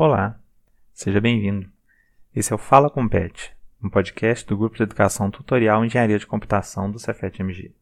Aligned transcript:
Olá, 0.00 0.40
seja 0.94 1.20
bem-vindo. 1.20 1.68
Esse 2.32 2.52
é 2.52 2.54
o 2.54 2.58
Fala 2.58 2.88
Compete, 2.88 3.52
um 3.82 3.90
podcast 3.90 4.46
do 4.46 4.56
Grupo 4.56 4.76
de 4.76 4.84
Educação 4.84 5.28
Tutorial 5.28 5.84
Engenharia 5.84 6.20
de 6.20 6.24
Computação 6.24 6.88
do 6.88 7.00
Cefet-MG. 7.00 7.74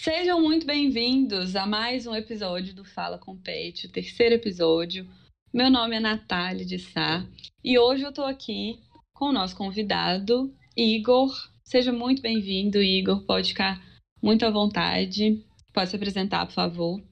Sejam 0.00 0.40
muito 0.40 0.64
bem-vindos 0.64 1.54
a 1.54 1.66
mais 1.66 2.06
um 2.06 2.14
episódio 2.14 2.74
do 2.74 2.82
Fala 2.82 3.18
Compete, 3.18 3.88
o 3.88 3.92
terceiro 3.92 4.36
episódio. 4.36 5.06
Meu 5.52 5.70
nome 5.70 5.96
é 5.96 6.00
Natália 6.00 6.64
de 6.64 6.78
Sá 6.78 7.22
e 7.62 7.78
hoje 7.78 8.02
eu 8.02 8.08
estou 8.08 8.24
aqui 8.24 8.80
com 9.12 9.26
o 9.26 9.32
nosso 9.32 9.54
convidado, 9.54 10.50
Igor. 10.74 11.30
Seja 11.62 11.92
muito 11.92 12.22
bem-vindo, 12.22 12.82
Igor. 12.82 13.26
Pode 13.26 13.48
ficar 13.48 13.78
muito 14.22 14.46
à 14.46 14.50
vontade. 14.50 15.44
Pode 15.74 15.90
se 15.90 15.96
apresentar, 15.96 16.46
por 16.46 16.54
favor. 16.54 17.09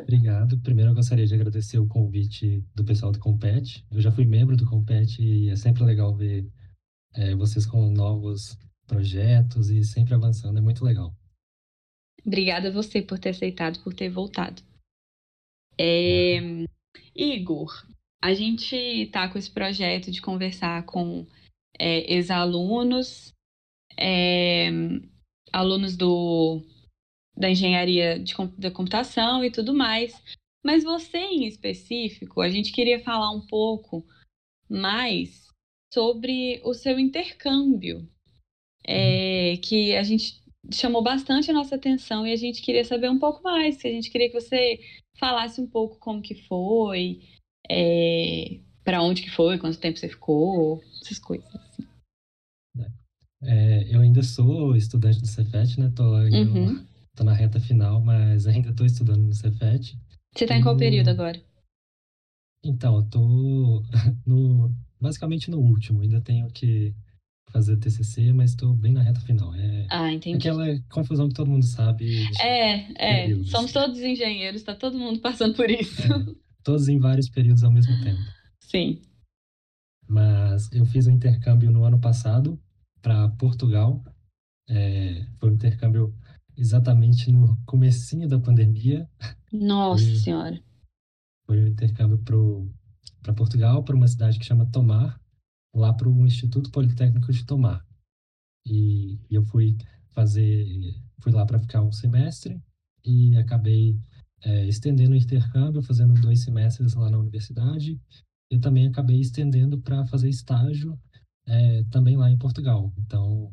Obrigado. 0.00 0.58
Primeiro 0.60 0.90
eu 0.90 0.94
gostaria 0.94 1.26
de 1.26 1.34
agradecer 1.34 1.78
o 1.78 1.86
convite 1.86 2.64
do 2.74 2.84
pessoal 2.84 3.12
do 3.12 3.18
Compete. 3.18 3.84
Eu 3.90 4.00
já 4.00 4.10
fui 4.10 4.24
membro 4.24 4.56
do 4.56 4.66
Compete 4.66 5.22
e 5.22 5.50
é 5.50 5.56
sempre 5.56 5.84
legal 5.84 6.14
ver 6.14 6.50
é, 7.14 7.34
vocês 7.34 7.66
com 7.66 7.90
novos 7.90 8.56
projetos 8.86 9.70
e 9.70 9.84
sempre 9.84 10.14
avançando, 10.14 10.58
é 10.58 10.62
muito 10.62 10.84
legal. 10.84 11.14
Obrigada 12.24 12.68
a 12.68 12.72
você 12.72 13.02
por 13.02 13.18
ter 13.18 13.30
aceitado, 13.30 13.82
por 13.82 13.94
ter 13.94 14.08
voltado. 14.08 14.62
É... 15.78 16.38
Igor, 17.14 17.86
a 18.22 18.34
gente 18.34 18.74
está 18.74 19.28
com 19.28 19.38
esse 19.38 19.50
projeto 19.50 20.10
de 20.10 20.20
conversar 20.20 20.84
com 20.84 21.26
é, 21.78 22.12
ex-alunos, 22.12 23.32
é, 23.96 24.68
alunos 25.52 25.96
do 25.96 26.62
da 27.38 27.48
engenharia 27.48 28.18
de, 28.18 28.34
da 28.58 28.70
computação 28.70 29.44
e 29.44 29.50
tudo 29.50 29.72
mais. 29.72 30.20
Mas 30.64 30.82
você 30.82 31.18
em 31.18 31.46
específico, 31.46 32.40
a 32.40 32.50
gente 32.50 32.72
queria 32.72 32.98
falar 33.00 33.30
um 33.30 33.46
pouco 33.46 34.04
mais 34.68 35.46
sobre 35.94 36.60
o 36.64 36.74
seu 36.74 36.98
intercâmbio, 36.98 38.06
é, 38.84 39.56
que 39.58 39.94
a 39.96 40.02
gente 40.02 40.42
chamou 40.70 41.02
bastante 41.02 41.50
a 41.50 41.54
nossa 41.54 41.76
atenção 41.76 42.26
e 42.26 42.32
a 42.32 42.36
gente 42.36 42.60
queria 42.60 42.84
saber 42.84 43.08
um 43.08 43.18
pouco 43.18 43.42
mais, 43.42 43.76
que 43.76 43.86
a 43.86 43.90
gente 43.90 44.10
queria 44.10 44.28
que 44.28 44.38
você 44.38 44.80
falasse 45.16 45.60
um 45.60 45.66
pouco 45.66 45.98
como 45.98 46.20
que 46.20 46.34
foi, 46.46 47.20
é, 47.70 48.60
para 48.84 49.02
onde 49.02 49.22
que 49.22 49.30
foi, 49.30 49.58
quanto 49.58 49.78
tempo 49.78 49.98
você 49.98 50.08
ficou, 50.08 50.82
essas 51.00 51.18
coisas. 51.18 51.48
Assim. 51.54 51.86
É, 53.42 53.94
eu 53.94 54.00
ainda 54.00 54.22
sou 54.22 54.74
estudante 54.74 55.20
do 55.20 55.26
Cefet, 55.26 55.78
né? 55.78 55.92
Tô 55.94 56.02
uhum. 56.02 56.84
Tô 57.18 57.24
na 57.24 57.32
reta 57.32 57.58
final, 57.58 58.00
mas 58.00 58.46
ainda 58.46 58.72
tô 58.72 58.84
estudando 58.84 59.24
no 59.24 59.34
Cefet. 59.34 59.98
Você 60.32 60.46
tá 60.46 60.56
em 60.56 60.62
qual 60.62 60.76
período 60.76 61.08
agora? 61.08 61.42
Então, 62.64 62.94
eu 62.94 63.02
tô 63.02 63.82
no, 64.24 64.72
basicamente 65.00 65.50
no 65.50 65.58
último. 65.58 66.02
Ainda 66.02 66.20
tenho 66.20 66.46
que 66.46 66.94
fazer 67.50 67.76
TCC, 67.76 68.32
mas 68.32 68.50
estou 68.50 68.72
bem 68.72 68.92
na 68.92 69.02
reta 69.02 69.18
final. 69.18 69.52
É 69.52 69.88
ah, 69.90 70.12
entendi. 70.12 70.36
Aquela 70.36 70.80
confusão 70.88 71.28
que 71.28 71.34
todo 71.34 71.50
mundo 71.50 71.64
sabe. 71.64 72.24
É, 72.40 73.26
é. 73.26 73.44
Somos 73.46 73.72
todos 73.72 73.98
engenheiros, 73.98 74.60
está 74.60 74.76
todo 74.76 74.96
mundo 74.96 75.18
passando 75.18 75.56
por 75.56 75.68
isso. 75.68 76.00
É, 76.02 76.34
todos 76.62 76.86
em 76.88 77.00
vários 77.00 77.28
períodos 77.28 77.64
ao 77.64 77.72
mesmo 77.72 78.00
tempo. 78.00 78.22
Sim. 78.60 79.02
Mas 80.06 80.70
eu 80.70 80.84
fiz 80.84 81.08
um 81.08 81.12
intercâmbio 81.12 81.72
no 81.72 81.82
ano 81.82 81.98
passado 81.98 82.56
para 83.02 83.28
Portugal. 83.30 84.04
É, 84.68 85.26
foi 85.40 85.50
um 85.50 85.54
intercâmbio 85.54 86.14
exatamente 86.58 87.30
no 87.30 87.56
comecinho 87.64 88.28
da 88.28 88.38
pandemia. 88.38 89.08
Nossa 89.52 90.04
foi, 90.04 90.16
Senhora! 90.16 90.62
Foi 91.46 91.62
um 91.62 91.66
intercâmbio 91.68 92.18
para 93.22 93.32
Portugal, 93.32 93.82
para 93.84 93.96
uma 93.96 94.08
cidade 94.08 94.38
que 94.38 94.44
chama 94.44 94.70
Tomar, 94.70 95.20
lá 95.74 95.92
para 95.94 96.08
o 96.08 96.26
Instituto 96.26 96.70
Politécnico 96.70 97.32
de 97.32 97.46
Tomar. 97.46 97.86
E, 98.66 99.18
e 99.30 99.34
eu 99.34 99.42
fui 99.44 99.76
fazer, 100.10 100.66
fui 101.20 101.32
lá 101.32 101.46
para 101.46 101.58
ficar 101.58 101.82
um 101.82 101.92
semestre 101.92 102.60
e 103.04 103.36
acabei 103.36 103.98
é, 104.42 104.66
estendendo 104.66 105.12
o 105.12 105.16
intercâmbio, 105.16 105.82
fazendo 105.82 106.20
dois 106.20 106.42
semestres 106.42 106.94
lá 106.94 107.10
na 107.10 107.18
universidade. 107.18 107.98
Eu 108.50 108.60
também 108.60 108.86
acabei 108.88 109.20
estendendo 109.20 109.78
para 109.80 110.04
fazer 110.06 110.28
estágio 110.28 110.98
é, 111.46 111.84
também 111.84 112.16
lá 112.16 112.30
em 112.30 112.36
Portugal. 112.36 112.92
Então, 112.98 113.52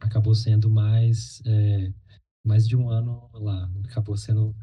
acabou 0.00 0.34
sendo 0.34 0.70
mais 0.70 1.42
é, 1.44 1.92
mais 2.44 2.66
de 2.68 2.76
um 2.76 2.88
ano 2.90 3.28
lá. 3.32 3.70
Acabou 3.84 4.16
sendo 4.16 4.54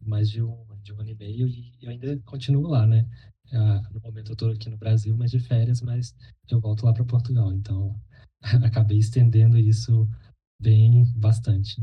mais 0.00 0.28
de 0.28 0.42
um, 0.42 0.66
de 0.82 0.92
um 0.92 1.00
ano 1.00 1.10
e 1.10 1.14
meio 1.14 1.48
e 1.48 1.72
eu 1.80 1.90
ainda 1.90 2.18
continuo 2.26 2.68
lá, 2.68 2.86
né? 2.86 3.08
Ah, 3.52 3.82
no 3.92 4.00
momento 4.00 4.30
eu 4.30 4.34
estou 4.34 4.50
aqui 4.50 4.68
no 4.70 4.76
Brasil, 4.76 5.16
mas 5.16 5.30
de 5.30 5.38
férias, 5.38 5.80
mas 5.80 6.14
eu 6.50 6.60
volto 6.60 6.84
lá 6.84 6.92
para 6.92 7.04
Portugal. 7.04 7.52
Então, 7.52 7.94
acabei 8.64 8.98
estendendo 8.98 9.58
isso 9.58 10.08
bem 10.60 11.04
bastante. 11.16 11.80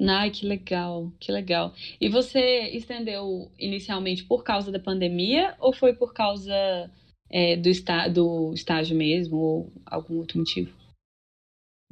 Ai, 0.00 0.30
que 0.30 0.46
legal, 0.46 1.12
que 1.20 1.30
legal. 1.30 1.74
E 2.00 2.08
você 2.08 2.70
estendeu 2.70 3.52
inicialmente 3.58 4.24
por 4.24 4.42
causa 4.42 4.72
da 4.72 4.80
pandemia 4.80 5.54
ou 5.60 5.72
foi 5.72 5.94
por 5.94 6.12
causa 6.12 6.90
é, 7.30 7.56
do, 7.56 7.68
está, 7.68 8.08
do 8.08 8.52
estágio 8.52 8.96
mesmo 8.96 9.36
ou 9.36 9.72
algum 9.86 10.16
outro 10.16 10.38
motivo? 10.38 10.81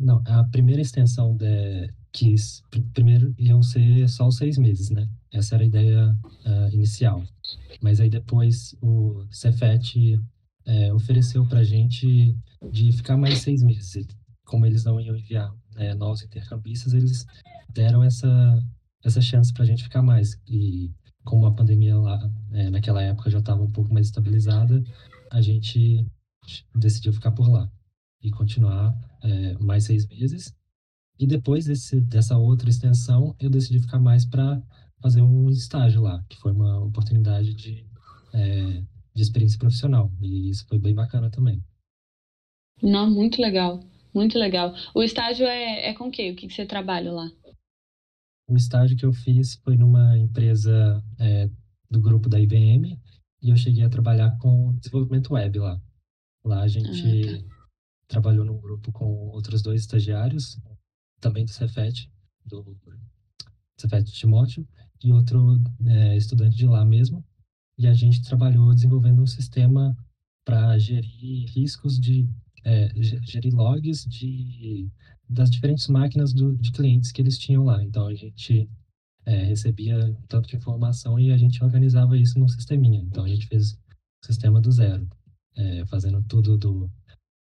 Não, 0.00 0.22
a 0.27 0.44
primeira 0.44 0.81
extensão 0.81 1.37
de, 1.37 1.93
que 2.11 2.34
primeiro 2.94 3.34
iam 3.38 3.62
ser 3.62 4.09
só 4.09 4.27
os 4.27 4.37
seis 4.37 4.56
meses, 4.56 4.88
né? 4.88 5.06
Essa 5.31 5.56
era 5.56 5.62
a 5.62 5.66
ideia 5.66 6.16
uh, 6.47 6.75
inicial. 6.75 7.22
Mas 7.83 8.00
aí 8.00 8.09
depois 8.09 8.75
o 8.81 9.27
Cefet 9.31 10.19
é, 10.65 10.93
ofereceu 10.94 11.47
para 11.47 11.62
gente 11.62 12.34
de 12.72 12.93
ficar 12.93 13.19
mais 13.19 13.38
seis 13.38 13.62
meses. 13.62 14.06
Como 14.47 14.65
eles 14.65 14.84
não 14.84 14.99
iam 14.99 15.16
enviar 15.16 15.55
né, 15.75 15.94
novos 15.94 16.22
intercambistas, 16.22 16.94
eles 16.94 17.27
deram 17.69 18.03
essa, 18.03 18.59
essa 19.05 19.21
chance 19.21 19.53
para 19.53 19.67
gente 19.67 19.82
ficar 19.82 20.03
mais. 20.03 20.41
E 20.49 20.91
como 21.25 21.44
a 21.44 21.53
pandemia 21.53 21.97
lá, 21.99 22.19
é, 22.53 22.71
naquela 22.71 23.03
época 23.03 23.31
já 23.31 23.38
estava 23.38 23.62
um 23.62 23.71
pouco 23.71 23.93
mais 23.93 24.06
estabilizada, 24.06 24.82
a 25.31 25.43
gente 25.43 26.06
decidiu 26.75 27.12
ficar 27.12 27.32
por 27.32 27.49
lá 27.49 27.71
e 28.22 28.31
continuar 28.31 28.97
é, 29.22 29.54
mais 29.58 29.84
seis 29.84 30.06
meses. 30.06 30.54
E 31.19 31.26
depois 31.26 31.66
desse, 31.66 32.00
dessa 32.00 32.36
outra 32.38 32.70
extensão, 32.70 33.34
eu 33.38 33.50
decidi 33.50 33.78
ficar 33.78 33.98
mais 33.98 34.25
para 34.25 34.62
fazer 35.03 35.22
um 35.22 35.48
estágio 35.50 36.03
lá, 36.03 36.22
que 36.28 36.36
foi 36.38 36.53
uma 36.53 36.81
oportunidade 36.84 37.54
de, 37.54 37.86
é, 38.32 38.82
de 39.14 39.22
experiência 39.22 39.58
profissional. 39.58 40.10
E 40.20 40.50
isso 40.50 40.66
foi 40.66 40.78
bem 40.78 40.94
bacana 40.94 41.31
também. 41.31 41.62
Não, 42.82 43.10
muito 43.10 43.41
legal, 43.41 43.81
muito 44.14 44.38
legal. 44.38 44.75
O 44.94 45.03
estágio 45.03 45.47
é, 45.47 45.91
é 45.91 45.94
com 45.94 46.08
o 46.08 46.10
quê? 46.10 46.31
O 46.31 46.37
que, 46.37 46.48
que 46.48 46.54
você 46.54 46.64
trabalha 46.64 47.12
lá? 47.12 47.31
O 48.48 48.56
estágio 48.56 48.97
que 48.97 49.04
eu 49.04 49.12
fiz 49.12 49.56
foi 49.56 49.76
numa 49.76 50.19
empresa 50.19 51.04
é, 51.19 51.48
do 51.91 52.00
grupo 52.00 52.28
da 52.28 52.41
IBM 52.41 52.98
e 53.42 53.50
eu 53.50 53.56
cheguei 53.56 53.84
a 53.84 53.91
trabalhar 53.91 54.37
com 54.38 54.75
desenvolvimento 54.75 55.34
web 55.34 55.58
lá. 55.58 55.81
Lá 56.44 56.62
a 56.62 56.69
gente 56.69 56.88
ah, 56.88 57.48
tá 57.48 57.50
trabalhou 58.10 58.44
num 58.44 58.60
grupo 58.60 58.91
com 58.91 59.28
outros 59.28 59.62
dois 59.62 59.82
estagiários, 59.82 60.59
também 61.21 61.44
do 61.44 61.53
Cefet, 61.53 62.10
do 62.44 62.76
Cefet 63.78 64.12
Timóteo, 64.12 64.66
e 65.03 65.12
outro 65.12 65.59
é, 65.87 66.16
estudante 66.16 66.56
de 66.56 66.66
lá 66.66 66.84
mesmo. 66.84 67.25
E 67.78 67.87
a 67.87 67.94
gente 67.94 68.22
trabalhou 68.22 68.75
desenvolvendo 68.75 69.22
um 69.22 69.26
sistema 69.26 69.97
para 70.44 70.76
gerir 70.78 71.49
riscos 71.50 71.99
de 71.99 72.28
é, 72.65 72.91
gerir 73.22 73.54
logs 73.54 74.04
de 74.04 74.91
das 75.28 75.49
diferentes 75.49 75.87
máquinas 75.87 76.34
do, 76.34 76.56
de 76.56 76.72
clientes 76.72 77.12
que 77.12 77.22
eles 77.22 77.38
tinham 77.38 77.65
lá. 77.65 77.82
Então 77.82 78.09
a 78.09 78.15
gente 78.15 78.69
é, 79.25 79.44
recebia 79.44 80.15
tanto 80.26 80.49
de 80.49 80.56
informação 80.56 81.19
e 81.19 81.31
a 81.31 81.38
gente 81.38 81.62
organizava 81.62 82.19
isso 82.19 82.38
num 82.38 82.49
sisteminha. 82.49 83.00
Então 83.00 83.25
a 83.25 83.29
gente 83.29 83.46
fez 83.46 83.75
o 84.23 84.26
sistema 84.26 84.61
do 84.61 84.73
zero, 84.73 85.08
é, 85.56 85.87
fazendo 85.87 86.20
tudo 86.25 86.58
do 86.58 86.90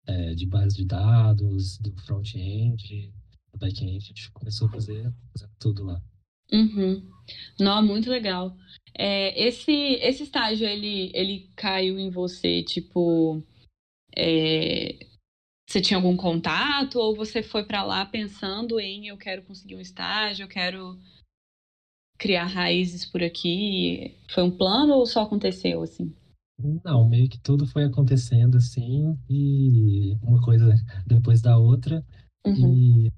é, 0.07 0.35
de 0.35 0.47
base 0.47 0.77
de 0.77 0.85
dados, 0.85 1.79
do 1.79 1.93
front-end, 2.03 3.13
do 3.53 3.59
back-end, 3.59 3.97
a 3.97 4.01
gente 4.01 4.31
começou 4.33 4.69
a 4.69 4.73
fazer, 4.73 5.13
fazer 5.33 5.51
tudo 5.59 5.85
lá. 5.85 6.03
Uhum. 6.53 7.09
Não, 7.59 7.83
muito 7.83 8.11
legal. 8.11 8.57
É, 8.95 9.47
esse, 9.47 9.73
esse 9.73 10.25
estágio, 10.25 10.67
ele, 10.67 11.11
ele 11.15 11.51
caiu 11.57 11.99
em 11.99 12.11
você, 12.11 12.63
tipo, 12.63 13.43
é, 14.17 15.07
você 15.67 15.81
tinha 15.81 15.97
algum 15.97 16.17
contato 16.17 16.99
ou 16.99 17.17
você 17.17 17.43
foi 17.43 17.65
para 17.65 17.83
lá 17.83 18.05
pensando 18.05 18.79
em 18.79 19.09
eu 19.09 19.17
quero 19.17 19.43
conseguir 19.43 19.77
um 19.77 19.81
estágio, 19.81 20.45
eu 20.45 20.49
quero 20.49 20.99
criar 22.19 22.45
raízes 22.45 23.07
por 23.07 23.23
aqui? 23.23 24.15
Foi 24.29 24.43
um 24.43 24.51
plano 24.51 24.95
ou 24.95 25.07
só 25.07 25.23
aconteceu 25.23 25.83
assim? 25.83 26.15
Não, 26.85 27.09
meio 27.09 27.29
que 27.29 27.41
tudo 27.41 27.67
foi 27.67 27.85
acontecendo 27.85 28.57
assim, 28.57 29.19
e 29.29 30.17
uma 30.23 30.41
coisa 30.41 30.75
depois 31.07 31.41
da 31.41 31.57
outra. 31.59 32.05
Uhum. 32.47 33.07
E 33.07 33.13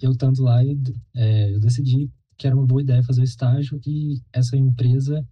eu 0.00 0.12
estando 0.12 0.42
lá, 0.42 0.62
é, 1.14 1.54
eu 1.54 1.60
decidi 1.60 2.10
que 2.36 2.46
era 2.46 2.54
uma 2.54 2.66
boa 2.66 2.82
ideia 2.82 3.02
fazer 3.02 3.22
o 3.22 3.24
estágio, 3.24 3.80
e 3.86 4.20
essa 4.32 4.56
empresa 4.56 5.26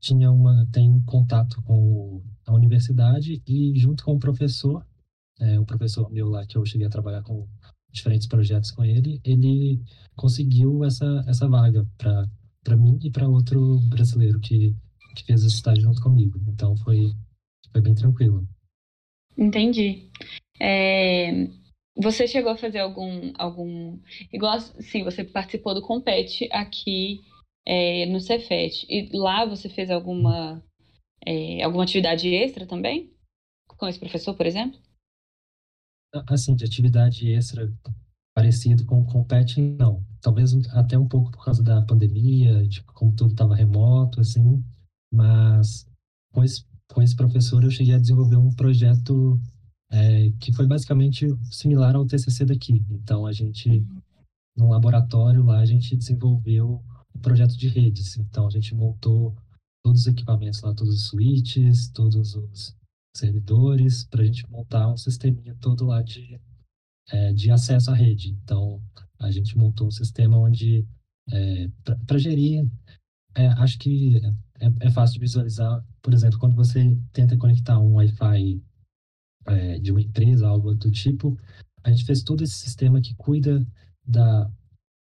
tinha 0.00 0.30
uma 0.30 0.66
tem 0.72 1.02
contato 1.02 1.60
com 1.62 2.22
a 2.46 2.52
universidade 2.54 3.42
e 3.46 3.72
junto 3.78 4.04
com 4.04 4.14
o 4.14 4.18
professor, 4.18 4.86
é, 5.40 5.58
o 5.58 5.66
professor 5.66 6.10
meu 6.10 6.28
lá 6.28 6.46
que 6.46 6.56
eu 6.56 6.64
cheguei 6.64 6.86
a 6.86 6.90
trabalhar 6.90 7.22
com 7.22 7.46
diferentes 7.90 8.26
projetos 8.26 8.70
com 8.70 8.84
ele, 8.84 9.20
ele 9.24 9.82
conseguiu 10.14 10.84
essa 10.84 11.24
essa 11.26 11.48
vaga 11.48 11.86
para 11.98 12.28
para 12.62 12.76
mim 12.76 12.98
e 13.02 13.10
para 13.10 13.28
outro 13.28 13.80
brasileiro 13.88 14.40
que 14.40 14.74
que 15.16 15.24
fez 15.24 15.42
esse 15.42 15.56
estágio 15.56 15.82
junto 15.82 16.00
comigo. 16.00 16.38
Então 16.46 16.76
foi 16.76 17.12
foi 17.72 17.80
bem 17.80 17.94
tranquilo. 17.94 18.46
Entendi. 19.36 20.10
É, 20.60 21.48
você 21.96 22.26
chegou 22.26 22.52
a 22.52 22.56
fazer 22.56 22.78
algum 22.78 23.32
algum 23.38 23.98
igual 24.32 24.58
sim, 24.60 25.02
você 25.02 25.24
participou 25.24 25.74
do 25.74 25.82
Compete 25.82 26.48
aqui 26.52 27.20
é, 27.66 28.06
no 28.06 28.20
Cefet. 28.20 28.86
E 28.88 29.10
lá 29.12 29.44
você 29.44 29.68
fez 29.68 29.90
alguma, 29.90 30.62
é, 31.26 31.62
alguma 31.62 31.82
atividade 31.82 32.28
extra 32.28 32.66
também? 32.66 33.12
Com 33.66 33.88
esse 33.88 33.98
professor, 33.98 34.34
por 34.34 34.46
exemplo? 34.46 34.78
Assim, 36.28 36.54
de 36.54 36.64
atividade 36.64 37.30
extra 37.30 37.70
parecido 38.34 38.86
com 38.86 39.00
o 39.00 39.06
Compete, 39.06 39.60
não. 39.60 40.04
Talvez 40.20 40.52
até 40.74 40.96
um 40.96 41.08
pouco 41.08 41.30
por 41.30 41.44
causa 41.44 41.62
da 41.62 41.82
pandemia, 41.82 42.66
de 42.66 42.82
como 42.84 43.14
tudo 43.14 43.32
estava 43.32 43.54
remoto, 43.54 44.20
assim. 44.20 44.62
Mas 45.16 45.86
com 46.32 46.44
esse, 46.44 46.64
com 46.92 47.02
esse 47.02 47.16
professor 47.16 47.64
eu 47.64 47.70
cheguei 47.70 47.94
a 47.94 47.98
desenvolver 47.98 48.36
um 48.36 48.52
projeto 48.54 49.40
é, 49.90 50.30
que 50.40 50.52
foi 50.52 50.66
basicamente 50.66 51.26
similar 51.50 51.96
ao 51.96 52.06
TCC 52.06 52.44
daqui. 52.44 52.84
Então, 52.90 53.26
a 53.26 53.32
gente, 53.32 53.84
no 54.56 54.68
laboratório 54.68 55.44
lá, 55.44 55.60
a 55.60 55.66
gente 55.66 55.96
desenvolveu 55.96 56.82
projeto 57.18 57.56
de 57.56 57.68
redes. 57.68 58.16
Então, 58.16 58.46
a 58.46 58.50
gente 58.50 58.74
montou 58.74 59.34
todos 59.84 60.02
os 60.02 60.06
equipamentos 60.06 60.60
lá, 60.62 60.74
todos 60.74 60.94
os 60.94 61.08
switches, 61.08 61.88
todos 61.88 62.34
os 62.34 62.76
servidores, 63.16 64.04
para 64.04 64.22
a 64.22 64.26
gente 64.26 64.48
montar 64.50 64.92
um 64.92 64.96
sisteminha 64.96 65.56
todo 65.60 65.86
lá 65.86 66.02
de, 66.02 66.38
é, 67.10 67.32
de 67.32 67.50
acesso 67.50 67.90
à 67.90 67.94
rede. 67.94 68.30
Então, 68.42 68.82
a 69.18 69.30
gente 69.30 69.56
montou 69.56 69.86
um 69.86 69.90
sistema 69.90 70.38
onde, 70.38 70.86
é, 71.30 71.68
para 72.06 72.18
gerir, 72.18 72.68
é, 73.34 73.46
acho 73.48 73.78
que 73.78 74.20
é, 74.60 74.86
é, 74.86 74.90
fácil 74.90 75.14
de 75.14 75.20
visualizar, 75.20 75.84
por 76.02 76.12
exemplo, 76.14 76.38
quando 76.38 76.54
você 76.54 76.96
tenta 77.12 77.36
conectar 77.36 77.78
um 77.78 77.94
Wi-Fi 77.94 78.62
é, 79.46 79.78
de 79.78 79.90
uma 79.92 80.00
empresa, 80.00 80.46
algo 80.46 80.74
do 80.74 80.90
tipo, 80.90 81.38
a 81.82 81.90
gente 81.90 82.04
fez 82.04 82.22
todo 82.22 82.42
esse 82.42 82.54
sistema 82.54 83.00
que 83.00 83.14
cuida 83.14 83.64
da, 84.04 84.50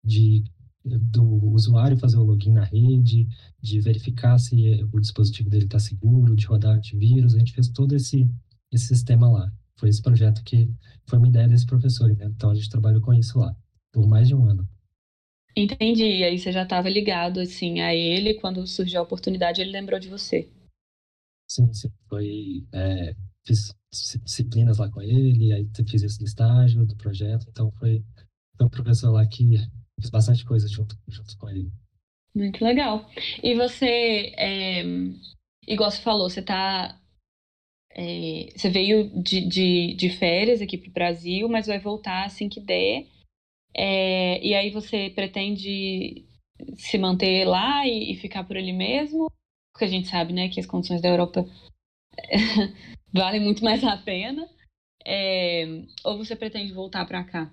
de 0.03 0.43
do 0.83 1.23
usuário 1.53 1.97
fazer 1.97 2.17
o 2.17 2.23
login 2.23 2.53
na 2.53 2.63
rede, 2.63 3.27
de 3.61 3.79
verificar 3.79 4.39
se 4.39 4.83
o 4.91 4.99
dispositivo 4.99 5.49
dele 5.49 5.65
está 5.65 5.77
seguro, 5.79 6.35
de 6.35 6.45
rodar 6.47 6.75
antivírus. 6.75 7.35
A 7.35 7.39
gente 7.39 7.53
fez 7.53 7.69
todo 7.69 7.95
esse, 7.95 8.27
esse 8.71 8.87
sistema 8.87 9.29
lá. 9.29 9.51
Foi 9.77 9.89
esse 9.89 10.01
projeto 10.01 10.43
que 10.43 10.69
foi 11.05 11.19
uma 11.19 11.27
ideia 11.27 11.47
desse 11.47 11.65
professor, 11.65 12.11
né? 12.15 12.25
Então 12.25 12.49
a 12.49 12.55
gente 12.55 12.69
trabalhou 12.69 13.01
com 13.01 13.13
isso 13.13 13.37
lá, 13.37 13.55
por 13.91 14.07
mais 14.07 14.27
de 14.27 14.35
um 14.35 14.45
ano. 14.45 14.67
Entendi. 15.55 16.05
E 16.05 16.23
aí 16.23 16.39
você 16.39 16.51
já 16.51 16.63
estava 16.63 16.89
ligado, 16.89 17.39
assim, 17.39 17.81
a 17.81 17.93
ele, 17.93 18.35
quando 18.35 18.65
surgiu 18.65 18.99
a 18.99 19.03
oportunidade, 19.03 19.61
ele 19.61 19.71
lembrou 19.71 19.99
de 19.99 20.09
você. 20.09 20.49
Sim, 21.49 21.73
sim. 21.73 21.89
Foi... 22.07 22.65
É, 22.73 23.15
fiz 23.45 23.75
disciplinas 24.23 24.77
lá 24.77 24.89
com 24.89 25.01
ele, 25.01 25.51
aí 25.51 25.69
fiz 25.87 26.03
esse 26.03 26.23
estágio 26.23 26.85
do 26.85 26.95
projeto, 26.95 27.45
então 27.49 27.71
foi, 27.73 28.03
foi 28.55 28.65
um 28.65 28.69
professor 28.69 29.11
lá 29.11 29.25
que 29.27 29.57
fiz 29.99 30.09
bastante 30.09 30.45
coisa 30.45 30.67
junto, 30.67 30.97
junto 31.07 31.37
com 31.37 31.49
ele. 31.49 31.71
Muito 32.33 32.63
legal. 32.63 33.09
E 33.43 33.53
você, 33.55 34.33
é, 34.37 34.83
igual 35.67 35.91
você 35.91 36.01
falou, 36.01 36.29
você 36.29 36.41
tá. 36.41 36.97
É, 37.93 38.53
você 38.55 38.69
veio 38.69 39.21
de, 39.21 39.45
de, 39.45 39.93
de 39.95 40.09
férias 40.11 40.61
aqui 40.61 40.77
para 40.77 40.89
o 40.89 40.93
Brasil, 40.93 41.49
mas 41.49 41.67
vai 41.67 41.77
voltar 41.77 42.25
assim 42.25 42.47
que 42.47 42.61
der. 42.61 43.05
É, 43.73 44.45
e 44.45 44.53
aí 44.53 44.69
você 44.69 45.09
pretende 45.09 46.25
se 46.75 46.97
manter 46.97 47.45
lá 47.45 47.85
e, 47.87 48.11
e, 48.11 48.15
ficar 48.17 48.43
por 48.43 48.57
ali 48.57 48.73
mesmo? 48.73 49.31
Porque 49.71 49.85
a 49.85 49.87
gente 49.87 50.07
sabe, 50.07 50.33
né, 50.33 50.49
que 50.49 50.59
as 50.59 50.65
condições 50.65 51.01
da 51.01 51.09
Europa 51.09 51.45
valem 53.13 53.41
muito 53.41 53.63
mais 53.63 53.83
a 53.83 53.97
pena. 53.97 54.47
É, 55.05 55.65
ou 56.03 56.17
você 56.17 56.35
pretende 56.35 56.73
voltar 56.73 57.05
para 57.05 57.23
cá? 57.23 57.51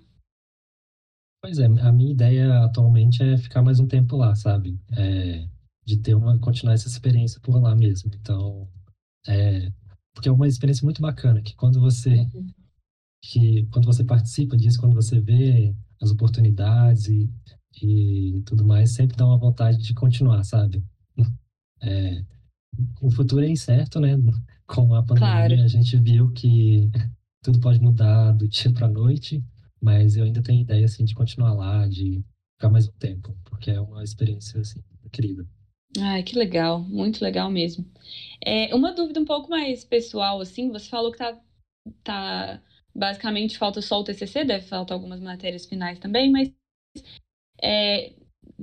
Pois 1.40 1.58
é, 1.58 1.66
a 1.66 1.92
minha 1.92 2.12
ideia 2.12 2.64
atualmente 2.64 3.22
é 3.22 3.38
ficar 3.38 3.62
mais 3.62 3.78
um 3.78 3.86
tempo 3.86 4.16
lá, 4.16 4.34
sabe? 4.34 4.78
É, 4.96 5.46
de 5.84 5.96
ter 5.96 6.14
uma, 6.14 6.38
continuar 6.38 6.74
essa 6.74 6.88
experiência 6.88 7.40
por 7.40 7.60
lá 7.62 7.74
mesmo. 7.74 8.10
Então, 8.14 8.68
é, 9.26 9.72
porque 10.12 10.28
é 10.28 10.32
uma 10.32 10.48
experiência 10.48 10.84
muito 10.84 11.00
bacana, 11.00 11.40
que 11.40 11.54
quando 11.54 11.80
você, 11.80 12.26
que 13.22 13.66
quando 13.66 13.86
você 13.86 14.04
participa 14.04 14.56
disso, 14.56 14.80
quando 14.80 14.94
você 14.94 15.20
vê 15.20 15.74
as 16.00 16.10
oportunidades 16.10 17.08
e, 17.08 17.30
e 17.82 18.42
tudo 18.46 18.64
mais, 18.64 18.92
sempre 18.92 19.16
dá 19.16 19.26
uma 19.26 19.38
vontade 19.38 19.78
de 19.78 19.94
continuar, 19.94 20.42
sabe? 20.44 20.82
É, 21.80 22.24
o 23.00 23.08
futuro 23.08 23.44
é 23.44 23.48
incerto, 23.48 24.00
né? 24.00 24.16
Com 24.66 24.92
a 24.96 25.02
pandemia, 25.02 25.30
claro. 25.30 25.62
a 25.62 25.68
gente 25.68 25.96
viu 25.96 26.28
que 26.32 26.90
tudo 27.40 27.60
pode 27.60 27.80
mudar 27.80 28.32
do 28.32 28.48
dia 28.48 28.72
para 28.72 28.86
a 28.86 28.90
noite. 28.90 29.40
Mas 29.80 30.16
eu 30.16 30.24
ainda 30.24 30.42
tenho 30.42 30.62
ideia, 30.62 30.84
assim, 30.84 31.04
de 31.04 31.14
continuar 31.14 31.54
lá, 31.54 31.86
de 31.86 32.20
ficar 32.56 32.68
mais 32.68 32.88
um 32.88 32.92
tempo, 32.98 33.36
porque 33.44 33.70
é 33.70 33.80
uma 33.80 34.02
experiência, 34.02 34.60
assim, 34.60 34.82
incrível. 35.04 35.46
Ai, 35.98 36.22
que 36.22 36.36
legal, 36.36 36.80
muito 36.82 37.22
legal 37.22 37.50
mesmo. 37.50 37.86
É, 38.44 38.74
uma 38.74 38.92
dúvida 38.92 39.20
um 39.20 39.24
pouco 39.24 39.48
mais 39.48 39.84
pessoal, 39.84 40.40
assim, 40.40 40.70
você 40.70 40.88
falou 40.88 41.12
que 41.12 41.18
tá, 41.18 41.40
tá 42.02 42.62
basicamente 42.94 43.58
falta 43.58 43.80
só 43.80 44.00
o 44.00 44.04
TCC, 44.04 44.44
deve 44.44 44.66
faltar 44.66 44.94
algumas 44.94 45.20
matérias 45.20 45.66
finais 45.66 45.98
também, 45.98 46.30
mas 46.30 46.52
é, 47.62 48.14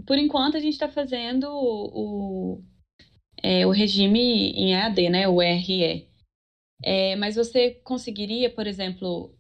por 0.05 0.17
enquanto 0.17 0.57
a 0.57 0.59
gente 0.59 0.73
está 0.73 0.89
fazendo 0.89 1.47
o, 1.49 2.63
é, 3.41 3.65
o 3.65 3.71
regime 3.71 4.51
em 4.51 4.73
EAD, 4.73 5.09
né, 5.09 5.27
o 5.27 5.39
RE. 5.39 6.07
É, 6.83 7.15
mas 7.15 7.35
você 7.35 7.71
conseguiria, 7.83 8.53
por 8.53 8.67
exemplo, 8.67 9.33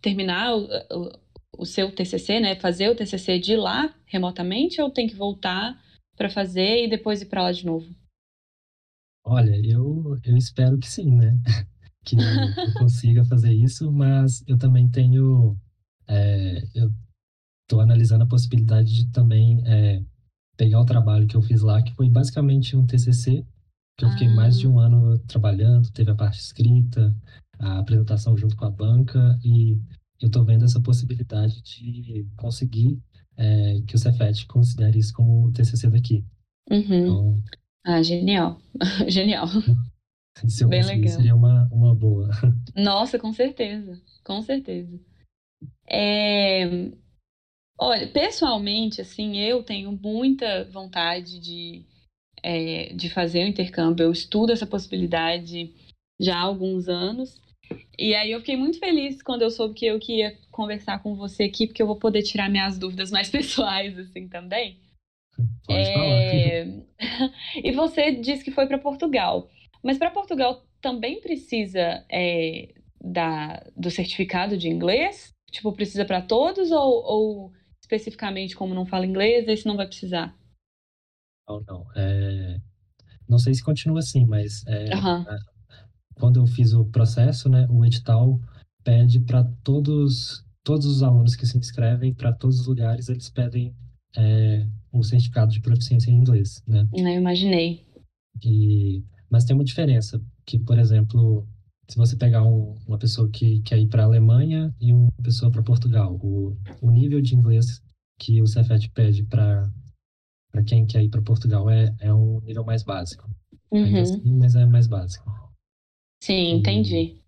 terminar 0.00 0.54
o, 0.54 0.66
o, 0.66 1.20
o, 1.58 1.66
seu 1.66 1.90
TCC, 1.90 2.40
né? 2.40 2.56
Fazer 2.56 2.88
o 2.88 2.94
TCC 2.94 3.38
de 3.38 3.56
lá 3.56 3.94
remotamente 4.06 4.80
ou 4.80 4.90
tem 4.90 5.06
que 5.06 5.16
voltar 5.16 5.82
para 6.16 6.28
fazer 6.28 6.84
e 6.84 6.88
depois 6.88 7.22
ir 7.22 7.26
para 7.26 7.44
lá 7.44 7.52
de 7.52 7.64
novo? 7.64 7.88
Olha, 9.24 9.54
eu, 9.64 10.18
eu 10.24 10.36
espero 10.36 10.78
que 10.78 10.88
sim, 10.88 11.16
né? 11.16 11.34
Que 12.04 12.16
eu 12.16 12.72
consiga 12.74 13.24
fazer 13.24 13.52
isso, 13.52 13.90
mas 13.92 14.42
eu 14.46 14.56
também 14.58 14.88
tenho. 14.88 15.56
É, 16.06 16.62
eu 16.74 16.92
estou 17.64 17.80
analisando 17.80 18.24
a 18.24 18.28
possibilidade 18.28 18.92
de 18.94 19.10
também 19.10 19.62
é, 19.66 20.02
pegar 20.56 20.80
o 20.80 20.86
trabalho 20.86 21.26
que 21.26 21.36
eu 21.36 21.42
fiz 21.42 21.60
lá, 21.60 21.82
que 21.82 21.94
foi 21.94 22.08
basicamente 22.08 22.76
um 22.76 22.86
TCC, 22.86 23.44
que 23.96 24.04
eu 24.04 24.10
fiquei 24.10 24.28
ah. 24.28 24.34
mais 24.34 24.58
de 24.58 24.66
um 24.66 24.78
ano 24.78 25.18
trabalhando, 25.26 25.90
teve 25.90 26.10
a 26.10 26.14
parte 26.14 26.40
escrita, 26.40 27.14
a 27.58 27.78
apresentação 27.78 28.36
junto 28.36 28.56
com 28.56 28.64
a 28.64 28.70
banca 28.70 29.38
e 29.44 29.72
eu 30.20 30.28
estou 30.28 30.44
vendo 30.44 30.64
essa 30.64 30.80
possibilidade 30.80 31.60
de 31.62 32.26
conseguir 32.36 32.98
é, 33.36 33.80
que 33.86 33.94
o 33.94 33.98
Cefet 33.98 34.46
considere 34.46 34.98
isso 34.98 35.12
como 35.12 35.46
o 35.46 35.52
TCC 35.52 35.90
daqui. 35.90 36.24
Uhum. 36.70 36.80
Então, 36.80 37.42
ah, 37.86 38.02
genial. 38.02 38.60
genial. 39.08 39.46
Se 40.46 40.62
eu 40.62 40.68
Bem 40.68 40.84
legal. 40.84 41.14
seria 41.14 41.34
uma, 41.34 41.68
uma 41.72 41.94
boa. 41.94 42.28
Nossa, 42.76 43.18
com 43.18 43.32
certeza. 43.32 44.00
Com 44.24 44.42
certeza. 44.42 45.00
É... 45.88 46.90
Olha, 47.80 48.06
pessoalmente, 48.08 49.00
assim, 49.00 49.38
eu 49.38 49.62
tenho 49.62 49.92
muita 49.92 50.64
vontade 50.64 51.38
de, 51.38 51.84
é, 52.42 52.92
de 52.92 53.08
fazer 53.08 53.44
o 53.44 53.48
intercâmbio. 53.48 54.04
Eu 54.04 54.12
estudo 54.12 54.52
essa 54.52 54.66
possibilidade 54.66 55.72
já 56.20 56.36
há 56.36 56.42
alguns 56.42 56.88
anos. 56.88 57.40
E 57.98 58.14
aí 58.14 58.32
eu 58.32 58.40
fiquei 58.40 58.56
muito 58.56 58.78
feliz 58.78 59.22
quando 59.22 59.42
eu 59.42 59.50
soube 59.50 59.74
que 59.74 59.86
eu 59.86 59.98
que 59.98 60.18
ia 60.18 60.36
conversar 60.50 61.02
com 61.02 61.14
você 61.14 61.44
aqui, 61.44 61.66
porque 61.66 61.82
eu 61.82 61.86
vou 61.86 61.96
poder 61.96 62.22
tirar 62.22 62.50
minhas 62.50 62.78
dúvidas 62.78 63.10
mais 63.10 63.30
pessoais, 63.30 63.96
assim, 63.98 64.28
também. 64.28 64.80
Pode 65.64 65.78
é... 65.78 65.94
falar. 65.94 67.32
e 67.62 67.72
você 67.72 68.12
disse 68.12 68.42
que 68.42 68.50
foi 68.50 68.66
para 68.66 68.78
Portugal. 68.78 69.48
Mas 69.82 69.98
para 69.98 70.10
Portugal 70.10 70.64
também 70.80 71.20
precisa 71.20 72.04
é, 72.10 72.74
da, 73.00 73.64
do 73.76 73.90
certificado 73.90 74.56
de 74.56 74.68
inglês? 74.68 75.34
Tipo, 75.50 75.72
precisa 75.72 76.04
para 76.04 76.22
todos 76.22 76.70
ou, 76.70 77.04
ou, 77.04 77.52
especificamente 77.80 78.54
como 78.54 78.74
não 78.74 78.84
fala 78.84 79.06
inglês, 79.06 79.48
esse 79.48 79.66
não 79.66 79.76
vai 79.76 79.86
precisar? 79.86 80.36
Não, 81.48 81.60
não. 81.66 81.86
É... 81.96 82.60
Não 83.28 83.38
sei 83.38 83.52
se 83.52 83.62
continua 83.62 83.98
assim, 83.98 84.24
mas 84.26 84.66
é, 84.66 84.94
uhum 84.94 85.24
quando 86.18 86.40
eu 86.40 86.46
fiz 86.46 86.72
o 86.74 86.84
processo, 86.84 87.48
né, 87.48 87.66
o 87.70 87.84
edital 87.84 88.38
pede 88.84 89.20
para 89.20 89.44
todos 89.62 90.44
todos 90.64 90.84
os 90.84 91.02
alunos 91.02 91.34
que 91.34 91.46
se 91.46 91.56
inscrevem 91.56 92.12
para 92.12 92.32
todos 92.32 92.60
os 92.60 92.66
lugares 92.66 93.08
eles 93.08 93.30
pedem 93.30 93.74
é, 94.16 94.66
o 94.92 95.02
certificado 95.02 95.50
de 95.50 95.60
proficiência 95.60 96.10
em 96.10 96.14
inglês, 96.14 96.62
né? 96.66 96.86
Eu 96.92 97.06
imaginei. 97.08 97.86
E, 98.44 99.02
mas 99.30 99.44
tem 99.44 99.54
uma 99.54 99.64
diferença, 99.64 100.20
que, 100.46 100.58
por 100.58 100.78
exemplo, 100.78 101.46
se 101.88 101.96
você 101.96 102.16
pegar 102.16 102.44
um, 102.44 102.74
uma 102.86 102.98
pessoa 102.98 103.28
que 103.30 103.60
quer 103.62 103.78
ir 103.78 103.88
para 103.88 104.02
a 104.02 104.06
Alemanha 104.06 104.74
e 104.80 104.92
uma 104.92 105.10
pessoa 105.22 105.50
para 105.50 105.62
Portugal, 105.62 106.18
o, 106.22 106.56
o 106.82 106.90
nível 106.90 107.20
de 107.20 107.34
inglês 107.34 107.80
que 108.18 108.42
o 108.42 108.46
Cefet 108.46 108.90
pede 108.90 109.24
para 109.24 109.70
quem 110.66 110.86
quer 110.86 111.02
ir 111.02 111.08
para 111.08 111.22
Portugal 111.22 111.70
é, 111.70 111.94
é 112.00 112.12
um 112.12 112.40
nível 112.40 112.64
mais 112.64 112.82
básico. 112.82 113.28
Uhum. 113.70 113.84
Ainda 113.84 114.00
assim, 114.02 114.34
mas 114.34 114.54
é 114.54 114.66
mais 114.66 114.86
básico. 114.86 115.30
Sim, 116.22 116.56
entendi. 116.56 117.22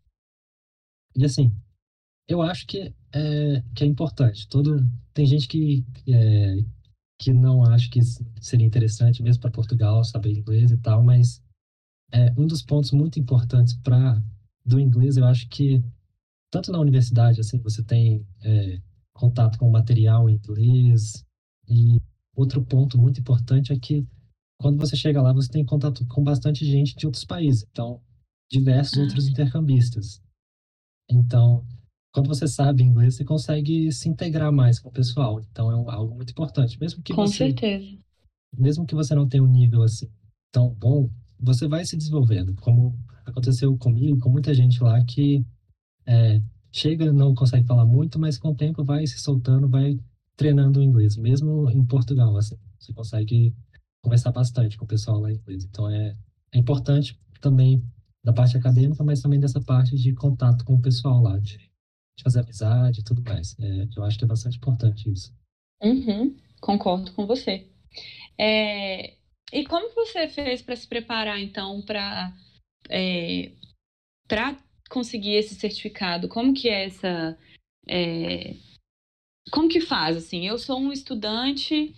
E, 1.14 1.23
e 1.23 1.25
assim, 1.25 1.50
eu 2.28 2.42
acho 2.42 2.66
que 2.66 2.92
é, 3.12 3.62
que 3.75 3.85
é 3.85 3.87
importante. 3.87 4.49
Todo, 4.49 4.85
tem 5.14 5.26
gente 5.26 5.49
que, 5.49 5.85
é, 6.09 6.57
que 7.19 7.33
não 7.33 7.62
acha 7.64 7.88
que 7.90 8.00
seria 8.40 8.66
interessante 8.66 9.23
mesmo 9.23 9.42
para 9.42 9.50
Portugal 9.50 10.02
saber 10.04 10.33
inglês 10.33 10.71
e 10.71 10.78
tal, 10.78 11.02
mas 11.02 11.42
é, 12.12 12.33
um 12.37 12.47
dos 12.47 12.62
pontos 12.62 12.90
muito 12.93 13.19
importantes 13.19 13.75
para 13.75 14.23
do 14.64 14.79
inglês, 14.79 15.17
eu 15.17 15.25
acho 15.25 15.49
que 15.49 15.83
tanto 16.50 16.73
na 16.73 16.81
universidade, 16.81 17.40
assim, 17.40 17.59
você 17.59 17.83
tem 17.83 18.26
é, 18.43 18.81
contato 19.12 19.59
com 19.59 19.69
o 19.69 19.73
material 19.73 20.29
em 20.29 20.35
inglês 20.35 21.25
e 21.69 22.00
outro 22.35 22.62
ponto 22.64 22.99
muito 22.99 23.21
importante 23.21 23.73
é 23.73 23.79
que 23.79 24.07
quando 24.59 24.79
você 24.79 24.97
chega 24.97 25.23
lá, 25.23 25.33
você 25.33 25.49
tem 25.49 25.64
contato 25.64 26.07
com 26.07 26.23
bastante 26.23 26.64
gente 26.64 26.95
de 26.95 27.07
outros 27.07 27.25
países, 27.25 27.64
então 27.71 28.00
diversos 28.50 28.99
ah. 28.99 29.02
outros 29.02 29.29
intercambistas. 29.29 30.21
Então, 31.09 31.64
quando 32.12 32.29
você 32.29 32.47
sabe 32.49 32.83
inglês, 32.83 33.14
você 33.17 33.25
consegue 33.25 33.90
se 33.93 34.09
integrar 34.09 34.52
mais 34.52 34.79
com 34.79 34.88
o 34.88 34.93
pessoal. 34.93 35.40
Então 35.40 35.71
é 35.71 35.93
algo 35.93 36.14
muito 36.14 36.31
importante, 36.31 36.79
mesmo 36.79 37.02
que 37.02 37.14
com 37.14 37.26
você 37.26 37.38
certeza. 37.38 37.99
Mesmo 38.57 38.85
que 38.85 38.95
você 38.95 39.14
não 39.14 39.29
tenha 39.29 39.43
um 39.43 39.50
nível 39.50 39.83
assim 39.83 40.11
tão 40.52 40.75
bom, 40.75 41.09
você 41.41 41.67
vai 41.67 41.85
se 41.85 41.97
desenvolvendo, 41.97 42.55
como 42.57 42.99
aconteceu 43.25 43.77
comigo, 43.79 44.19
com 44.19 44.31
muita 44.31 44.55
gente 44.55 44.83
lá 44.83 45.03
que 45.05 45.45
é, 46.07 46.41
chega, 46.73 47.13
não 47.13 47.35
consegue 47.35 47.67
falar 47.67 47.85
muito, 47.85 48.19
mas 48.19 48.39
com 48.39 48.51
o 48.51 48.55
tempo 48.55 48.85
vai 48.85 49.07
se 49.07 49.19
soltando, 49.19 49.69
vai 49.69 49.99
treinando 50.37 50.81
o 50.81 50.83
inglês, 50.83 51.17
mesmo 51.17 51.71
em 51.71 51.85
Portugal, 51.85 52.37
assim, 52.37 52.57
você 52.79 52.93
consegue 52.93 53.55
conversar 54.03 54.33
bastante 54.33 54.77
com 54.79 54.85
o 54.85 54.89
pessoal 54.89 55.21
lá 55.21 55.31
em 55.31 55.37
inglês. 55.37 55.65
Então 55.65 55.89
é, 55.89 56.17
é 56.53 56.59
importante 56.59 57.19
também 57.41 57.85
da 58.25 58.33
parte 58.33 58.57
acadêmica, 58.57 59.03
mas 59.05 59.21
também 59.21 59.41
dessa 59.41 59.61
parte 59.61 59.97
de 59.97 60.13
contato 60.15 60.65
com 60.65 60.75
o 60.75 60.81
pessoal 60.81 61.23
lá, 61.23 61.39
de, 61.39 61.59
de 61.59 62.23
fazer 62.23 62.41
amizade 62.41 63.01
e 63.01 63.05
tudo 63.05 63.23
mais. 63.23 63.57
É, 63.59 63.89
eu 63.97 64.05
acho 64.05 64.19
que 64.19 64.25
é 64.25 64.29
bastante 64.29 64.57
importante 64.57 65.11
isso. 65.11 65.33
Uhum, 65.83 66.37
concordo 66.61 67.13
com 67.13 67.27
você. 67.27 67.67
É, 68.39 69.17
e 69.52 69.64
como 69.64 69.95
você 69.95 70.28
fez 70.28 70.62
para 70.62 70.76
se 70.76 70.87
preparar, 70.87 71.40
então, 71.40 71.83
para 71.83 72.33
é, 72.88 73.52
para 74.26 74.57
conseguir 74.88 75.35
esse 75.35 75.54
certificado? 75.54 76.28
Como 76.28 76.54
que 76.54 76.69
é 76.69 76.87
essa... 76.87 77.38
É, 77.88 78.54
como 79.50 79.69
que 79.69 79.80
faz, 79.80 80.16
assim? 80.16 80.47
Eu 80.47 80.59
sou 80.59 80.78
um 80.78 80.92
estudante, 80.92 81.95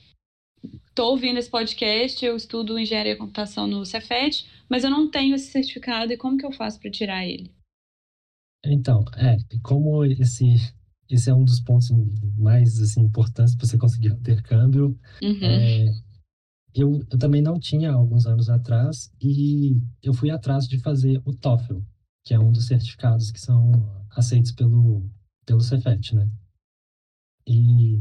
estou 0.89 1.11
ouvindo 1.11 1.39
esse 1.39 1.51
podcast, 1.51 2.25
eu 2.25 2.37
estudo 2.37 2.79
engenharia 2.79 3.13
e 3.13 3.17
computação 3.17 3.67
no 3.67 3.85
Cefet, 3.85 4.47
mas 4.69 4.85
eu 4.85 4.91
não 4.91 5.11
tenho 5.11 5.35
esse 5.35 5.51
certificado 5.51 6.13
e 6.13 6.17
como 6.17 6.39
que 6.39 6.47
eu 6.47 6.53
faço 6.53 6.81
para 6.81 6.91
tirar 6.91 7.27
ele? 7.27 7.53
Então, 8.65 9.05
é, 9.17 9.37
como 9.63 10.05
esse 10.05 10.45
esse 11.11 11.29
é 11.29 11.35
um 11.35 11.45
dos 11.45 11.61
pontos 11.61 11.91
mais 12.39 12.81
assim 12.81 13.03
importantes 13.03 13.55
para 13.55 13.67
você 13.67 13.77
conseguir 13.77 14.13
um 14.13 14.17
intercâmbio. 14.17 14.99
Uhum. 15.23 15.45
É, 15.45 15.93
eu, 16.75 17.01
eu 17.11 17.19
também 17.19 17.43
não 17.43 17.59
tinha 17.59 17.93
alguns 17.93 18.27
anos 18.27 18.49
atrás 18.49 19.13
e 19.21 19.77
eu 20.03 20.15
fui 20.15 20.31
atrás 20.31 20.67
de 20.67 20.79
fazer 20.79 21.21
o 21.25 21.35
TOEFL, 21.35 21.81
que 22.25 22.35
é 22.35 22.39
um 22.39 22.53
dos 22.53 22.67
certificados 22.67 23.31
que 23.31 23.41
são 23.41 23.73
aceitos 24.11 24.53
pelo 24.53 25.05
pelo 25.45 25.61
Cefet, 25.61 26.15
né? 26.15 26.31
E 27.47 28.01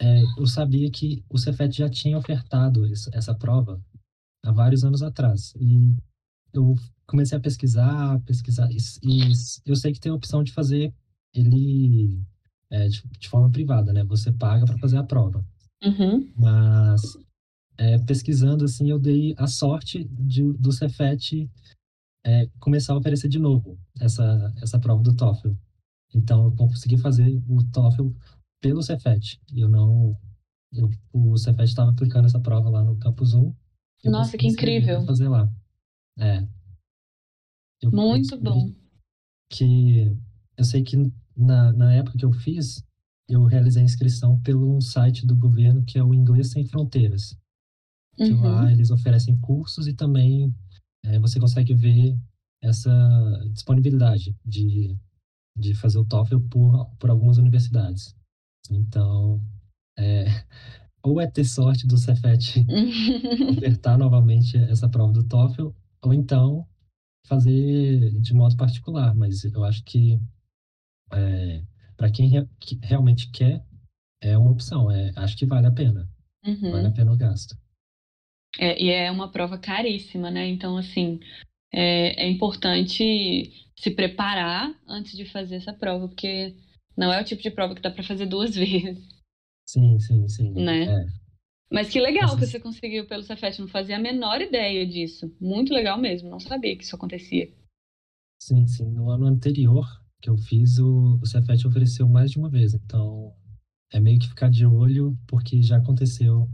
é, 0.00 0.22
eu 0.36 0.46
sabia 0.46 0.90
que 0.90 1.24
o 1.28 1.38
Cefet 1.38 1.76
já 1.76 1.88
tinha 1.88 2.18
ofertado 2.18 2.84
essa 3.12 3.34
prova 3.34 3.80
há 4.44 4.52
vários 4.52 4.84
anos 4.84 5.02
atrás. 5.02 5.54
E 5.56 5.96
eu 6.52 6.74
comecei 7.06 7.38
a 7.38 7.40
pesquisar, 7.40 8.20
pesquisar, 8.20 8.68
e, 8.70 8.78
e 9.02 9.32
eu 9.64 9.76
sei 9.76 9.92
que 9.92 10.00
tem 10.00 10.10
a 10.10 10.14
opção 10.14 10.42
de 10.42 10.52
fazer 10.52 10.92
ele 11.34 12.20
é, 12.70 12.88
de, 12.88 13.02
de, 13.18 13.28
forma 13.28 13.50
privada, 13.50 13.92
né? 13.92 14.04
Você 14.04 14.32
paga 14.32 14.64
para 14.64 14.78
fazer 14.78 14.96
a 14.96 15.04
prova. 15.04 15.44
Uhum. 15.82 16.32
Mas 16.36 17.00
é, 17.78 17.96
pesquisando, 17.98 18.64
assim, 18.64 18.90
eu 18.90 18.98
dei 18.98 19.34
a 19.38 19.46
sorte 19.46 20.04
de, 20.04 20.42
do 20.54 20.72
Cefet 20.72 21.48
é, 22.26 22.46
começar 22.58 22.92
a 22.92 22.98
oferecer 22.98 23.28
de 23.28 23.38
novo 23.38 23.78
essa, 24.00 24.52
essa 24.60 24.78
prova 24.80 25.02
do 25.02 25.14
TOEFL. 25.14 25.52
Então, 26.12 26.46
eu 26.46 26.52
consegui 26.56 26.98
fazer 26.98 27.40
o 27.48 27.62
TOEFL 27.70 28.08
pelo 28.60 28.82
Cefet. 28.82 29.40
Eu 29.54 29.68
não... 29.68 30.18
Eu, 30.72 30.90
o 31.12 31.36
Cefet 31.38 31.68
estava 31.68 31.90
aplicando 31.90 32.26
essa 32.26 32.40
prova 32.40 32.68
lá 32.68 32.82
no 32.82 32.98
Campus 32.98 33.32
1. 33.32 33.54
Nossa, 34.06 34.36
que 34.36 34.46
incrível. 34.46 35.04
fazer 35.06 35.28
lá. 35.28 35.50
É. 36.18 36.46
Eu, 37.80 37.90
Muito 37.92 38.34
eu 38.34 38.40
bom. 38.40 38.74
Que 39.48 40.14
eu 40.56 40.64
sei 40.64 40.82
que 40.82 40.96
na, 41.36 41.72
na 41.72 41.94
época 41.94 42.18
que 42.18 42.24
eu 42.24 42.32
fiz, 42.32 42.84
eu 43.28 43.44
realizei 43.44 43.82
a 43.82 43.84
inscrição 43.84 44.40
pelo 44.40 44.80
site 44.80 45.24
do 45.24 45.36
governo 45.36 45.84
que 45.84 45.98
é 45.98 46.02
o 46.02 46.12
Inglês 46.12 46.50
Sem 46.50 46.66
Fronteiras. 46.66 47.36
Que 48.18 48.32
uhum. 48.32 48.42
lá 48.42 48.72
eles 48.72 48.90
oferecem 48.90 49.38
cursos 49.38 49.86
e 49.86 49.94
também 49.94 50.52
é, 51.04 51.18
você 51.18 51.38
consegue 51.38 51.72
ver 51.72 52.18
essa 52.60 52.90
disponibilidade 53.52 54.36
de, 54.44 54.96
de 55.56 55.74
fazer 55.74 55.98
o 55.98 56.04
TOEFL 56.04 56.40
por, 56.40 56.86
por 56.98 57.10
algumas 57.10 57.38
universidades. 57.38 58.14
Então, 58.70 59.40
é, 59.96 60.24
ou 61.02 61.20
é 61.20 61.26
ter 61.26 61.44
sorte 61.44 61.86
do 61.86 61.96
Cefet 61.96 62.66
ofertar 63.56 63.96
novamente 63.96 64.56
essa 64.56 64.88
prova 64.88 65.12
do 65.12 65.24
TOEFL, 65.24 65.70
ou 66.02 66.12
então 66.12 66.66
fazer 67.26 68.10
de 68.20 68.34
modo 68.34 68.56
particular. 68.56 69.14
Mas 69.14 69.44
eu 69.44 69.64
acho 69.64 69.84
que 69.84 70.20
é, 71.12 71.62
para 71.96 72.10
quem 72.10 72.28
re 72.28 72.48
que 72.58 72.78
realmente 72.82 73.30
quer, 73.30 73.64
é 74.20 74.36
uma 74.36 74.50
opção. 74.50 74.90
É, 74.90 75.12
acho 75.16 75.36
que 75.36 75.46
vale 75.46 75.66
a 75.66 75.72
pena. 75.72 76.08
Uhum. 76.44 76.72
Vale 76.72 76.86
a 76.88 76.92
pena 76.92 77.12
o 77.12 77.16
gasto. 77.16 77.56
É, 78.58 78.82
e 78.82 78.90
é 78.90 79.10
uma 79.10 79.30
prova 79.30 79.58
caríssima, 79.58 80.30
né? 80.30 80.46
Então, 80.48 80.76
assim, 80.76 81.20
é, 81.72 82.24
é 82.24 82.28
importante 82.28 83.52
se 83.76 83.90
preparar 83.90 84.72
antes 84.86 85.16
de 85.16 85.24
fazer 85.24 85.56
essa 85.56 85.72
prova, 85.72 86.08
porque 86.08 86.54
não 86.96 87.12
é 87.12 87.20
o 87.20 87.24
tipo 87.24 87.42
de 87.42 87.50
prova 87.50 87.74
que 87.74 87.82
dá 87.82 87.90
para 87.90 88.02
fazer 88.02 88.26
duas 88.26 88.54
vezes. 88.56 89.06
Sim, 89.66 89.98
sim, 89.98 90.28
sim. 90.28 90.50
Né? 90.52 90.84
É. 90.84 91.06
Mas 91.70 91.90
que 91.90 92.00
legal 92.00 92.34
que 92.34 92.46
você 92.46 92.58
conseguiu 92.58 93.06
pelo 93.06 93.22
Cefet, 93.22 93.60
não 93.60 93.68
fazia 93.68 93.96
a 93.96 94.00
menor 94.00 94.40
ideia 94.40 94.86
disso. 94.86 95.30
Muito 95.38 95.72
legal 95.72 95.98
mesmo, 95.98 96.30
não 96.30 96.40
sabia 96.40 96.74
que 96.74 96.82
isso 96.82 96.96
acontecia. 96.96 97.52
Sim, 98.40 98.66
sim. 98.66 98.90
No 98.90 99.10
ano 99.10 99.26
anterior 99.26 99.86
que 100.20 100.30
eu 100.30 100.36
fiz, 100.38 100.78
o, 100.78 101.18
o 101.20 101.26
Cefet 101.26 101.66
ofereceu 101.66 102.08
mais 102.08 102.30
de 102.30 102.38
uma 102.38 102.48
vez. 102.48 102.72
Então, 102.72 103.34
é 103.92 104.00
meio 104.00 104.18
que 104.18 104.28
ficar 104.28 104.50
de 104.50 104.64
olho, 104.64 105.16
porque 105.26 105.62
já 105.62 105.76
aconteceu, 105.76 106.48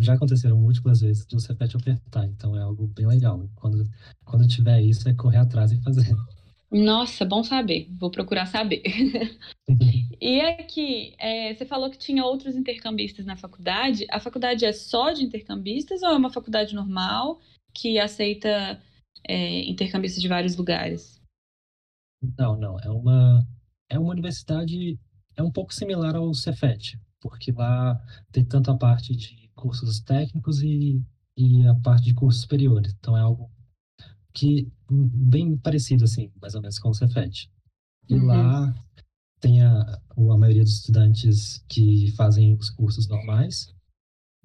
já 0.00 0.14
aconteceram 0.14 0.58
múltiplas 0.58 1.00
vezes 1.00 1.26
de 1.26 1.36
o 1.36 1.40
Cefet 1.40 1.76
ofertar. 1.76 2.24
Então, 2.26 2.56
é 2.56 2.62
algo 2.62 2.86
bem 2.88 3.06
legal. 3.06 3.48
Quando, 3.54 3.88
quando 4.24 4.48
tiver 4.48 4.80
isso, 4.80 5.08
é 5.08 5.14
correr 5.14 5.38
atrás 5.38 5.72
e 5.72 5.82
fazer. 5.82 6.14
Nossa, 6.70 7.24
bom 7.24 7.42
saber. 7.42 7.88
Vou 7.98 8.10
procurar 8.10 8.46
saber. 8.46 8.82
e 10.20 10.40
aqui, 10.40 11.14
é, 11.18 11.52
você 11.52 11.66
falou 11.66 11.90
que 11.90 11.98
tinha 11.98 12.24
outros 12.24 12.54
intercambistas 12.54 13.26
na 13.26 13.36
faculdade. 13.36 14.06
A 14.10 14.20
faculdade 14.20 14.64
é 14.64 14.72
só 14.72 15.10
de 15.10 15.24
intercambistas 15.24 16.02
ou 16.02 16.10
é 16.10 16.16
uma 16.16 16.30
faculdade 16.30 16.74
normal 16.74 17.40
que 17.74 17.98
aceita 17.98 18.80
é, 19.26 19.68
intercambistas 19.68 20.22
de 20.22 20.28
vários 20.28 20.56
lugares? 20.56 21.20
Não, 22.38 22.56
não. 22.56 22.78
É 22.80 22.90
uma, 22.90 23.46
é 23.88 23.98
uma 23.98 24.10
universidade, 24.10 24.98
é 25.36 25.42
um 25.42 25.50
pouco 25.50 25.74
similar 25.74 26.14
ao 26.14 26.32
Cefet, 26.34 26.98
porque 27.20 27.50
lá 27.50 28.00
tem 28.30 28.44
tanto 28.44 28.70
a 28.70 28.76
parte 28.76 29.14
de 29.16 29.39
cursos 29.60 30.00
técnicos 30.00 30.62
e, 30.62 31.02
e 31.36 31.66
a 31.66 31.74
parte 31.76 32.04
de 32.04 32.14
cursos 32.14 32.42
superiores. 32.42 32.94
Então 32.98 33.16
é 33.16 33.20
algo 33.20 33.50
que 34.32 34.70
bem 34.90 35.56
parecido, 35.56 36.04
assim, 36.04 36.30
mais 36.40 36.54
ou 36.54 36.60
menos 36.60 36.78
com 36.78 36.88
o 36.88 36.94
Cefet. 36.94 37.50
E 38.08 38.14
uhum. 38.14 38.26
lá 38.26 38.74
tem 39.40 39.62
a, 39.62 40.00
a 40.16 40.36
maioria 40.36 40.62
dos 40.62 40.78
estudantes 40.78 41.64
que 41.68 42.10
fazem 42.12 42.54
os 42.54 42.70
cursos 42.70 43.08
normais, 43.08 43.72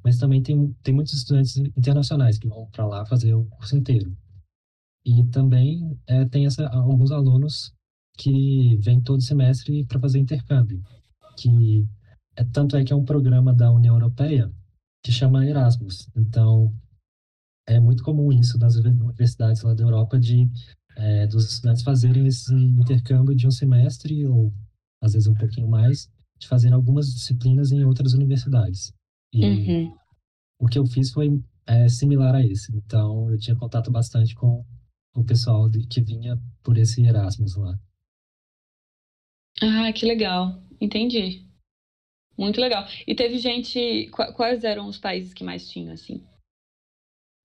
mas 0.04 0.18
também 0.18 0.42
tem, 0.42 0.74
tem 0.84 0.94
muitos 0.94 1.14
estudantes 1.14 1.58
internacionais 1.58 2.38
que 2.38 2.48
vão 2.48 2.68
para 2.72 2.86
lá 2.86 3.06
fazer 3.06 3.34
o 3.34 3.46
curso 3.46 3.76
inteiro. 3.76 4.16
E 5.06 5.24
também 5.26 6.00
é, 6.08 6.26
tem 6.26 6.46
essa, 6.46 6.68
alguns 6.68 7.12
alunos 7.12 7.74
que 8.18 8.78
vêm 8.78 9.02
todo 9.02 9.22
semestre 9.22 9.84
para 9.86 10.00
fazer 10.00 10.20
intercâmbio, 10.20 10.82
que 11.38 11.88
é, 12.36 12.44
tanto 12.44 12.78
é 12.78 12.84
que 12.84 12.94
é 12.94 12.96
um 12.96 13.04
programa 13.04 13.54
da 13.54 13.72
União 13.72 13.96
Europeia 13.96 14.52
que 15.06 15.12
chama 15.12 15.46
Erasmus. 15.46 16.10
Então, 16.18 16.74
é 17.68 17.80
muito 17.80 18.04
comum 18.04 18.32
isso 18.34 18.58
nas 18.58 18.76
universidades 18.76 19.62
lá 19.62 19.76
da 19.76 19.84
Europa 19.84 20.20
de 20.20 20.50
é, 20.98 21.28
dos 21.28 21.46
estudantes 21.54 21.84
fazerem 21.84 22.26
esse 22.26 22.52
intercâmbio 22.56 23.36
de 23.36 23.46
um 23.46 23.52
semestre 23.52 24.26
ou 24.26 24.52
às 25.00 25.14
vezes 25.14 25.28
um 25.28 25.36
pouquinho 25.36 25.68
mais, 25.68 26.10
de 26.40 26.48
fazer 26.48 26.74
algumas 26.74 27.14
disciplinas 27.14 27.72
em 27.72 27.84
outras 27.84 28.14
universidades. 28.14 28.92
E 29.32 29.46
Uhum. 29.46 29.96
o 30.60 30.68
que 30.68 30.80
eu 30.80 30.86
fiz 30.88 31.12
foi 31.12 31.40
é, 31.68 31.88
similar 31.88 32.34
a 32.34 32.44
esse. 32.44 32.76
Então, 32.76 33.30
eu 33.30 33.38
tinha 33.38 33.56
contato 33.56 33.92
bastante 33.92 34.34
com 34.34 34.66
o 35.16 35.24
pessoal 35.24 35.70
de, 35.70 35.86
que 35.86 36.02
vinha 36.02 36.42
por 36.64 36.78
esse 36.80 37.04
Erasmus 37.06 37.56
lá. 37.56 37.78
Ah, 39.62 39.94
que 39.94 40.04
legal. 40.06 40.64
Entendi. 40.82 41.46
Muito 42.38 42.60
legal. 42.60 42.86
E 43.08 43.16
teve 43.16 43.38
gente. 43.40 44.08
qua- 44.12 44.34
Quais 44.34 44.64
eram 44.64 44.88
os 44.88 44.98
países 44.98 45.34
que 45.34 45.44
mais 45.44 45.68
tinham, 45.70 45.94
assim? 45.94 46.24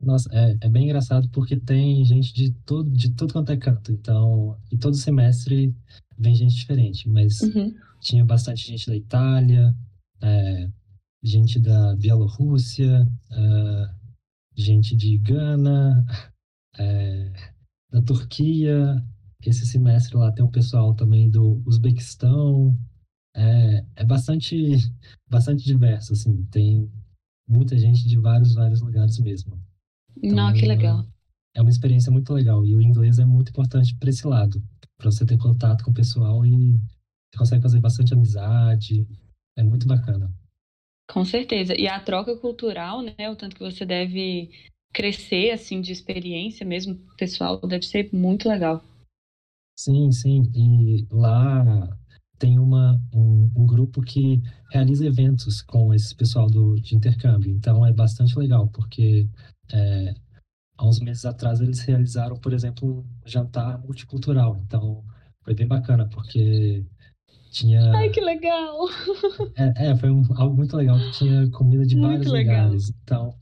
Nossa, 0.01 0.29
é, 0.33 0.57
é 0.63 0.69
bem 0.69 0.85
engraçado 0.85 1.29
porque 1.31 1.57
tem 1.61 2.03
gente 2.05 2.33
de 2.33 2.53
todo, 2.65 2.91
de 2.91 3.15
tudo 3.15 3.33
quanto 3.35 3.53
é 3.53 3.57
canto. 3.57 3.93
Então, 3.93 4.59
e 4.73 4.79
todo 4.79 4.97
semestre 4.97 5.75
vem 6.19 6.35
gente 6.35 6.55
diferente, 6.55 7.09
mas 7.09 7.41
Uhum. 7.43 7.75
tinha 8.01 8.25
bastante 8.25 8.67
gente 8.67 8.87
da 8.87 8.97
Itália, 8.97 9.75
é, 10.23 10.69
gente 11.23 11.61
da 11.61 11.95
Bielorrússia, 11.97 13.07
é, 13.31 13.95
gente 14.57 14.97
de 14.97 15.19
Gana, 15.19 16.03
é, 16.79 17.33
da 17.93 18.01
Turquia. 18.03 18.97
Esse 19.45 19.67
semestre 19.67 20.17
lá 20.17 20.33
tem 20.33 20.45
um 20.45 20.51
pessoal 20.51 20.95
também 20.95 21.29
do 21.31 21.63
Uzbequistão. 21.67 22.75
É, 23.35 23.85
é 23.97 24.05
bastante, 24.05 24.77
bastante 25.29 25.65
diverso, 25.65 26.13
assim. 26.13 26.45
Tem 26.51 26.91
muita 27.47 27.79
gente 27.79 28.07
de 28.07 28.19
vários, 28.19 28.55
vários 28.55 28.81
lugares 28.81 29.19
mesmo. 29.19 29.61
Não, 30.23 30.53
que 30.53 30.67
legal. 30.67 31.05
É 31.55 31.61
uma 31.61 31.71
experiência 31.71 32.13
muito 32.13 32.33
legal. 32.33 32.65
E 32.65 32.75
o 32.75 32.83
inglês 32.83 33.19
é 33.19 33.25
muito 33.25 33.51
importante 33.51 33.97
para 33.97 34.11
esse 34.11 34.27
lado, 34.27 34.63
para 34.97 35.11
você 35.11 35.25
ter 35.25 35.39
contato 35.39 35.85
com 35.85 35.91
o 35.91 35.95
pessoal 35.95 36.45
e 36.45 36.79
você 37.33 37.39
consegue 37.39 37.63
fazer 37.63 37.81
bastante 37.81 38.15
amizade. 38.15 39.07
É 39.57 39.63
muito 39.63 39.87
bacana. 39.87 40.33
Com 41.11 41.25
certeza. 41.25 41.75
E 41.75 41.89
a 41.89 41.99
troca 41.99 42.37
cultural, 42.37 43.03
né? 43.03 43.29
O 43.31 43.37
tanto 43.37 43.57
que 43.57 43.63
você 43.63 43.85
deve 43.85 44.51
crescer, 44.93 45.51
assim, 45.51 45.81
de 45.81 45.93
experiência 45.93 46.65
mesmo, 46.65 46.97
pessoal, 47.17 47.61
deve 47.61 47.85
ser 47.85 48.11
muito 48.13 48.49
legal. 48.49 48.83
Sim, 49.77 50.13
sim. 50.13 50.43
E 50.55 51.07
lá 51.11 51.99
tem 52.41 52.59
uma, 52.59 52.99
um, 53.15 53.51
um 53.55 53.67
grupo 53.67 54.01
que 54.01 54.43
realiza 54.73 55.07
eventos 55.07 55.61
com 55.61 55.93
esse 55.95 56.15
pessoal 56.17 56.47
do, 56.49 56.75
de 56.81 56.97
intercâmbio. 56.97 57.51
Então 57.53 57.85
é 57.87 57.93
bastante 57.93 58.37
legal, 58.37 58.67
porque 58.69 59.29
é, 59.71 60.15
há 60.77 60.89
uns 60.89 60.99
meses 61.01 61.25
atrás 61.27 61.61
eles 61.61 61.81
realizaram, 61.81 62.37
por 62.37 62.55
exemplo, 62.55 63.01
um 63.01 63.29
jantar 63.29 63.79
multicultural. 63.85 64.59
Então 64.67 65.05
foi 65.45 65.55
bem 65.55 65.69
bacana, 65.69 66.09
porque 66.09 66.83
tinha. 67.51 67.93
Ai, 67.95 68.09
que 68.11 68.21
legal! 68.21 68.77
É, 69.57 69.89
é, 69.91 69.97
foi 69.97 70.11
um- 70.11 70.25
algo 70.37 70.57
muito 70.57 70.75
legal, 70.77 70.99
que 70.99 71.11
tinha 71.13 71.51
comida 71.51 71.85
de 71.85 71.95
Muito 71.95 72.09
vários 72.09 72.33
legal. 72.33 72.65
lugares. 72.65 72.93
Então 73.03 73.35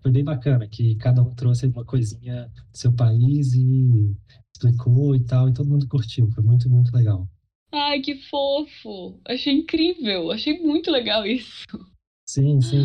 foi 0.00 0.12
bem 0.12 0.22
bacana, 0.22 0.68
que 0.68 0.94
cada 0.96 1.22
um 1.22 1.34
trouxe 1.34 1.66
uma 1.66 1.84
coisinha 1.84 2.46
do 2.72 2.78
seu 2.78 2.92
país 2.92 3.52
e 3.54 4.14
explicou 4.54 5.16
e 5.16 5.20
tal, 5.24 5.48
e 5.48 5.52
todo 5.52 5.68
mundo 5.68 5.88
curtiu. 5.88 6.30
Foi 6.30 6.44
muito, 6.44 6.70
muito 6.70 6.94
legal. 6.94 7.26
Ai, 7.76 8.00
que 8.00 8.14
fofo! 8.30 9.20
Achei 9.26 9.52
incrível, 9.52 10.30
achei 10.30 10.60
muito 10.62 10.90
legal 10.92 11.26
isso. 11.26 11.64
Sim, 12.24 12.60
sim. 12.60 12.84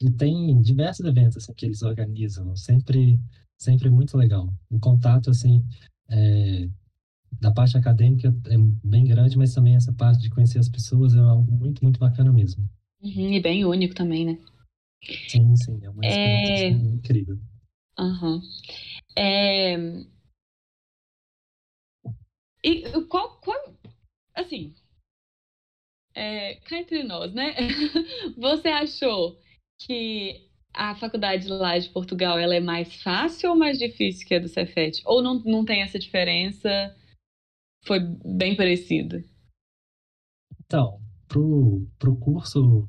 E, 0.00 0.06
e 0.06 0.10
tem 0.12 0.60
diversos 0.62 1.04
eventos 1.04 1.38
assim, 1.38 1.52
que 1.54 1.66
eles 1.66 1.82
organizam. 1.82 2.54
Sempre, 2.54 3.18
sempre 3.58 3.90
muito 3.90 4.16
legal. 4.16 4.48
O 4.70 4.78
contato, 4.78 5.28
assim, 5.30 5.64
é, 6.08 6.68
da 7.40 7.50
parte 7.52 7.76
acadêmica 7.76 8.28
é 8.46 8.56
bem 8.84 9.04
grande, 9.04 9.36
mas 9.36 9.52
também 9.52 9.74
essa 9.74 9.92
parte 9.92 10.22
de 10.22 10.30
conhecer 10.30 10.60
as 10.60 10.68
pessoas 10.68 11.14
é 11.14 11.18
algo 11.18 11.50
muito, 11.50 11.82
muito 11.82 11.98
bacana 11.98 12.32
mesmo. 12.32 12.64
Uhum, 13.02 13.32
e 13.32 13.40
bem 13.40 13.64
único 13.64 13.94
também, 13.94 14.24
né? 14.24 14.38
Sim, 15.28 15.56
sim. 15.56 15.80
É 15.82 15.90
uma 15.90 16.04
É. 16.04 16.08
experiência 16.10 16.54
assim, 16.54 16.94
incrível. 16.94 17.38
Aham. 17.98 18.40
É... 19.16 19.76
E 22.62 22.82
qual, 23.08 23.40
qual, 23.40 23.74
assim, 24.34 24.74
é, 26.14 26.56
cá 26.56 26.78
entre 26.78 27.04
nós, 27.04 27.32
né? 27.32 27.54
Você 28.36 28.68
achou 28.68 29.38
que 29.80 30.48
a 30.74 30.94
faculdade 30.96 31.48
lá 31.48 31.78
de 31.78 31.88
Portugal 31.90 32.38
ela 32.38 32.54
é 32.54 32.60
mais 32.60 33.02
fácil 33.02 33.50
ou 33.50 33.56
mais 33.56 33.78
difícil 33.78 34.26
que 34.26 34.34
a 34.34 34.40
do 34.40 34.48
Cefet? 34.48 35.00
Ou 35.04 35.22
não, 35.22 35.34
não 35.44 35.64
tem 35.64 35.82
essa 35.82 35.98
diferença? 35.98 36.96
Foi 37.84 38.00
bem 38.00 38.56
parecido? 38.56 39.22
Então, 40.64 41.00
pro, 41.28 41.88
pro 41.98 42.16
curso 42.16 42.86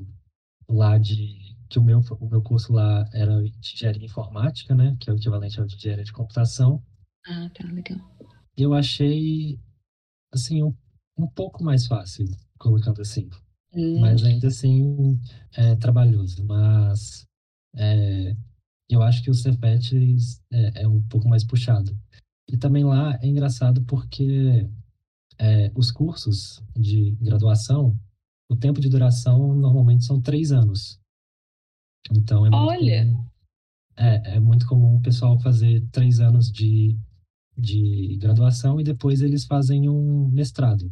lá 0.67 0.97
de 0.97 1.55
que 1.69 1.77
o 1.77 1.83
meu, 1.83 1.99
o 2.19 2.27
meu 2.27 2.41
curso 2.41 2.73
lá 2.73 3.05
era 3.13 3.41
de 3.43 3.73
engenharia 3.73 4.05
informática, 4.05 4.73
né, 4.73 4.97
que 4.99 5.09
é 5.09 5.13
o 5.13 5.15
equivalente 5.15 5.59
ao 5.59 5.67
de 5.67 5.75
engenharia 5.75 6.03
de 6.03 6.11
computação, 6.11 6.83
Ah, 7.27 7.47
tá, 7.53 7.67
legal. 7.67 7.99
Eu 8.61 8.73
achei 8.73 9.59
assim 10.33 10.63
um, 10.63 10.73
um 11.17 11.27
pouco 11.27 11.63
mais 11.63 11.87
fácil, 11.87 12.25
colocando 12.57 13.01
assim, 13.01 13.29
Hum, 13.73 13.99
mas 13.99 14.23
ainda 14.23 14.47
assim 14.47 15.19
é 15.53 15.75
trabalhoso, 15.75 16.43
mas 16.45 17.27
é, 17.75 18.35
eu 18.89 19.01
acho 19.03 19.23
que 19.23 19.29
o 19.29 19.33
Cefet 19.33 19.95
é, 20.51 20.83
é 20.83 20.87
um 20.87 21.01
pouco 21.03 21.27
mais 21.27 21.43
puxado. 21.43 21.95
E 22.51 22.57
também 22.57 22.83
lá 22.83 23.17
é 23.21 23.27
engraçado 23.27 23.83
porque 23.85 24.67
é, 25.37 25.71
os 25.75 25.91
cursos 25.91 26.63
de 26.75 27.11
graduação, 27.21 27.95
o 28.49 28.55
tempo 28.55 28.81
de 28.81 28.89
duração 28.89 29.53
normalmente 29.53 30.03
são 30.03 30.19
três 30.19 30.51
anos. 30.51 30.99
Então 32.11 32.45
é 32.45 32.49
muito 32.49 32.55
Olha! 32.55 33.05
comum, 33.05 33.25
é, 33.95 34.35
é 34.35 34.39
muito 34.39 34.67
comum 34.67 34.95
o 34.95 35.01
pessoal 35.01 35.39
fazer 35.39 35.85
três 35.91 36.19
anos 36.19 36.51
de, 36.51 36.97
de 37.59 38.17
graduação 38.17 38.79
e 38.79 38.83
depois 38.83 39.21
eles 39.21 39.45
fazem 39.45 39.89
um 39.89 40.27
mestrado, 40.29 40.91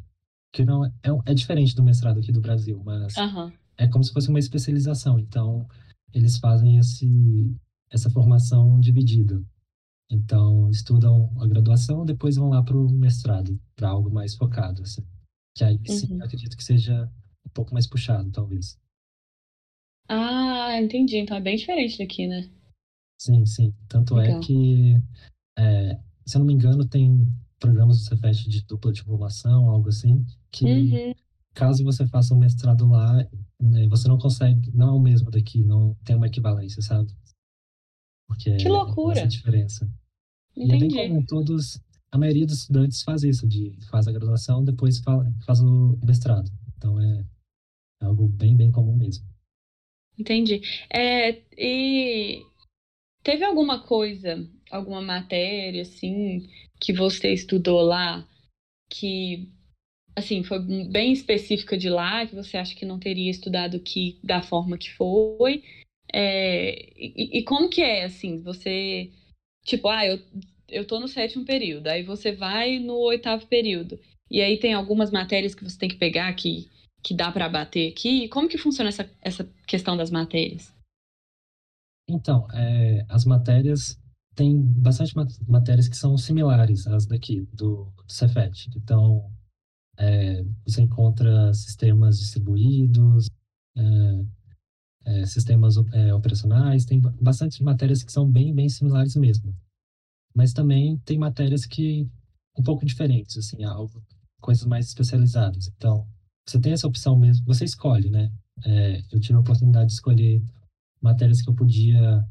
que 0.53 0.63
não 0.65 0.85
é, 0.85 0.91
é, 1.03 1.31
é 1.31 1.33
diferente 1.33 1.73
do 1.75 1.83
mestrado 1.83 2.19
aqui 2.19 2.31
do 2.31 2.41
Brasil, 2.41 2.81
mas 2.85 3.15
Aham. 3.17 3.51
é 3.77 3.87
como 3.87 4.03
se 4.03 4.11
fosse 4.13 4.29
uma 4.29 4.39
especialização. 4.39 5.17
Então 5.19 5.67
eles 6.13 6.37
fazem 6.37 6.77
esse, 6.77 7.07
essa 7.89 8.09
formação 8.09 8.79
dividida. 8.79 9.41
Então 10.09 10.69
estudam 10.69 11.29
a 11.41 11.45
graduação, 11.47 12.05
depois 12.05 12.35
vão 12.37 12.49
lá 12.49 12.63
para 12.63 12.77
o 12.77 12.89
mestrado, 12.89 13.59
para 13.75 13.89
algo 13.89 14.09
mais 14.09 14.35
focado, 14.35 14.81
assim. 14.83 15.05
Que 15.55 15.63
aí 15.63 15.79
sim, 15.87 16.13
Uhum. 16.13 16.19
eu 16.19 16.25
acredito 16.25 16.55
que 16.55 16.63
seja 16.63 17.11
um 17.45 17.49
pouco 17.49 17.73
mais 17.73 17.87
puxado, 17.87 18.31
talvez. 18.31 18.77
Ah, 20.09 20.79
entendi. 20.81 21.17
Então 21.17 21.35
é 21.37 21.41
bem 21.41 21.57
diferente 21.57 21.97
daqui, 21.97 22.27
né? 22.27 22.49
Sim, 23.19 23.45
sim. 23.45 23.73
Tanto 23.89 24.17
é 24.19 24.27
Legal. 24.27 24.39
que, 24.41 24.95
é, 25.57 25.99
se 26.27 26.35
eu 26.37 26.39
não 26.39 26.45
me 26.45 26.53
engano, 26.53 26.85
tem 26.87 27.27
programas 27.59 27.97
do 27.99 28.03
Cefet 28.03 28.47
de 28.49 28.61
dupla 28.65 28.91
diplomação, 28.91 29.69
algo 29.69 29.89
assim, 29.89 30.23
que 30.51 30.65
Uhum. 30.65 31.13
caso 31.53 31.83
você 31.83 32.05
faça 32.07 32.33
um 32.33 32.37
mestrado 32.39 32.87
lá, 32.87 33.13
né, 33.59 33.87
você 33.87 34.07
não 34.07 34.17
consegue, 34.19 34.71
não 34.75 34.89
é 34.89 34.91
o 34.91 34.99
mesmo 34.99 35.31
daqui, 35.31 35.63
não 35.63 35.95
tem 36.03 36.15
uma 36.15 36.27
equivalência, 36.27 36.81
sabe? 36.81 37.11
Porque 38.27 38.55
Que 38.57 38.67
é 38.67 38.71
loucura! 38.71 39.19
essa 39.19 39.27
diferença. 39.27 39.89
E 40.55 40.63
é 40.63 40.67
bem 40.67 40.87
Entendi. 40.87 40.95
comum, 40.95 41.25
todos, 41.25 41.79
a 42.11 42.17
maioria 42.17 42.45
dos 42.45 42.59
estudantes 42.59 43.01
faz 43.03 43.23
isso, 43.23 43.47
de 43.47 43.77
faz 43.89 44.07
a 44.07 44.11
graduação, 44.11 44.63
depois 44.63 44.99
fa- 44.99 45.31
faz 45.45 45.61
o 45.61 45.97
mestrado. 46.05 46.51
Então 46.77 46.99
é 46.99 47.25
algo 48.01 48.27
bem, 48.27 48.55
bem 48.55 48.71
comum 48.71 48.95
mesmo. 48.95 49.25
Entendi. 50.17 50.61
É, 50.91 51.43
e 51.57 52.43
teve 53.23 53.43
alguma 53.45 53.83
coisa, 53.83 54.35
alguma 54.71 55.01
matéria, 55.01 55.81
assim, 55.81 56.49
que 56.79 56.93
você 56.93 57.33
estudou 57.33 57.81
lá 57.81 58.27
que, 58.89 59.49
assim, 60.15 60.43
foi 60.43 60.59
bem 60.85 61.11
específica 61.11 61.77
de 61.77 61.89
lá, 61.89 62.25
que 62.25 62.35
você 62.35 62.57
acha 62.57 62.75
que 62.75 62.85
não 62.85 62.99
teria 62.99 63.29
estudado 63.29 63.77
aqui 63.77 64.19
da 64.23 64.41
forma 64.41 64.77
que 64.77 64.93
foi? 64.93 65.63
É, 66.13 66.89
e, 66.95 67.39
e 67.39 67.43
como 67.43 67.69
que 67.69 67.81
é, 67.81 68.05
assim, 68.05 68.41
você, 68.41 69.11
tipo, 69.65 69.87
ah, 69.89 70.05
eu, 70.05 70.19
eu 70.69 70.85
tô 70.85 70.99
no 70.99 71.07
sétimo 71.07 71.45
período, 71.45 71.87
aí 71.87 72.03
você 72.03 72.31
vai 72.31 72.79
no 72.79 72.95
oitavo 72.95 73.45
período, 73.47 73.99
e 74.29 74.41
aí 74.41 74.57
tem 74.57 74.73
algumas 74.73 75.11
matérias 75.11 75.55
que 75.55 75.63
você 75.63 75.77
tem 75.77 75.89
que 75.89 75.95
pegar 75.95 76.33
que, 76.33 76.69
que 77.01 77.13
dá 77.13 77.31
para 77.31 77.47
bater 77.47 77.91
aqui. 77.91 78.27
Como 78.27 78.49
que 78.49 78.57
funciona 78.57 78.89
essa, 78.89 79.09
essa 79.21 79.49
questão 79.65 79.95
das 79.95 80.11
matérias? 80.11 80.73
Então, 82.09 82.47
é, 82.53 83.05
as 83.09 83.25
matérias, 83.25 83.97
tem 84.37 84.61
bastante 84.61 85.15
mat- 85.15 85.41
matérias 85.47 85.87
que 85.89 85.97
são 85.97 86.15
similares 86.15 86.85
às 86.85 87.07
daqui, 87.07 87.41
do, 87.53 87.85
do 87.85 88.03
Cefet. 88.07 88.69
Então, 88.77 89.29
é, 89.97 90.43
você 90.63 90.81
encontra 90.83 91.51
sistemas 91.55 92.19
distribuídos, 92.19 93.27
é, 93.75 94.25
é, 95.05 95.25
sistemas 95.25 95.75
é, 95.91 96.13
operacionais, 96.13 96.85
tem 96.85 97.01
bastante 97.19 97.63
matérias 97.63 98.03
que 98.03 98.11
são 98.11 98.31
bem, 98.31 98.53
bem 98.53 98.69
similares 98.69 99.15
mesmo. 99.15 99.55
Mas 100.35 100.53
também 100.53 100.99
tem 100.99 101.17
matérias 101.17 101.65
que 101.65 102.07
um 102.55 102.61
pouco 102.61 102.85
diferentes, 102.85 103.37
assim, 103.37 103.63
algo, 103.63 104.03
coisas 104.39 104.65
mais 104.65 104.85
especializadas. 104.85 105.67
Então, 105.75 106.07
você 106.47 106.59
tem 106.59 106.73
essa 106.73 106.87
opção 106.87 107.17
mesmo, 107.17 107.43
você 107.45 107.65
escolhe, 107.65 108.11
né? 108.11 108.31
É, 108.63 109.01
eu 109.11 109.19
tive 109.19 109.33
a 109.33 109.39
oportunidade 109.39 109.87
de 109.87 109.93
escolher 109.93 110.43
matérias 111.01 111.41
que 111.41 111.49
eu 111.49 111.55
podia, 111.55 112.23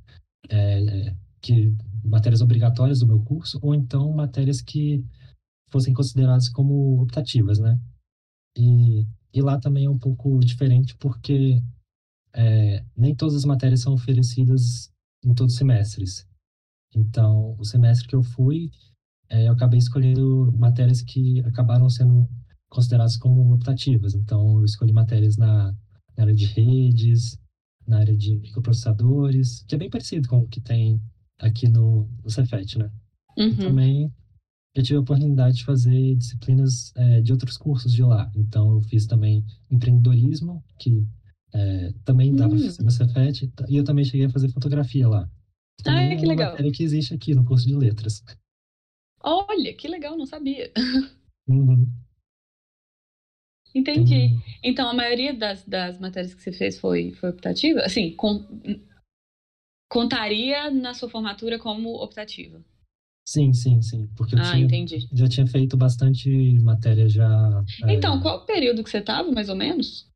é, 0.48 1.16
que 1.40 1.74
matérias 2.04 2.40
obrigatórias 2.40 3.00
do 3.00 3.06
meu 3.06 3.20
curso, 3.20 3.58
ou 3.62 3.74
então 3.74 4.12
matérias 4.12 4.60
que 4.60 5.04
fossem 5.68 5.92
consideradas 5.92 6.48
como 6.48 7.02
optativas, 7.02 7.58
né? 7.58 7.78
E, 8.56 9.06
e 9.32 9.42
lá 9.42 9.58
também 9.58 9.84
é 9.86 9.90
um 9.90 9.98
pouco 9.98 10.38
diferente 10.40 10.96
porque 10.96 11.62
é, 12.32 12.84
nem 12.96 13.14
todas 13.14 13.34
as 13.34 13.44
matérias 13.44 13.80
são 13.80 13.92
oferecidas 13.92 14.90
em 15.24 15.34
todos 15.34 15.54
os 15.54 15.58
semestres. 15.58 16.26
Então, 16.94 17.56
o 17.58 17.64
semestre 17.64 18.08
que 18.08 18.14
eu 18.14 18.22
fui, 18.22 18.70
é, 19.28 19.48
eu 19.48 19.52
acabei 19.52 19.78
escolhendo 19.78 20.52
matérias 20.52 21.02
que 21.02 21.40
acabaram 21.40 21.88
sendo 21.90 22.28
consideradas 22.68 23.16
como 23.16 23.52
optativas. 23.52 24.14
Então, 24.14 24.58
eu 24.58 24.64
escolhi 24.64 24.92
matérias 24.92 25.36
na, 25.36 25.72
na 26.16 26.24
área 26.24 26.34
de 26.34 26.46
redes, 26.46 27.38
na 27.86 27.98
área 27.98 28.16
de 28.16 28.36
microprocessadores, 28.36 29.64
que 29.68 29.74
é 29.74 29.78
bem 29.78 29.90
parecido 29.90 30.28
com 30.28 30.40
o 30.40 30.48
que 30.48 30.60
tem 30.60 31.00
aqui 31.38 31.68
no, 31.68 32.08
no 32.22 32.30
Cefet, 32.30 32.78
né? 32.78 32.90
Uhum. 33.36 33.48
E 33.48 33.56
também 33.56 34.12
eu 34.74 34.82
tive 34.82 34.98
a 34.98 35.00
oportunidade 35.00 35.56
de 35.56 35.64
fazer 35.64 36.14
disciplinas 36.16 36.92
é, 36.96 37.20
de 37.20 37.32
outros 37.32 37.56
cursos 37.56 37.92
de 37.92 38.02
lá. 38.02 38.30
Então, 38.34 38.72
eu 38.72 38.82
fiz 38.82 39.06
também 39.06 39.44
empreendedorismo, 39.70 40.62
que 40.78 41.06
é, 41.54 41.92
também 42.04 42.34
dava 42.34 42.54
hum. 42.54 42.58
para 42.58 42.66
fazer 42.66 42.82
no 42.82 42.90
Cefet, 42.90 43.52
e 43.68 43.76
eu 43.76 43.84
também 43.84 44.04
cheguei 44.04 44.26
a 44.26 44.30
fazer 44.30 44.50
fotografia 44.50 45.08
lá. 45.08 45.30
Ah, 45.86 46.16
que 46.16 46.24
é 46.24 46.28
legal. 46.28 46.50
matéria 46.50 46.72
que 46.72 46.82
existe 46.82 47.14
aqui 47.14 47.34
no 47.34 47.44
curso 47.44 47.66
de 47.66 47.74
letras. 47.74 48.22
Olha, 49.22 49.74
que 49.74 49.88
legal, 49.88 50.16
não 50.16 50.26
sabia. 50.26 50.70
Uhum. 51.48 51.86
Entendi. 53.74 54.10
Tem... 54.10 54.42
Então, 54.62 54.88
a 54.88 54.94
maioria 54.94 55.32
das, 55.34 55.64
das 55.64 55.98
matérias 55.98 56.34
que 56.34 56.42
você 56.42 56.52
fez 56.52 56.78
foi, 56.78 57.12
foi 57.12 57.30
optativa? 57.30 57.80
Assim, 57.80 58.14
com, 58.16 58.44
contaria 59.88 60.70
na 60.70 60.94
sua 60.94 61.08
formatura 61.08 61.58
como 61.58 61.94
optativa? 62.02 62.62
Sim, 63.26 63.52
sim, 63.52 63.82
sim. 63.82 64.06
Porque 64.16 64.36
eu 64.36 64.38
ah, 64.38 64.52
tinha, 64.52 64.64
entendi. 64.64 65.08
já 65.12 65.28
tinha 65.28 65.46
feito 65.46 65.76
bastante 65.76 66.30
matéria 66.60 67.08
já. 67.08 67.64
Então, 67.88 68.18
é... 68.18 68.22
qual 68.22 68.38
o 68.38 68.46
período 68.46 68.84
que 68.84 68.90
você 68.90 68.98
estava, 68.98 69.30
mais 69.32 69.48
ou 69.48 69.56
menos? 69.56 70.08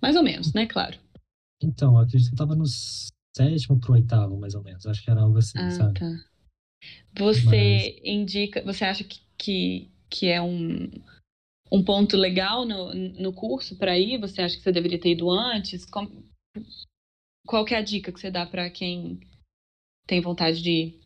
Mais 0.00 0.14
ou 0.14 0.22
menos, 0.22 0.52
né? 0.52 0.66
Claro. 0.66 0.98
Então, 1.62 1.96
acredito 1.96 2.28
que 2.28 2.32
eu 2.32 2.44
estava 2.44 2.54
no 2.54 2.66
sétimo 3.34 3.80
pro 3.80 3.94
oitavo, 3.94 4.38
mais 4.38 4.54
ou 4.54 4.62
menos. 4.62 4.86
Acho 4.86 5.02
que 5.02 5.10
era 5.10 5.22
algo 5.22 5.38
assim, 5.38 5.58
ah, 5.58 5.70
sabe? 5.70 5.98
Tá. 5.98 6.24
Você 7.18 7.96
Mas... 7.96 8.00
indica, 8.04 8.62
você 8.62 8.84
acha 8.84 9.04
que, 9.04 9.20
que, 9.38 9.90
que 10.10 10.26
é 10.26 10.42
um, 10.42 10.90
um 11.72 11.82
ponto 11.82 12.14
legal 12.14 12.66
no, 12.66 12.92
no 12.94 13.32
curso 13.32 13.76
para 13.78 13.98
ir? 13.98 14.20
Você 14.20 14.42
acha 14.42 14.56
que 14.56 14.62
você 14.62 14.70
deveria 14.70 15.00
ter 15.00 15.12
ido 15.12 15.30
antes? 15.30 15.86
Como, 15.86 16.24
qual 17.46 17.64
que 17.64 17.74
é 17.74 17.78
a 17.78 17.82
dica 17.82 18.12
que 18.12 18.20
você 18.20 18.30
dá 18.30 18.46
para 18.46 18.68
quem 18.70 19.20
tem 20.06 20.20
vontade 20.20 20.62
de 20.62 20.70
ir? 20.70 21.00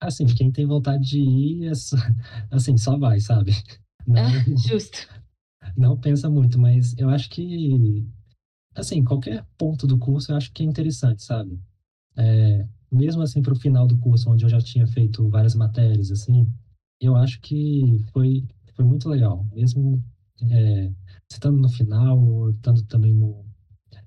Assim, 0.00 0.26
quem 0.26 0.52
tem 0.52 0.66
vontade 0.66 1.02
de 1.04 1.20
ir, 1.20 1.66
é 1.66 1.74
só, 1.74 1.96
assim, 2.50 2.76
só 2.76 2.98
vai, 2.98 3.20
sabe? 3.20 3.52
Não, 4.06 4.22
ah, 4.22 4.68
justo. 4.68 5.08
Não 5.76 5.98
pensa 5.98 6.30
muito, 6.30 6.58
mas 6.58 6.96
eu 6.96 7.08
acho 7.08 7.28
que, 7.28 8.06
assim, 8.74 9.02
qualquer 9.02 9.44
ponto 9.58 9.86
do 9.86 9.98
curso 9.98 10.30
eu 10.30 10.36
acho 10.36 10.52
que 10.52 10.62
é 10.62 10.66
interessante, 10.66 11.24
sabe? 11.24 11.58
É, 12.16 12.66
mesmo 12.92 13.22
assim, 13.22 13.42
para 13.42 13.52
o 13.52 13.58
final 13.58 13.86
do 13.86 13.98
curso, 13.98 14.30
onde 14.30 14.44
eu 14.44 14.48
já 14.48 14.60
tinha 14.60 14.86
feito 14.86 15.28
várias 15.28 15.54
matérias, 15.54 16.10
assim, 16.12 16.48
eu 17.00 17.16
acho 17.16 17.40
que 17.40 18.04
foi, 18.12 18.46
foi 18.74 18.84
muito 18.84 19.08
legal. 19.08 19.44
Mesmo 19.52 20.02
é, 20.50 20.92
estando 21.30 21.58
no 21.58 21.68
final, 21.68 22.50
estando 22.50 22.82
também 22.84 23.12
no, 23.12 23.45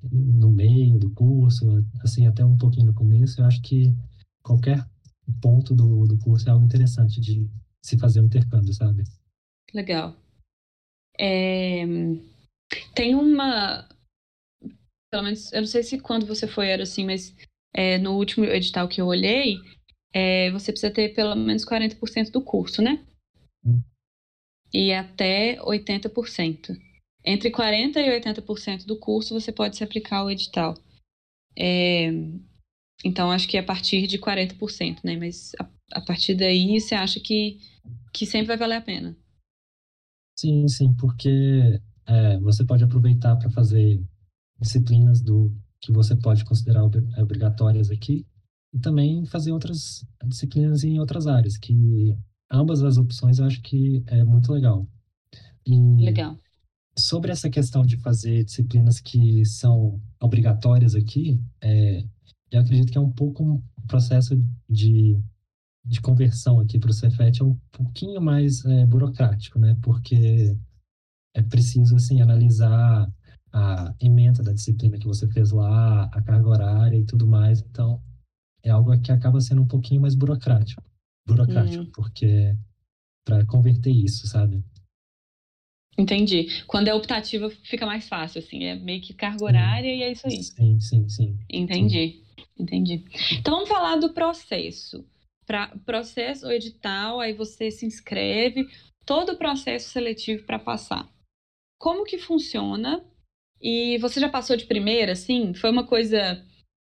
no 0.03 0.51
meio 0.51 0.97
do 0.97 1.09
curso, 1.11 1.65
assim, 2.01 2.27
até 2.27 2.43
um 2.45 2.57
pouquinho 2.57 2.87
no 2.87 2.93
começo, 2.93 3.41
eu 3.41 3.45
acho 3.45 3.61
que 3.61 3.93
qualquer 4.41 4.85
ponto 5.41 5.75
do, 5.75 6.05
do 6.05 6.17
curso 6.19 6.47
é 6.47 6.51
algo 6.51 6.65
interessante 6.65 7.19
de 7.19 7.47
se 7.81 7.97
fazer 7.97 8.21
um 8.21 8.25
intercâmbio, 8.25 8.73
sabe? 8.73 9.03
Legal. 9.73 10.15
É, 11.17 11.85
tem 12.95 13.15
uma. 13.15 13.87
Pelo 15.11 15.23
menos, 15.23 15.51
eu 15.51 15.61
não 15.61 15.67
sei 15.67 15.83
se 15.83 15.99
quando 15.99 16.25
você 16.25 16.47
foi 16.47 16.67
era 16.67 16.83
assim, 16.83 17.05
mas 17.05 17.35
é, 17.73 17.97
no 17.97 18.15
último 18.15 18.45
edital 18.45 18.87
que 18.87 19.01
eu 19.01 19.07
olhei, 19.07 19.57
é, 20.13 20.51
você 20.51 20.71
precisa 20.71 20.93
ter 20.93 21.13
pelo 21.13 21.35
menos 21.35 21.65
40% 21.65 22.31
do 22.31 22.41
curso, 22.41 22.81
né? 22.81 23.05
Hum. 23.65 23.81
E 24.73 24.93
até 24.93 25.59
80%. 25.61 26.77
Entre 27.23 27.51
40% 27.51 27.97
e 27.97 28.19
80% 28.21 28.85
do 28.85 28.97
curso 28.97 29.39
você 29.39 29.51
pode 29.51 29.77
se 29.77 29.83
aplicar 29.83 30.17
ao 30.17 30.31
edital. 30.31 30.75
É, 31.57 32.11
então, 33.03 33.31
acho 33.31 33.47
que 33.47 33.57
é 33.57 33.59
a 33.59 33.65
partir 33.65 34.07
de 34.07 34.17
40%, 34.17 35.03
né? 35.03 35.15
Mas 35.17 35.51
a, 35.59 35.69
a 35.93 36.01
partir 36.01 36.35
daí, 36.35 36.79
você 36.79 36.95
acha 36.95 37.19
que, 37.19 37.59
que 38.13 38.25
sempre 38.25 38.47
vai 38.47 38.57
valer 38.57 38.75
a 38.75 38.81
pena? 38.81 39.17
Sim, 40.37 40.67
sim, 40.67 40.93
porque 40.93 41.79
é, 42.05 42.37
você 42.39 42.65
pode 42.65 42.83
aproveitar 42.83 43.35
para 43.35 43.49
fazer 43.49 44.01
disciplinas 44.59 45.21
do 45.21 45.51
que 45.81 45.91
você 45.91 46.15
pode 46.15 46.43
considerar 46.43 46.83
obrigatórias 46.83 47.89
aqui 47.89 48.25
e 48.73 48.79
também 48.79 49.25
fazer 49.25 49.51
outras 49.51 50.05
disciplinas 50.25 50.83
em 50.83 50.99
outras 50.99 51.27
áreas, 51.27 51.57
que 51.57 52.15
ambas 52.51 52.83
as 52.83 52.97
opções 52.97 53.39
eu 53.39 53.45
acho 53.45 53.61
que 53.61 54.03
é 54.07 54.23
muito 54.23 54.51
legal. 54.51 54.87
E 55.65 56.05
legal. 56.05 56.37
Sobre 56.99 57.31
essa 57.31 57.49
questão 57.49 57.85
de 57.85 57.97
fazer 57.97 58.43
disciplinas 58.43 58.99
que 58.99 59.45
são 59.45 60.01
obrigatórias 60.19 60.95
aqui, 60.95 61.41
é, 61.61 62.03
eu 62.51 62.61
acredito 62.61 62.91
que 62.91 62.97
é 62.97 63.01
um 63.01 63.11
pouco 63.11 63.43
um 63.43 63.61
processo 63.87 64.35
de, 64.69 65.17
de 65.85 66.01
conversão 66.01 66.59
aqui 66.59 66.77
para 66.77 66.91
o 66.91 66.93
Cefet 66.93 67.41
é 67.41 67.45
um 67.45 67.57
pouquinho 67.71 68.21
mais 68.21 68.65
é, 68.65 68.85
burocrático, 68.85 69.57
né? 69.59 69.77
Porque 69.81 70.55
é 71.33 71.41
preciso, 71.41 71.95
assim, 71.95 72.21
analisar 72.21 73.11
a 73.51 73.95
emenda 73.99 74.43
da 74.43 74.53
disciplina 74.53 74.97
que 74.97 75.07
você 75.07 75.27
fez 75.27 75.51
lá, 75.51 76.03
a 76.05 76.21
carga 76.21 76.49
horária 76.49 76.97
e 76.97 77.05
tudo 77.05 77.25
mais. 77.25 77.61
Então, 77.61 78.01
é 78.63 78.69
algo 78.69 78.97
que 78.99 79.11
acaba 79.11 79.39
sendo 79.39 79.61
um 79.61 79.67
pouquinho 79.67 80.01
mais 80.01 80.15
burocrático. 80.15 80.83
Burocrático, 81.25 81.83
hum. 81.83 81.91
porque 81.93 82.55
para 83.25 83.45
converter 83.45 83.91
isso, 83.91 84.27
sabe? 84.27 84.63
Entendi. 85.99 86.63
Quando 86.65 86.87
é 86.87 86.93
optativa, 86.93 87.49
fica 87.63 87.85
mais 87.85 88.07
fácil, 88.07 88.39
assim, 88.39 88.63
é 88.63 88.75
meio 88.75 89.01
que 89.01 89.13
carga 89.13 89.43
horária 89.43 89.93
e 89.93 90.01
é 90.01 90.11
isso 90.11 90.25
aí. 90.27 90.43
Sim, 90.43 90.79
sim, 90.79 91.09
sim. 91.09 91.37
Entendi, 91.49 92.21
sim. 92.35 92.45
entendi. 92.57 93.03
Então 93.37 93.55
vamos 93.55 93.69
falar 93.69 93.97
do 93.97 94.13
processo. 94.13 95.05
Pra, 95.45 95.67
processo, 95.85 96.49
edital, 96.51 97.19
aí 97.19 97.33
você 97.33 97.69
se 97.71 97.85
inscreve, 97.85 98.67
todo 99.05 99.33
o 99.33 99.37
processo 99.37 99.89
seletivo 99.89 100.45
para 100.45 100.59
passar. 100.59 101.09
Como 101.77 102.05
que 102.05 102.17
funciona 102.17 103.03
e 103.61 103.97
você 103.97 104.19
já 104.19 104.29
passou 104.29 104.55
de 104.55 104.65
primeira, 104.65 105.13
assim? 105.13 105.53
Foi 105.53 105.69
uma 105.69 105.85
coisa. 105.85 106.45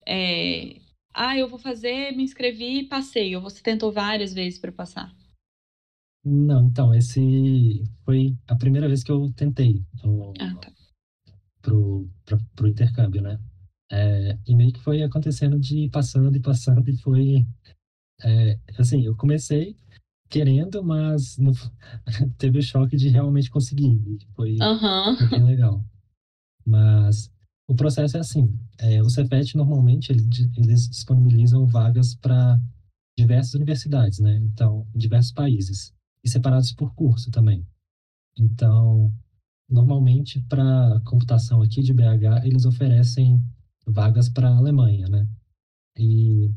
É... 0.05 0.81
Ah, 1.13 1.37
eu 1.37 1.47
vou 1.47 1.59
fazer, 1.59 2.15
me 2.15 2.23
inscrevi 2.23 2.79
e 2.79 2.87
passei. 2.87 3.35
Ou 3.35 3.41
você 3.41 3.61
tentou 3.61 3.91
várias 3.91 4.33
vezes 4.33 4.59
para 4.59 4.71
passar? 4.71 5.16
Não, 6.29 6.67
então, 6.67 6.93
esse 6.93 7.83
foi 8.03 8.35
a 8.47 8.55
primeira 8.55 8.85
vez 8.87 9.01
que 9.01 9.09
eu 9.09 9.31
tentei 9.31 9.81
o, 10.03 10.33
ah, 10.41 10.55
tá. 10.55 10.69
pro, 11.61 12.05
pra, 12.25 12.37
pro 12.53 12.67
intercâmbio, 12.67 13.21
né? 13.21 13.39
É, 13.89 14.37
e 14.45 14.53
meio 14.53 14.73
que 14.73 14.81
foi 14.81 15.01
acontecendo 15.01 15.57
de 15.57 15.89
passando 15.89 16.35
e 16.35 16.41
passando, 16.41 16.89
e 16.89 16.97
foi. 16.97 17.47
É, 18.21 18.59
assim, 18.77 19.05
eu 19.05 19.15
comecei 19.15 19.77
querendo, 20.29 20.83
mas 20.83 21.37
no, 21.37 21.53
teve 22.37 22.59
o 22.59 22.63
choque 22.63 22.97
de 22.97 23.07
realmente 23.07 23.49
conseguir. 23.49 23.97
Foi, 24.35 24.57
uhum. 24.59 25.15
foi 25.17 25.29
bem 25.29 25.45
legal. 25.45 25.81
Mas 26.65 27.31
o 27.69 27.75
processo 27.75 28.17
é 28.17 28.19
assim: 28.19 28.53
é, 28.79 29.01
o 29.01 29.09
Cefet 29.09 29.55
normalmente 29.55 30.11
eles 30.11 30.89
disponibilizam 30.89 31.65
vagas 31.65 32.15
para 32.15 32.59
diversas 33.17 33.53
universidades, 33.53 34.19
né? 34.19 34.35
Então, 34.43 34.85
diversos 34.93 35.31
países 35.31 35.95
e 36.27 36.29
separados 36.29 36.71
por 36.73 36.93
curso 36.93 37.31
também. 37.31 37.65
Então, 38.37 39.11
normalmente 39.69 40.41
para 40.43 41.01
computação 41.05 41.61
aqui 41.61 41.81
de 41.81 41.93
BH 41.93 42.45
eles 42.45 42.65
oferecem 42.65 43.41
vagas 43.85 44.29
para 44.29 44.49
a 44.49 44.57
Alemanha, 44.57 45.07
né? 45.07 45.27
E 45.97 46.51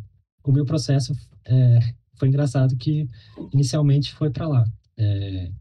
o 0.44 0.52
meu 0.52 0.64
processo 0.64 1.14
é, 1.44 1.78
foi 2.14 2.28
engraçado 2.28 2.76
que 2.76 3.09
inicialmente 3.52 4.12
foi 4.12 4.30
para 4.30 4.48
lá. 4.48 4.64
É, 4.96 5.52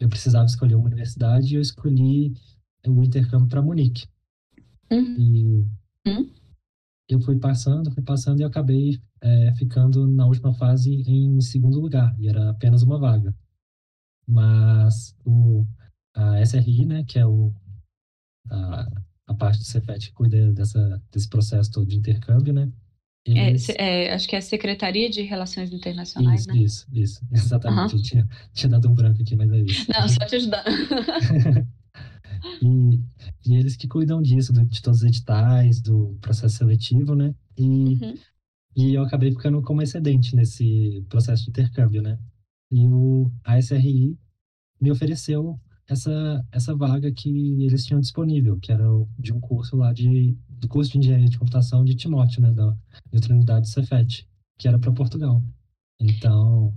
eu 0.00 0.08
precisava 0.08 0.46
escolher 0.46 0.76
uma 0.76 0.86
universidade 0.86 1.52
e 1.52 1.56
eu 1.56 1.60
escolhi 1.60 2.32
o 2.86 3.02
intercâmbio 3.02 3.48
para 3.48 3.60
Munique. 3.60 4.06
Uhum. 4.90 5.16
E 5.18 5.66
eu 7.08 7.20
fui 7.20 7.38
passando, 7.38 7.90
fui 7.90 8.02
passando 8.02 8.40
e 8.40 8.44
acabei 8.44 8.98
é, 9.20 9.52
ficando 9.54 10.06
na 10.06 10.26
última 10.26 10.54
fase 10.54 11.02
em 11.06 11.40
segundo 11.40 11.80
lugar, 11.80 12.14
e 12.18 12.28
era 12.28 12.50
apenas 12.50 12.82
uma 12.82 12.98
vaga. 12.98 13.34
Mas 14.28 15.16
o, 15.24 15.64
a 16.14 16.42
SRI, 16.42 16.84
né, 16.84 17.04
que 17.04 17.18
é 17.18 17.26
o, 17.26 17.50
a, 18.50 18.86
a 19.26 19.34
parte 19.34 19.58
do 19.58 19.64
Cefet 19.64 20.08
que 20.08 20.12
cuida 20.12 20.52
dessa, 20.52 21.02
desse 21.10 21.28
processo 21.28 21.70
todo 21.70 21.86
de 21.86 21.96
intercâmbio, 21.96 22.52
né? 22.52 22.70
É, 23.26 23.48
eles... 23.48 23.68
É, 23.70 24.04
é, 24.04 24.14
acho 24.14 24.28
que 24.28 24.34
é 24.34 24.38
a 24.38 24.42
Secretaria 24.42 25.08
de 25.10 25.22
Relações 25.22 25.72
Internacionais, 25.72 26.40
isso, 26.40 26.48
né? 26.48 26.58
Isso, 26.58 26.86
isso, 26.92 27.26
exatamente. 27.32 27.94
Uhum. 27.94 27.98
Eu 27.98 28.02
tinha, 28.02 28.28
tinha 28.52 28.70
dado 28.70 28.88
um 28.88 28.94
branco 28.94 29.22
aqui, 29.22 29.34
mas 29.34 29.50
é 29.50 29.60
isso. 29.60 29.86
Não, 29.90 30.08
só 30.08 30.26
te 30.26 30.36
ajudar. 30.36 30.64
e, 32.62 33.00
e 33.46 33.56
eles 33.56 33.76
que 33.76 33.88
cuidam 33.88 34.22
disso, 34.22 34.52
de 34.52 34.82
todos 34.82 35.00
os 35.00 35.06
editais, 35.06 35.80
do 35.80 36.16
processo 36.20 36.56
seletivo, 36.56 37.14
né? 37.14 37.34
E, 37.56 37.64
uhum. 37.64 38.14
e 38.76 38.94
eu 38.94 39.02
acabei 39.02 39.30
ficando 39.30 39.60
como 39.62 39.82
excedente 39.82 40.36
nesse 40.36 41.04
processo 41.08 41.44
de 41.44 41.50
intercâmbio, 41.50 42.02
né? 42.02 42.18
E 42.70 42.86
o 42.86 43.30
ASRI 43.44 44.18
me 44.80 44.90
ofereceu 44.90 45.58
essa, 45.88 46.46
essa 46.52 46.76
vaga 46.76 47.10
que 47.10 47.62
eles 47.62 47.84
tinham 47.84 48.00
disponível, 48.00 48.58
que 48.58 48.70
era 48.70 48.84
de 49.18 49.32
um 49.32 49.40
curso 49.40 49.76
lá 49.76 49.92
de, 49.92 50.36
do 50.48 50.68
curso 50.68 50.92
de 50.92 50.98
engenharia 50.98 51.28
de 51.28 51.38
computação 51.38 51.84
de 51.84 51.94
Timóteo, 51.94 52.42
né, 52.42 52.52
da 52.52 52.76
Unidade 53.30 53.70
Cefet, 53.70 54.28
que 54.58 54.68
era 54.68 54.78
para 54.78 54.92
Portugal. 54.92 55.42
Então, 55.98 56.74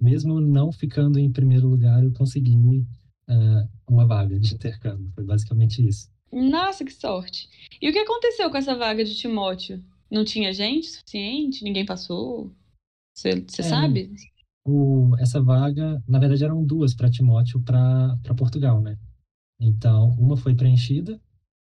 mesmo 0.00 0.40
não 0.40 0.72
ficando 0.72 1.18
em 1.18 1.30
primeiro 1.30 1.68
lugar, 1.68 2.02
eu 2.02 2.12
consegui 2.12 2.86
uh, 3.28 3.68
uma 3.86 4.06
vaga 4.06 4.38
de 4.40 4.54
intercâmbio. 4.54 5.12
Foi 5.14 5.24
basicamente 5.24 5.86
isso. 5.86 6.10
Nossa, 6.32 6.84
que 6.84 6.92
sorte! 6.92 7.48
E 7.82 7.88
o 7.88 7.92
que 7.92 7.98
aconteceu 7.98 8.50
com 8.50 8.56
essa 8.56 8.74
vaga 8.76 9.04
de 9.04 9.14
Timóteo? 9.16 9.84
Não 10.10 10.24
tinha 10.24 10.52
gente 10.52 10.88
suficiente? 10.88 11.62
Ninguém 11.62 11.84
passou? 11.84 12.54
Você 13.14 13.44
é, 13.58 13.62
sabe? 13.62 14.14
O, 14.64 15.16
essa 15.18 15.42
vaga, 15.42 16.02
na 16.06 16.18
verdade, 16.18 16.44
eram 16.44 16.64
duas 16.64 16.94
para 16.94 17.10
Timóteo 17.10 17.60
para 17.60 18.18
Portugal, 18.36 18.80
né? 18.80 18.98
Então, 19.60 20.10
uma 20.18 20.36
foi 20.36 20.54
preenchida 20.54 21.20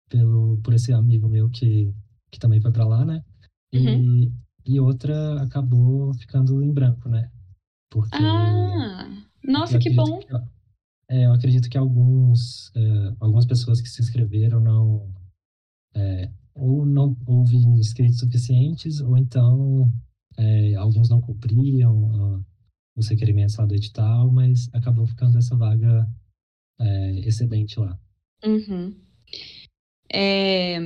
pelo, 0.09 0.59
por 0.59 0.75
esse 0.75 0.93
amigo 0.93 1.29
meu 1.29 1.49
que, 1.49 1.93
que 2.31 2.39
também 2.39 2.61
foi 2.61 2.73
para 2.73 2.87
lá, 2.87 3.05
né? 3.05 3.25
E, 3.73 3.79
uhum. 3.79 4.33
e 4.67 4.81
outra 4.81 5.43
acabou 5.43 6.13
ficando 6.15 6.63
em 6.63 6.73
branco, 6.73 7.09
né? 7.09 7.31
Porque. 7.91 8.17
Ah! 8.17 9.09
Nossa, 9.45 9.79
que 9.79 9.91
bom! 9.91 10.19
Que, 10.19 10.35
é, 11.09 11.27
eu 11.27 11.33
acredito 11.33 11.69
que 11.69 11.79
alguns, 11.79 12.71
é, 12.75 13.15
algumas 13.21 13.47
pessoas 13.47 13.81
que 13.81 13.89
se 13.89 14.03
inscreveram 14.03 14.61
não. 14.61 15.13
É, 15.95 16.31
ou 16.55 16.85
não 16.85 17.17
houve 17.27 17.57
inscritos 17.57 18.19
suficientes, 18.19 19.01
ou 19.01 19.17
então 19.17 19.91
é, 20.37 20.75
alguns 20.75 21.09
não 21.09 21.21
cumpriam 21.21 22.45
os 22.97 23.09
requerimentos 23.09 23.57
lá 23.57 23.67
do 23.67 23.75
edital, 23.75 24.31
mas 24.31 24.73
acabou 24.75 25.07
ficando 25.07 25.39
essa 25.39 25.57
vaga 25.57 26.07
é, 26.81 27.13
excedente 27.21 27.79
lá. 27.79 27.99
Uhum. 28.45 28.95
É... 30.13 30.79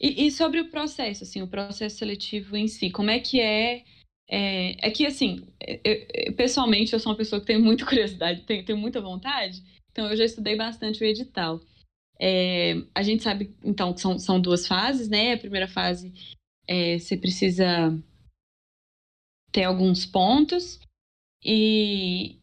E, 0.00 0.26
e, 0.26 0.30
sobre 0.32 0.60
o 0.60 0.68
processo, 0.68 1.22
assim, 1.22 1.42
o 1.42 1.48
processo 1.48 1.96
seletivo 1.96 2.56
em 2.56 2.66
si, 2.66 2.90
como 2.90 3.10
é 3.10 3.20
que 3.20 3.40
é? 3.40 3.84
É, 4.28 4.88
é 4.88 4.90
que, 4.90 5.06
assim, 5.06 5.46
eu, 5.64 6.06
eu, 6.12 6.34
pessoalmente, 6.34 6.92
eu 6.92 6.98
sou 6.98 7.12
uma 7.12 7.18
pessoa 7.18 7.40
que 7.40 7.46
tem 7.46 7.60
muita 7.60 7.86
curiosidade, 7.86 8.42
tenho, 8.42 8.64
tenho 8.64 8.78
muita 8.78 9.00
vontade, 9.00 9.62
então 9.90 10.10
eu 10.10 10.16
já 10.16 10.24
estudei 10.24 10.56
bastante 10.56 11.02
o 11.02 11.06
edital. 11.06 11.60
É, 12.20 12.74
a 12.94 13.02
gente 13.02 13.22
sabe, 13.22 13.54
então, 13.64 13.92
que 13.92 14.00
são, 14.00 14.18
são 14.18 14.40
duas 14.40 14.66
fases, 14.66 15.08
né? 15.08 15.34
A 15.34 15.38
primeira 15.38 15.68
fase, 15.68 16.12
é, 16.66 16.98
você 16.98 17.16
precisa 17.16 17.96
ter 19.52 19.64
alguns 19.64 20.06
pontos. 20.06 20.80
E 21.44 22.40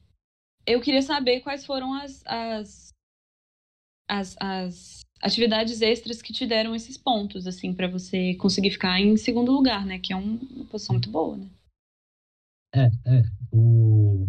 eu 0.66 0.80
queria 0.80 1.02
saber 1.02 1.42
quais 1.42 1.66
foram 1.66 1.94
as, 1.94 2.24
as, 2.26 2.94
as, 4.08 4.38
as 4.40 5.02
atividades 5.22 5.82
extras 5.82 6.22
que 6.22 6.32
te 6.32 6.46
deram 6.46 6.76
esses 6.76 6.98
pontos, 6.98 7.48
assim, 7.48 7.74
para 7.74 7.88
você 7.88 8.36
conseguir 8.36 8.72
ficar 8.72 9.00
em 9.00 9.18
segundo 9.18 9.52
lugar, 9.52 9.86
né? 9.86 10.00
Que 10.00 10.14
é 10.14 10.16
uma 10.16 10.66
posição 10.66 10.94
muito 10.94 11.10
boa, 11.10 11.36
né? 11.36 11.50
É, 12.74 12.86
é. 12.86 13.24
O, 13.52 14.28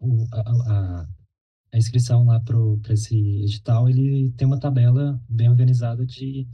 o, 0.00 0.26
a, 0.32 0.40
a, 0.40 1.08
a 1.72 1.76
inscrição 1.76 2.24
lá 2.24 2.40
para 2.40 2.94
esse 2.94 3.14
edital, 3.42 3.88
ele 3.88 4.32
tem 4.32 4.46
uma 4.46 4.58
tabela 4.58 5.20
bem 5.28 5.50
organizada 5.50 6.06
de, 6.06 6.46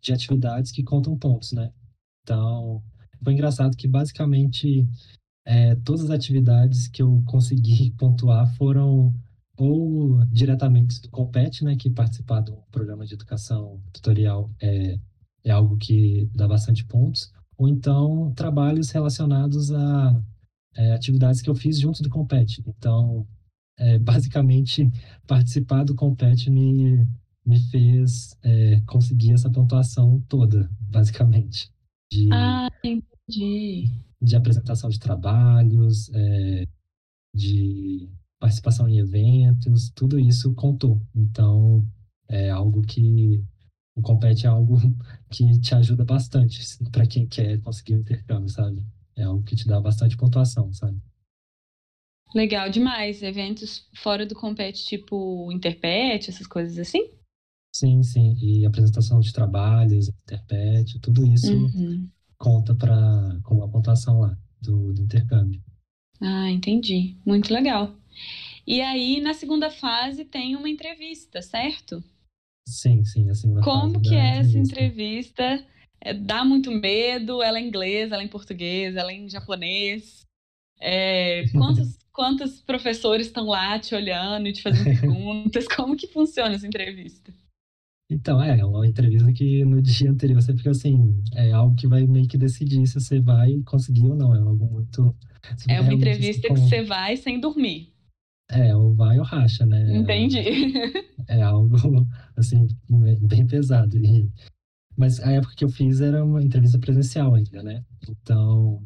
de 0.00 0.12
atividades 0.12 0.72
que 0.72 0.82
contam 0.82 1.18
pontos, 1.18 1.52
né? 1.52 1.72
Então, 2.22 2.82
foi 3.22 3.32
engraçado 3.32 3.76
que 3.76 3.88
basicamente 3.88 4.86
é, 5.46 5.74
todas 5.76 6.04
as 6.04 6.10
atividades 6.10 6.88
que 6.88 7.02
eu 7.02 7.22
consegui 7.26 7.90
pontuar 7.98 8.46
foram 8.56 9.14
ou 9.56 10.24
diretamente 10.26 11.02
do 11.02 11.10
Compete, 11.10 11.64
né, 11.64 11.76
que 11.76 11.90
participar 11.90 12.40
do 12.40 12.56
programa 12.70 13.04
de 13.04 13.12
educação 13.12 13.78
tutorial 13.92 14.50
é, 14.60 14.98
é 15.44 15.50
algo 15.50 15.76
que 15.76 16.30
dá 16.34 16.48
bastante 16.48 16.84
pontos, 16.86 17.30
ou 17.58 17.68
então 17.68 18.32
trabalhos 18.34 18.90
relacionados 18.90 19.70
a 19.70 20.22
é, 20.74 20.92
atividades 20.92 21.42
que 21.42 21.50
eu 21.50 21.54
fiz 21.54 21.78
junto 21.78 22.02
do 22.02 22.08
Compete. 22.08 22.62
Então, 22.66 23.26
é, 23.78 23.98
basicamente, 24.00 24.88
participar 25.26 25.84
do 25.84 25.94
Compete 25.94 26.50
me, 26.50 27.06
me 27.44 27.60
fez 27.70 28.34
é, 28.42 28.80
conseguir 28.86 29.32
essa 29.32 29.50
pontuação 29.50 30.22
toda, 30.26 30.70
basicamente. 30.80 31.70
De, 32.10 32.28
ah, 32.32 32.70
entendi. 33.30 33.90
De 34.20 34.36
apresentação 34.36 34.90
de 34.90 34.98
trabalhos, 34.98 36.10
é, 36.12 36.66
de 37.34 38.08
participação 38.38 38.88
em 38.88 38.98
eventos, 38.98 39.90
tudo 39.94 40.18
isso 40.18 40.52
contou. 40.54 41.00
Então, 41.14 41.86
é 42.28 42.50
algo 42.50 42.82
que 42.82 43.42
o 43.96 44.02
Compete 44.02 44.46
é 44.46 44.48
algo 44.48 44.76
que 45.30 45.58
te 45.60 45.74
ajuda 45.74 46.04
bastante 46.04 46.60
para 46.90 47.06
quem 47.06 47.26
quer 47.26 47.60
conseguir 47.60 47.94
o 47.94 47.96
um 47.98 48.00
intercâmbio, 48.00 48.48
sabe? 48.48 48.84
É 49.16 49.22
algo 49.22 49.42
que 49.44 49.56
te 49.56 49.66
dá 49.66 49.80
bastante 49.80 50.16
pontuação, 50.16 50.72
sabe? 50.72 51.00
Legal 52.34 52.70
demais. 52.70 53.22
Eventos 53.22 53.88
fora 53.96 54.24
do 54.24 54.34
Compete, 54.34 54.84
tipo 54.84 55.50
Interpet, 55.50 56.30
essas 56.30 56.46
coisas 56.46 56.78
assim? 56.78 57.10
Sim, 57.74 58.02
sim. 58.02 58.36
E 58.40 58.64
apresentação 58.64 59.20
de 59.20 59.32
trabalhos, 59.32 60.08
Interpet, 60.08 60.98
tudo 61.00 61.26
isso 61.26 61.52
uhum. 61.52 62.08
Conta 62.40 62.74
para 62.74 63.38
como 63.44 63.62
a 63.62 63.68
pontuação 63.68 64.20
lá 64.20 64.36
do, 64.60 64.94
do 64.94 65.02
intercâmbio. 65.02 65.62
Ah, 66.20 66.50
entendi. 66.50 67.16
Muito 67.24 67.52
legal. 67.52 67.94
E 68.66 68.80
aí, 68.80 69.20
na 69.20 69.34
segunda 69.34 69.70
fase, 69.70 70.24
tem 70.24 70.56
uma 70.56 70.68
entrevista, 70.68 71.42
certo? 71.42 72.02
Sim, 72.66 73.04
sim, 73.04 73.28
a 73.30 73.34
segunda 73.34 73.62
Como 73.62 74.00
que 74.00 74.14
é 74.14 74.38
essa 74.38 74.58
entrevista? 74.58 75.64
É, 76.00 76.14
dá 76.14 76.44
muito 76.44 76.70
medo? 76.70 77.42
Ela 77.42 77.58
é 77.58 77.62
inglesa, 77.62 78.14
ela 78.14 78.22
é 78.22 78.26
em 78.26 78.28
português, 78.28 78.96
ela 78.96 79.12
é 79.12 79.16
em 79.16 79.28
japonês? 79.28 80.24
É, 80.80 81.44
quantos, 81.52 81.98
quantos 82.12 82.60
professores 82.62 83.26
estão 83.26 83.46
lá 83.46 83.78
te 83.78 83.94
olhando 83.94 84.46
e 84.46 84.52
te 84.52 84.62
fazendo 84.62 84.84
perguntas? 85.00 85.66
Como 85.68 85.96
que 85.96 86.06
funciona 86.06 86.54
essa 86.54 86.66
entrevista? 86.66 87.32
Então, 88.10 88.42
é, 88.42 88.58
é 88.58 88.64
uma 88.64 88.86
entrevista 88.86 89.32
que 89.32 89.64
no 89.64 89.80
dia 89.80 90.10
anterior 90.10 90.42
você 90.42 90.54
fica 90.56 90.70
assim, 90.70 91.22
é 91.32 91.52
algo 91.52 91.76
que 91.76 91.86
vai 91.86 92.04
meio 92.06 92.26
que 92.26 92.36
decidir 92.36 92.84
se 92.86 92.94
você 92.94 93.20
vai 93.20 93.62
conseguir 93.64 94.10
ou 94.10 94.16
não. 94.16 94.34
É 94.34 94.40
algo 94.40 94.66
muito. 94.66 95.14
É 95.68 95.80
uma 95.80 95.94
entrevista 95.94 96.48
que 96.48 96.60
você 96.60 96.82
vai 96.82 97.16
sem 97.16 97.40
dormir. 97.40 97.94
É, 98.50 98.74
ou 98.74 98.92
vai 98.94 99.16
ou 99.18 99.24
racha, 99.24 99.64
né? 99.64 99.96
Entendi. 99.96 100.38
É, 101.28 101.38
é 101.38 101.42
algo, 101.42 101.76
assim, 102.36 102.66
bem 103.20 103.46
pesado. 103.46 103.96
E, 103.96 104.28
mas 104.96 105.20
a 105.20 105.30
época 105.30 105.54
que 105.54 105.64
eu 105.64 105.68
fiz 105.68 106.00
era 106.00 106.24
uma 106.24 106.42
entrevista 106.42 106.80
presencial 106.80 107.32
ainda, 107.34 107.62
né? 107.62 107.84
Então, 108.08 108.82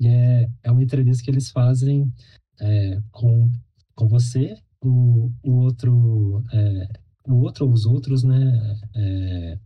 é, 0.00 0.48
é 0.62 0.70
uma 0.70 0.84
entrevista 0.84 1.24
que 1.24 1.30
eles 1.30 1.50
fazem 1.50 2.12
é, 2.60 3.00
com, 3.10 3.50
com 3.96 4.06
você, 4.06 4.54
o, 4.84 5.32
o 5.42 5.52
outro. 5.64 6.44
É, 6.52 7.01
o 7.26 7.36
outro 7.36 7.66
ou 7.66 7.72
os 7.72 7.86
outros, 7.86 8.22
né, 8.22 8.80
é, 8.94 9.58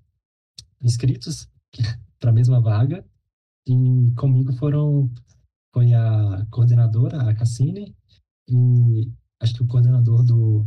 inscritos 0.83 1.49
para 2.19 2.31
a 2.31 2.35
mesma 2.35 2.61
vaga. 2.61 3.05
E 3.67 4.13
comigo 4.17 4.53
foram 4.55 5.11
foi 5.75 5.93
a 5.93 6.47
coordenadora, 6.51 7.29
a 7.29 7.35
Cassine, 7.35 7.95
e 8.49 9.11
acho 9.41 9.55
que 9.55 9.63
o 9.63 9.67
coordenador 9.67 10.25
do 10.25 10.67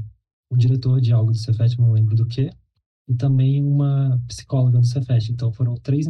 o 0.52 0.58
diretor 0.58 0.99
de 0.99 1.13
algo 1.13 1.32
do 1.32 1.38
Cefet, 1.38 1.78
não 1.80 1.91
lembro 1.91 2.15
do 2.15 2.25
que, 2.25 2.49
e 3.08 3.15
também 3.15 3.63
uma 3.63 4.21
psicóloga 4.28 4.80
do 4.80 4.86
Cefet. 4.86 5.32
Então 5.32 5.52
foram 5.52 5.75
três, 5.75 6.06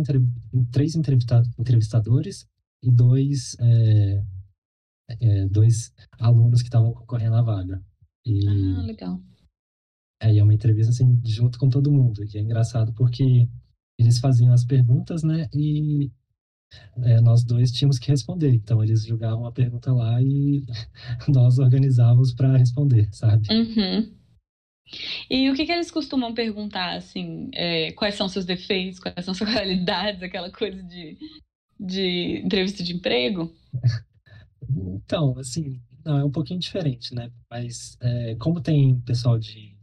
três 0.71 0.95
entrevistadores 0.95 2.47
e 2.81 2.91
dois, 2.91 3.55
é, 3.59 4.23
é, 5.09 5.45
dois 5.47 5.93
alunos 6.19 6.61
que 6.61 6.67
estavam 6.67 6.93
concorrendo 6.93 7.35
à 7.35 7.41
vaga. 7.41 7.83
E, 8.25 8.47
ah, 8.47 8.81
legal. 8.81 9.21
É, 10.21 10.34
e 10.34 10.39
é 10.39 10.43
uma 10.43 10.53
entrevista 10.53 10.91
assim, 10.91 11.19
junto 11.25 11.58
com 11.58 11.69
todo 11.69 11.91
mundo. 11.91 12.23
E 12.23 12.38
é 12.38 12.41
engraçado 12.41 12.93
porque 12.93 13.47
eles 13.97 14.19
faziam 14.19 14.53
as 14.53 14.65
perguntas, 14.65 15.23
né? 15.23 15.47
E 15.53 16.12
é, 17.03 17.19
nós 17.21 17.43
dois 17.43 17.71
tínhamos 17.71 17.97
que 17.97 18.10
responder. 18.10 18.53
Então 18.53 18.84
eles 18.84 19.05
julgavam 19.05 19.45
a 19.45 19.51
pergunta 19.51 19.93
lá 19.93 20.21
e 20.21 20.65
nós 21.27 21.58
organizávamos 21.58 22.34
para 22.34 22.58
responder, 22.58 23.10
sabe? 23.12 23.47
Uhum. 23.51 24.19
E 25.29 25.49
o 25.49 25.53
que, 25.53 25.65
que 25.65 25.71
eles 25.71 25.91
costumam 25.91 26.34
perguntar, 26.34 26.95
assim, 26.95 27.49
é, 27.53 27.91
quais 27.91 28.15
são 28.15 28.27
seus 28.27 28.45
defeitos, 28.45 28.99
quais 28.99 29.23
são 29.23 29.34
suas 29.36 29.53
qualidades, 29.53 30.23
aquela 30.23 30.51
coisa 30.51 30.82
de, 30.84 31.17
de 31.79 32.41
entrevista 32.43 32.84
de 32.84 32.93
emprego? 32.93 33.53
Então, 34.71 35.36
assim, 35.39 35.82
não, 36.05 36.19
é 36.19 36.23
um 36.23 36.29
pouquinho 36.29 36.60
diferente, 36.60 37.15
né? 37.15 37.32
Mas 37.49 37.97
é, 38.01 38.36
como 38.36 38.62
tem 38.62 38.99
pessoal 39.01 39.39
de, 39.39 39.75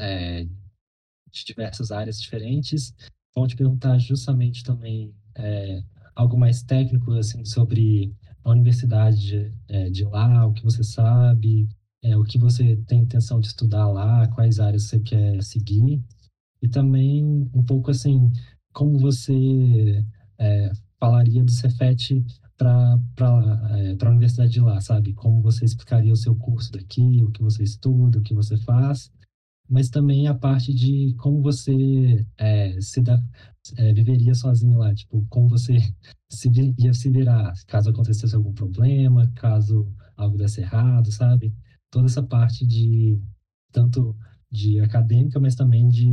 é, 0.00 0.44
de 0.44 1.44
diversas 1.44 1.92
áreas 1.92 2.20
diferentes, 2.20 2.94
vão 3.34 3.46
te 3.46 3.54
perguntar 3.54 3.98
justamente 3.98 4.64
também 4.64 5.14
é, 5.36 5.82
algo 6.14 6.38
mais 6.38 6.62
técnico, 6.62 7.12
assim, 7.12 7.44
sobre 7.44 8.14
a 8.42 8.50
universidade 8.50 9.20
de, 9.20 9.54
é, 9.68 9.90
de 9.90 10.04
lá, 10.04 10.46
o 10.46 10.52
que 10.52 10.64
você 10.64 10.82
sabe, 10.82 11.68
é, 12.02 12.16
o 12.16 12.24
que 12.24 12.38
você 12.38 12.76
tem 12.86 13.00
intenção 13.00 13.40
de 13.40 13.48
estudar 13.48 13.86
lá, 13.88 14.26
quais 14.28 14.58
áreas 14.58 14.84
você 14.84 14.98
quer 15.00 15.42
seguir, 15.42 16.02
e 16.62 16.68
também 16.68 17.24
um 17.54 17.62
pouco 17.64 17.90
assim, 17.90 18.30
como 18.72 18.98
você 18.98 20.04
é, 20.38 20.72
falaria 20.98 21.44
do 21.44 21.50
Cefet 21.50 22.24
para 22.56 22.98
é, 23.70 23.96
a 24.04 24.10
universidade 24.10 24.52
de 24.52 24.60
lá, 24.60 24.80
sabe? 24.80 25.14
Como 25.14 25.40
você 25.40 25.64
explicaria 25.64 26.12
o 26.12 26.16
seu 26.16 26.34
curso 26.36 26.70
daqui, 26.72 27.22
o 27.22 27.30
que 27.30 27.42
você 27.42 27.62
estuda, 27.62 28.18
o 28.18 28.22
que 28.22 28.34
você 28.34 28.56
faz, 28.58 29.10
mas 29.70 29.88
também 29.88 30.26
a 30.26 30.34
parte 30.34 30.74
de 30.74 31.14
como 31.16 31.40
você 31.40 32.26
é, 32.36 32.80
se 32.80 33.00
dá, 33.00 33.22
é, 33.76 33.92
viveria 33.92 34.34
sozinho 34.34 34.78
lá, 34.78 34.92
tipo, 34.92 35.24
como 35.30 35.48
você 35.48 35.76
se, 36.28 36.50
ia 36.76 36.92
se 36.92 37.08
virar 37.08 37.52
caso 37.68 37.90
acontecesse 37.90 38.34
algum 38.34 38.52
problema, 38.52 39.30
caso 39.36 39.86
algo 40.16 40.36
desse 40.36 40.60
errado, 40.60 41.12
sabe? 41.12 41.54
Toda 41.90 42.06
essa 42.06 42.22
parte 42.22 42.66
de, 42.66 43.16
tanto 43.72 44.16
de 44.50 44.80
acadêmica, 44.80 45.38
mas 45.38 45.54
também 45.54 45.88
de, 45.88 46.08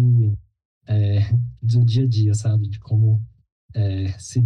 é, 0.85 1.19
do 1.61 1.83
dia 1.83 2.03
a 2.03 2.07
dia, 2.07 2.33
sabe? 2.35 2.69
De 2.69 2.79
como 2.79 3.25
é, 3.73 4.09
se, 4.19 4.39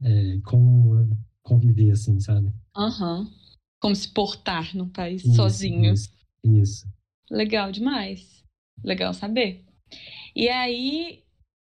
é, 0.00 0.40
como 0.40 1.06
conviver, 1.42 1.90
assim, 1.90 2.18
sabe? 2.18 2.50
Aham. 2.74 3.20
Uhum. 3.20 3.38
Como 3.80 3.94
se 3.94 4.08
portar 4.08 4.74
num 4.74 4.88
país 4.88 5.24
isso, 5.24 5.36
sozinho. 5.36 5.92
Isso, 5.92 6.10
isso. 6.42 6.88
Legal 7.30 7.70
demais. 7.70 8.37
Legal 8.84 9.12
saber. 9.14 9.64
E 10.34 10.48
aí, 10.48 11.24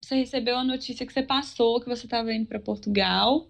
você 0.03 0.15
recebeu 0.15 0.57
a 0.57 0.63
notícia 0.63 1.05
que 1.05 1.13
você 1.13 1.23
passou, 1.23 1.79
que 1.79 1.87
você 1.87 2.05
estava 2.05 2.33
indo 2.33 2.47
para 2.47 2.59
Portugal. 2.59 3.49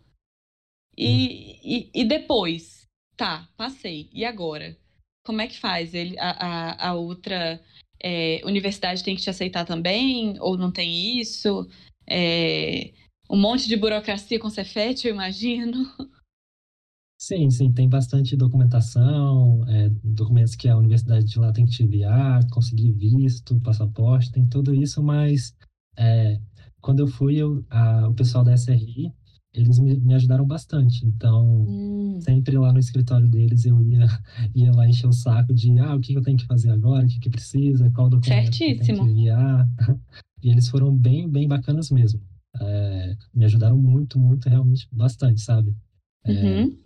E, 0.98 1.08
hum. 1.08 1.60
e, 1.64 1.92
e, 1.94 2.06
depois? 2.06 2.88
Tá, 3.16 3.48
passei. 3.58 4.10
E 4.14 4.26
agora? 4.26 4.78
Como 5.26 5.42
é 5.42 5.48
que 5.48 5.60
faz? 5.60 5.94
Ele, 5.94 6.18
a, 6.20 6.32
a, 6.32 6.90
a 6.90 6.94
outra 6.94 7.62
é, 8.04 8.42
universidade 8.44 9.04
tem 9.04 9.16
que 9.16 9.22
te 9.22 9.30
aceitar 9.30 9.66
também? 9.66 10.40
Ou 10.40 10.58
não 10.58 10.72
tem 10.72 11.20
isso? 11.20 11.68
É, 12.08 12.92
um 13.30 13.38
monte 13.40 13.68
de 13.68 13.78
burocracia 13.78 14.40
com 14.40 14.50
Cefet, 14.50 15.06
eu 15.06 15.14
imagino. 15.14 15.86
Sim, 17.22 17.52
sim, 17.52 17.72
tem 17.72 17.88
bastante 17.88 18.36
documentação, 18.36 19.64
é, 19.68 19.90
documentos 20.04 20.56
que 20.56 20.68
a 20.68 20.76
universidade 20.76 21.26
de 21.26 21.38
lá 21.38 21.54
tem 21.54 21.66
que 21.66 21.72
te 21.72 21.84
enviar, 21.84 22.44
conseguir 22.50 22.92
visto, 22.94 23.60
passaporte, 23.62 24.32
tem 24.32 24.44
tudo 24.48 24.74
isso, 24.74 25.04
mas 25.04 25.54
é, 25.96 26.40
quando 26.82 27.02
eu 27.02 27.08
fui, 27.08 27.36
eu, 27.36 27.64
a, 27.70 28.08
o 28.08 28.14
pessoal 28.16 28.44
da 28.44 28.54
SRI, 28.54 29.14
eles 29.54 29.78
me, 29.78 30.00
me 30.00 30.16
ajudaram 30.16 30.48
bastante. 30.48 31.06
Então, 31.06 31.66
hum. 31.68 32.20
sempre 32.22 32.58
lá 32.58 32.74
no 32.74 32.80
escritório 32.80 33.28
deles, 33.28 33.66
eu 33.66 33.80
ia, 33.84 34.08
ia 34.56 34.72
lá 34.72 34.88
encher 34.88 35.08
o 35.08 35.14
saco 35.14 35.54
de, 35.54 35.78
ah, 35.80 35.96
o 35.96 36.00
que 36.00 36.16
eu 36.16 36.24
tenho 36.24 36.38
que 36.38 36.48
fazer 36.48 36.72
agora, 36.72 37.06
o 37.06 37.08
que, 37.08 37.20
que 37.20 37.30
precisa, 37.30 37.92
qual 37.92 38.10
documento 38.10 38.50
que 38.52 38.72
eu 38.72 38.80
tenho 38.80 38.98
que 38.98 39.12
enviar. 39.12 39.68
E 40.44 40.50
eles 40.50 40.70
foram 40.70 40.92
bem, 40.92 41.30
bem 41.30 41.48
bacanas 41.48 41.92
mesmo 41.92 42.20
é, 42.60 43.16
me 43.34 43.46
ajudaram 43.46 43.78
muito, 43.78 44.20
muito, 44.20 44.50
realmente 44.50 44.88
bastante, 44.92 45.42
sabe? 45.42 45.76
É, 46.26 46.32
uhum. 46.32 46.78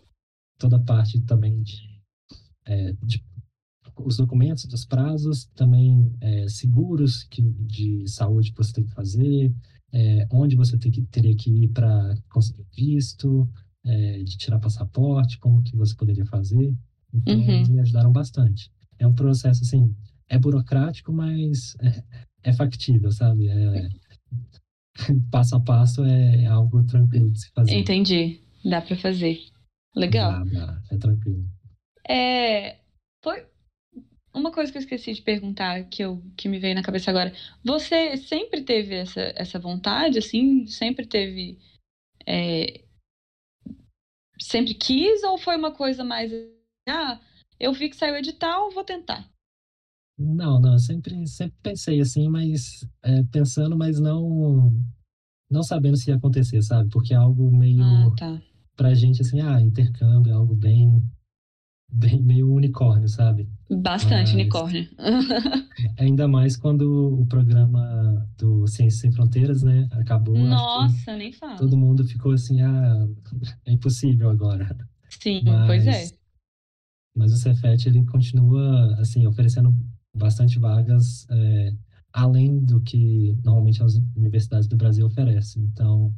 Toda 0.58 0.78
a 0.78 0.84
parte 0.84 1.20
também 1.22 1.62
de, 1.62 2.02
é, 2.65 2.94
de, 3.04 3.24
os 3.98 4.18
documentos 4.18 4.65
dos 4.65 4.86
prazos, 4.86 5.46
também 5.56 6.15
é, 6.22 6.48
seguros 6.48 7.24
que, 7.24 7.41
de 7.41 8.08
saúde 8.08 8.52
que 8.52 8.58
você 8.58 8.74
tem 8.74 8.86
que 8.86 8.94
fazer, 8.94 9.54
é, 9.94 10.28
onde 10.32 10.56
você 10.56 10.78
tem 10.78 10.91
que, 10.91 11.02
teria 11.04 11.36
que 11.36 11.50
ir 11.50 11.70
para 11.70 12.15
conseguir 12.30 12.65
visto, 12.76 13.50
é, 13.86 14.24
de 14.24 14.38
tirar 14.38 14.60
passaporte, 14.60 15.39
como 15.39 15.62
que 15.63 15.76
você 15.76 15.96
poderia 15.96 16.26
fazer. 16.26 16.76
Então, 17.13 17.36
uhum. 17.36 17.50
eles 17.50 17.70
me 17.70 17.80
ajudaram 17.80 18.12
bastante. 18.12 18.70
É 19.00 19.08
um 19.08 19.13
processo, 19.13 19.63
assim, 19.63 19.96
é 20.28 20.38
burocrático, 20.38 21.13
mas 21.13 21.76
é, 21.82 22.04
é 22.44 22.54
factível, 22.54 23.12
sabe? 23.12 23.48
É, 23.48 23.89
passo 25.32 25.56
a 25.56 25.60
passo 25.60 26.04
é 26.04 26.46
algo 26.46 26.84
tranquilo 26.84 27.32
de 27.32 27.41
se 27.41 27.52
fazer. 27.52 27.76
Entendi. 27.76 28.41
Dá 28.63 28.82
para 28.82 28.98
fazer. 28.98 29.39
Legal. 29.95 30.43
Dá, 30.45 30.65
dá. 30.65 30.81
É 30.91 30.97
tranquilo. 30.97 31.45
É, 32.08 32.77
foi 33.23 33.47
uma 34.34 34.51
coisa 34.51 34.71
que 34.71 34.77
eu 34.77 34.81
esqueci 34.81 35.13
de 35.13 35.21
perguntar 35.21 35.86
que 35.86 36.03
eu 36.03 36.21
que 36.36 36.49
me 36.49 36.60
veio 36.60 36.75
na 36.75 36.84
cabeça 36.84 37.10
agora. 37.10 37.34
Você 37.63 38.17
sempre 38.17 38.62
teve 38.62 38.95
essa, 38.95 39.21
essa 39.36 39.58
vontade, 39.58 40.19
assim, 40.19 40.67
sempre 40.67 41.05
teve 41.08 41.58
é, 42.27 42.81
sempre 44.39 44.73
quis 44.73 45.23
ou 45.23 45.38
foi 45.38 45.55
uma 45.55 45.71
coisa 45.71 46.03
mais 46.03 46.31
ah, 46.88 47.19
eu 47.60 47.73
vi 47.73 47.89
que 47.89 47.95
saiu 47.95 48.15
edital, 48.15 48.69
vou 48.71 48.84
tentar. 48.84 49.27
Não, 50.17 50.60
não, 50.62 50.77
sempre, 50.77 51.27
sempre 51.27 51.58
pensei 51.62 51.99
assim, 51.99 52.29
mas 52.29 52.88
é, 53.03 53.23
pensando, 53.31 53.77
mas 53.77 53.99
não 53.99 54.71
não 55.49 55.63
sabendo 55.63 55.97
se 55.97 56.10
ia 56.10 56.15
acontecer, 56.15 56.62
sabe? 56.62 56.89
Porque 56.89 57.13
é 57.13 57.17
algo 57.17 57.51
meio 57.51 57.81
ah, 57.81 58.15
tá. 58.17 58.41
Pra 58.75 58.93
gente 58.93 59.21
assim, 59.21 59.41
ah, 59.41 59.61
intercâmbio 59.61 60.31
é 60.31 60.35
algo 60.35 60.55
bem 60.55 61.03
bem 61.91 62.21
meio 62.21 62.51
unicórnio, 62.51 63.07
sabe? 63.07 63.47
Bastante 63.69 64.27
mas, 64.27 64.33
unicórnio. 64.33 64.88
ainda 65.97 66.27
mais 66.27 66.57
quando 66.57 67.21
o 67.21 67.25
programa 67.25 68.27
do 68.38 68.67
Ciências 68.67 69.01
Sem 69.01 69.11
Fronteiras, 69.11 69.63
né, 69.63 69.88
acabou. 69.91 70.38
Nossa, 70.38 71.15
nem 71.15 71.31
fala. 71.31 71.55
Todo 71.55 71.77
mundo 71.77 72.03
ficou 72.03 72.33
assim, 72.33 72.61
ah, 72.61 73.07
é 73.65 73.71
impossível 73.71 74.29
agora. 74.29 74.75
Sim, 75.09 75.41
mas, 75.45 75.67
pois 75.67 75.88
é. 75.88 76.05
Mas 77.15 77.31
o 77.31 77.38
Cefet, 77.38 77.88
ele 77.88 78.03
continua, 78.05 78.95
assim, 78.99 79.25
oferecendo 79.25 79.73
bastante 80.13 80.59
vagas 80.59 81.25
é, 81.29 81.73
além 82.11 82.59
do 82.59 82.81
que 82.81 83.38
normalmente 83.43 83.81
as 83.81 83.95
universidades 84.15 84.67
do 84.67 84.75
Brasil 84.75 85.05
oferecem. 85.05 85.63
Então, 85.63 86.13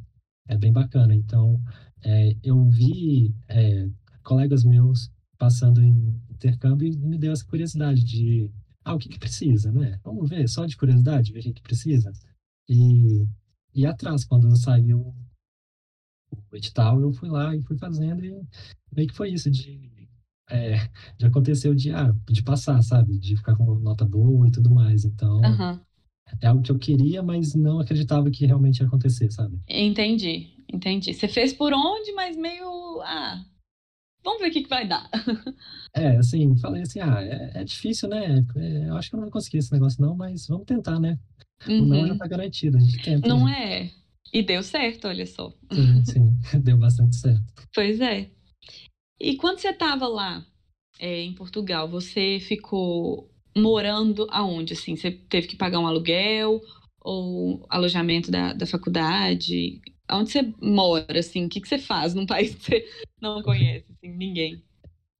é 0.48 0.56
bem 0.56 0.72
bacana. 0.72 1.14
Então, 1.14 1.60
é, 2.02 2.36
eu 2.42 2.64
vi 2.68 3.34
é, 3.48 3.88
colegas 4.22 4.64
meus 4.64 5.10
passando 5.38 5.82
em 5.82 6.20
intercâmbio 6.30 6.88
e 6.88 6.96
me 6.96 7.18
deu 7.18 7.32
essa 7.32 7.44
curiosidade 7.44 8.04
de, 8.04 8.50
ah, 8.84 8.94
o 8.94 8.98
que, 8.98 9.08
que 9.08 9.18
precisa, 9.18 9.70
né? 9.72 10.00
Vamos 10.04 10.28
ver, 10.28 10.48
só 10.48 10.66
de 10.66 10.76
curiosidade, 10.76 11.32
ver 11.32 11.40
o 11.40 11.42
que, 11.42 11.52
que 11.54 11.62
precisa. 11.62 12.12
E, 12.68 13.26
e 13.74 13.86
atrás, 13.86 14.24
quando 14.24 14.54
saiu 14.56 15.14
o 16.30 16.56
edital, 16.56 17.00
eu 17.00 17.12
fui 17.12 17.28
lá 17.28 17.54
e 17.54 17.62
fui 17.62 17.78
fazendo 17.78 18.24
e 18.24 18.30
meio 18.94 19.08
que 19.08 19.14
foi 19.14 19.30
isso, 19.30 19.50
de 19.50 19.88
é, 20.50 20.76
já 21.18 21.28
aconteceu 21.28 21.74
de, 21.74 21.90
ah, 21.92 22.14
de 22.28 22.42
passar, 22.42 22.82
sabe? 22.82 23.18
De 23.18 23.36
ficar 23.36 23.54
com 23.56 23.78
nota 23.78 24.04
boa 24.04 24.48
e 24.48 24.50
tudo 24.50 24.70
mais. 24.70 25.04
Então, 25.04 25.40
uhum. 25.40 25.78
é 26.40 26.46
algo 26.46 26.62
que 26.62 26.72
eu 26.72 26.78
queria, 26.78 27.22
mas 27.22 27.54
não 27.54 27.80
acreditava 27.80 28.30
que 28.30 28.46
realmente 28.46 28.80
ia 28.80 28.86
acontecer, 28.86 29.30
sabe? 29.30 29.60
Entendi, 29.68 30.57
entendi. 30.72 31.12
Você 31.14 31.28
fez 31.28 31.52
por 31.52 31.72
onde, 31.72 32.12
mas 32.12 32.36
meio, 32.36 33.00
ah, 33.02 33.44
vamos 34.24 34.40
ver 34.40 34.48
o 34.48 34.52
que, 34.52 34.62
que 34.62 34.68
vai 34.68 34.86
dar. 34.86 35.08
É, 35.94 36.16
assim, 36.18 36.56
falei 36.58 36.82
assim, 36.82 37.00
ah, 37.00 37.20
é, 37.22 37.60
é 37.60 37.64
difícil, 37.64 38.08
né? 38.08 38.44
É, 38.56 38.88
eu 38.88 38.96
acho 38.96 39.08
que 39.08 39.16
eu 39.16 39.18
não 39.18 39.24
vou 39.24 39.32
conseguir 39.32 39.58
esse 39.58 39.72
negócio 39.72 40.00
não, 40.00 40.14
mas 40.14 40.46
vamos 40.46 40.66
tentar, 40.66 41.00
né? 41.00 41.18
Uhum. 41.66 41.82
O 41.82 41.86
não 41.86 42.06
já 42.06 42.12
uhum. 42.12 42.18
tá 42.18 42.26
garantido, 42.26 42.76
a 42.76 42.80
gente 42.80 43.02
tenta. 43.02 43.26
Não 43.26 43.46
né? 43.46 43.82
é? 43.82 43.90
E 44.32 44.42
deu 44.42 44.62
certo, 44.62 45.08
olha 45.08 45.26
só. 45.26 45.52
Sim, 45.72 46.04
sim, 46.04 46.38
deu 46.60 46.76
bastante 46.76 47.16
certo. 47.16 47.42
Pois 47.74 48.00
é. 48.00 48.30
E 49.20 49.36
quando 49.36 49.58
você 49.58 49.70
estava 49.70 50.06
lá 50.06 50.46
é, 51.00 51.22
em 51.22 51.34
Portugal, 51.34 51.88
você 51.88 52.38
ficou 52.40 53.30
morando 53.56 54.26
aonde? 54.30 54.74
Assim, 54.74 54.94
você 54.94 55.10
teve 55.10 55.46
que 55.46 55.56
pagar 55.56 55.80
um 55.80 55.86
aluguel 55.86 56.60
ou 57.00 57.66
alojamento 57.68 58.30
da, 58.30 58.52
da 58.52 58.66
faculdade? 58.66 59.80
Aonde 60.08 60.32
você 60.32 60.54
mora, 60.60 61.18
assim? 61.18 61.44
O 61.44 61.48
que, 61.48 61.60
que 61.60 61.68
você 61.68 61.78
faz 61.78 62.14
num 62.14 62.26
país 62.26 62.54
que 62.54 62.64
você 62.64 62.84
não 63.20 63.42
conhece, 63.42 63.84
assim, 63.92 64.16
ninguém? 64.16 64.62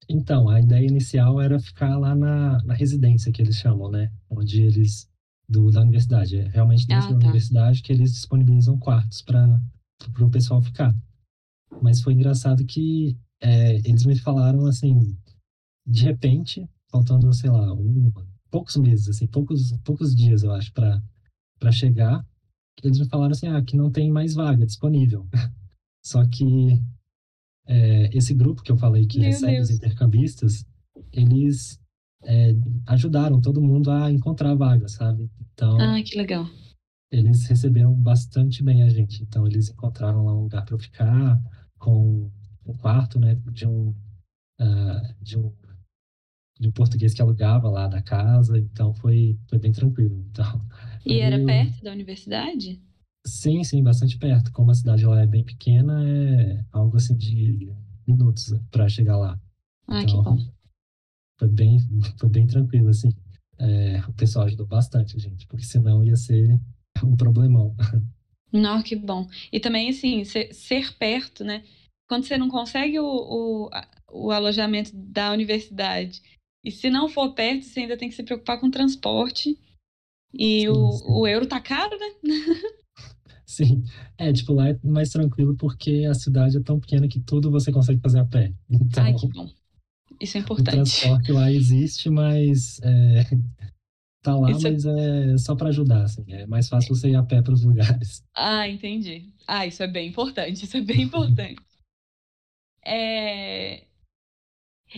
Então, 0.08 0.48
a 0.48 0.58
ideia 0.60 0.86
inicial 0.86 1.40
era 1.40 1.60
ficar 1.60 1.98
lá 1.98 2.14
na, 2.14 2.62
na 2.64 2.74
residência, 2.74 3.30
que 3.30 3.42
eles 3.42 3.56
chamam, 3.56 3.90
né? 3.90 4.10
Onde 4.30 4.62
eles, 4.62 5.06
do, 5.48 5.70
da 5.70 5.82
universidade. 5.82 6.36
É 6.38 6.48
realmente 6.48 6.86
dentro 6.86 7.08
Ah, 7.08 7.12
da 7.12 7.18
tá. 7.18 7.26
universidade 7.26 7.82
que 7.82 7.92
eles 7.92 8.12
disponibilizam 8.12 8.78
quartos 8.78 9.20
para 9.20 9.60
o 10.20 10.30
pessoal 10.30 10.62
ficar. 10.62 10.94
Mas 11.82 12.00
foi 12.00 12.14
engraçado 12.14 12.64
que 12.64 13.16
é, 13.40 13.76
eles 13.76 14.06
me 14.06 14.18
falaram, 14.18 14.64
assim, 14.66 15.14
de 15.86 16.04
repente, 16.04 16.66
faltando, 16.90 17.30
sei 17.34 17.50
lá, 17.50 17.74
um, 17.74 18.10
poucos 18.50 18.76
meses, 18.76 19.08
assim, 19.08 19.26
poucos, 19.26 19.72
poucos 19.84 20.14
dias, 20.16 20.42
eu 20.42 20.52
acho, 20.52 20.72
para 20.72 21.02
para 21.58 21.72
chegar, 22.80 22.88
eles 22.88 22.98
me 22.98 23.08
falaram 23.08 23.32
assim, 23.32 23.46
ah, 23.48 23.62
que 23.62 23.76
não 23.76 23.90
tem 23.90 24.10
mais 24.10 24.34
vaga 24.34 24.64
disponível. 24.66 25.26
Só 26.04 26.26
que 26.26 26.80
é, 27.66 28.16
esse 28.16 28.32
grupo 28.34 28.62
que 28.62 28.72
eu 28.72 28.76
falei 28.76 29.06
que 29.06 29.18
Meu 29.18 29.28
recebe 29.28 29.60
os 29.60 29.68
Deus. 29.68 29.78
intercambistas, 29.78 30.64
eles 31.12 31.78
é, 32.24 32.54
ajudaram 32.86 33.40
todo 33.40 33.60
mundo 33.62 33.90
a 33.90 34.10
encontrar 34.10 34.54
vaga, 34.54 34.88
sabe? 34.88 35.30
Então, 35.52 35.78
Ah, 35.80 36.02
que 36.02 36.16
legal. 36.16 36.46
eles 37.12 37.46
receberam 37.46 37.94
bastante 37.94 38.62
bem 38.62 38.82
a 38.82 38.88
gente. 38.88 39.22
Então, 39.22 39.46
eles 39.46 39.68
encontraram 39.70 40.24
lá 40.24 40.34
um 40.34 40.42
lugar 40.42 40.64
para 40.64 40.74
eu 40.74 40.78
ficar, 40.78 41.40
com 41.78 42.30
um 42.66 42.72
quarto, 42.76 43.18
né, 43.20 43.34
de 43.52 43.66
um, 43.66 43.94
ah, 44.60 45.14
de 45.20 45.38
um, 45.38 45.52
de 46.58 46.68
um 46.68 46.72
português 46.72 47.14
que 47.14 47.22
alugava 47.22 47.68
lá 47.70 47.86
da 47.86 48.02
casa. 48.02 48.58
Então, 48.58 48.94
foi, 48.94 49.38
foi 49.48 49.58
bem 49.58 49.72
tranquilo. 49.72 50.24
Então, 50.30 50.66
E 51.08 51.20
era 51.20 51.36
meio- 51.36 51.46
perto 51.46 51.82
da 51.82 51.92
universidade? 51.92 52.80
Sim, 53.26 53.62
sim, 53.64 53.82
bastante 53.82 54.16
perto. 54.18 54.50
Como 54.52 54.70
a 54.70 54.74
cidade 54.74 55.04
lá 55.04 55.20
é 55.20 55.26
bem 55.26 55.44
pequena, 55.44 56.02
é 56.08 56.64
algo 56.72 56.96
assim 56.96 57.16
de 57.16 57.70
minutos 58.06 58.54
para 58.70 58.88
chegar 58.88 59.16
lá. 59.16 59.38
Ah, 59.86 60.04
que 60.04 60.10
Então, 60.12 60.22
bom. 60.22 60.38
foi 61.38 61.48
bem, 61.48 61.78
foi 62.18 62.28
bem 62.28 62.46
tranquilo, 62.46 62.88
assim. 62.88 63.10
É, 63.58 64.00
o 64.08 64.12
pessoal 64.12 64.46
ajudou 64.46 64.66
bastante 64.66 65.16
a 65.16 65.18
gente, 65.20 65.46
porque 65.46 65.64
senão 65.64 66.02
ia 66.04 66.16
ser 66.16 66.58
um 67.04 67.16
problemão. 67.16 67.74
Não, 68.52 68.82
que 68.82 68.96
bom. 68.96 69.28
E 69.52 69.60
também, 69.60 69.90
assim, 69.90 70.24
ser, 70.24 70.54
ser 70.54 70.94
perto, 70.96 71.44
né? 71.44 71.62
Quando 72.08 72.24
você 72.24 72.38
não 72.38 72.48
consegue 72.48 72.98
o, 72.98 73.04
o, 73.04 73.70
o 74.10 74.30
alojamento 74.30 74.90
da 74.94 75.30
universidade, 75.32 76.22
e 76.64 76.70
se 76.70 76.88
não 76.88 77.10
for 77.10 77.34
perto, 77.34 77.64
você 77.66 77.80
ainda 77.80 77.98
tem 77.98 78.08
que 78.08 78.14
se 78.14 78.22
preocupar 78.22 78.58
com 78.58 78.68
o 78.68 78.70
transporte. 78.70 79.58
E 80.34 80.66
Sim, 80.66 80.68
o, 80.70 80.90
sim. 80.92 81.04
o 81.08 81.26
euro 81.26 81.46
tá 81.46 81.60
caro, 81.60 81.96
né? 81.98 82.06
Sim, 83.46 83.82
é, 84.18 84.32
tipo, 84.32 84.52
lá 84.52 84.68
é 84.68 84.78
mais 84.84 85.08
tranquilo 85.10 85.56
porque 85.56 86.06
a 86.08 86.14
cidade 86.14 86.58
é 86.58 86.60
tão 86.62 86.78
pequena 86.78 87.08
que 87.08 87.18
tudo 87.20 87.50
você 87.50 87.72
consegue 87.72 88.00
fazer 88.00 88.20
a 88.20 88.24
pé. 88.24 88.52
Então, 88.70 89.04
Ai, 89.04 89.14
que 89.14 89.26
bom. 89.26 89.50
Isso 90.20 90.36
é 90.36 90.40
o 90.40 90.44
importante. 90.44 90.70
transporte 90.70 91.32
lá 91.32 91.50
existe, 91.50 92.10
mas 92.10 92.78
é, 92.82 93.24
tá 94.22 94.36
lá, 94.36 94.50
Isso 94.50 94.66
é- 94.66 94.70
mas 94.72 94.84
é 94.84 95.38
só 95.38 95.56
para 95.56 95.68
ajudar, 95.70 96.04
assim. 96.04 96.24
É 96.28 96.46
mais 96.46 96.68
fácil 96.68 96.94
você 96.94 97.10
ir 97.10 97.16
a 97.16 97.22
pé 97.22 97.42
para 97.42 97.54
os 97.54 97.64
lugares. 97.64 98.22
Ah, 98.34 98.68
entendi. 98.68 99.32
Ah, 99.46 99.66
isso 99.66 99.82
é 99.82 99.86
bem 99.86 100.08
importante, 100.08 100.64
isso 100.64 100.76
é 100.76 100.80
bem 100.80 101.02
importante. 101.02 101.60
É... 102.84 103.86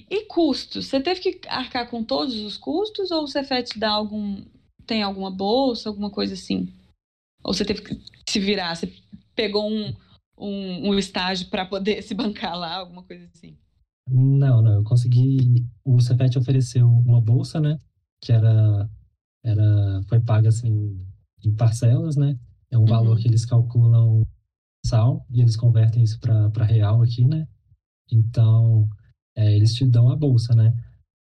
E 0.09 0.25
custos? 0.27 0.87
Você 0.87 1.01
teve 1.01 1.21
que 1.21 1.41
arcar 1.49 1.89
com 1.89 2.03
todos 2.05 2.35
os 2.41 2.57
custos 2.57 3.11
ou 3.11 3.25
o 3.25 3.29
Cefet 3.29 3.79
dá 3.79 3.91
algum. 3.91 4.45
Tem 4.91 5.05
alguma 5.05 5.31
bolsa, 5.31 5.89
alguma 5.89 6.11
coisa 6.11 6.35
assim? 6.35 6.75
Ou 7.45 7.55
você 7.55 7.65
teve 7.65 7.81
que 7.83 7.95
se 8.29 8.41
virar? 8.41 8.75
Você 8.75 8.93
pegou 9.37 9.71
um, 9.71 9.95
um, 10.37 10.89
um 10.91 10.99
estágio 10.99 11.49
para 11.49 11.65
poder 11.65 12.03
se 12.03 12.13
bancar 12.13 12.59
lá, 12.59 12.75
alguma 12.79 13.05
coisa 13.05 13.25
assim? 13.33 13.57
Não, 14.09 14.61
não, 14.61 14.75
eu 14.75 14.85
consegui. 14.85 15.65
O 15.85 16.01
Cefet 16.01 16.37
ofereceu 16.37 16.89
uma 16.89 17.21
bolsa, 17.21 17.61
né? 17.61 17.79
Que 18.21 18.33
era, 18.33 18.91
era, 19.45 20.03
foi 20.09 20.21
paga 20.21 20.49
assim 20.49 21.07
em 21.45 21.55
parcelas, 21.55 22.17
né? 22.17 22.37
É 22.71 22.77
um 22.79 22.85
valor 22.87 23.17
Uhum. 23.17 23.23
que 23.23 23.29
eles 23.29 23.45
calculam 23.47 24.25
mensal 24.85 25.25
e 25.31 25.41
eles 25.41 25.57
convertem 25.57 26.03
isso 26.03 26.19
para 26.21 26.65
real 26.65 27.03
aqui, 27.03 27.25
né? 27.25 27.47
Então, 28.11 28.89
é, 29.37 29.55
eles 29.55 29.75
te 29.75 29.87
dão 29.87 30.09
a 30.11 30.17
bolsa, 30.17 30.55
né? 30.55 30.75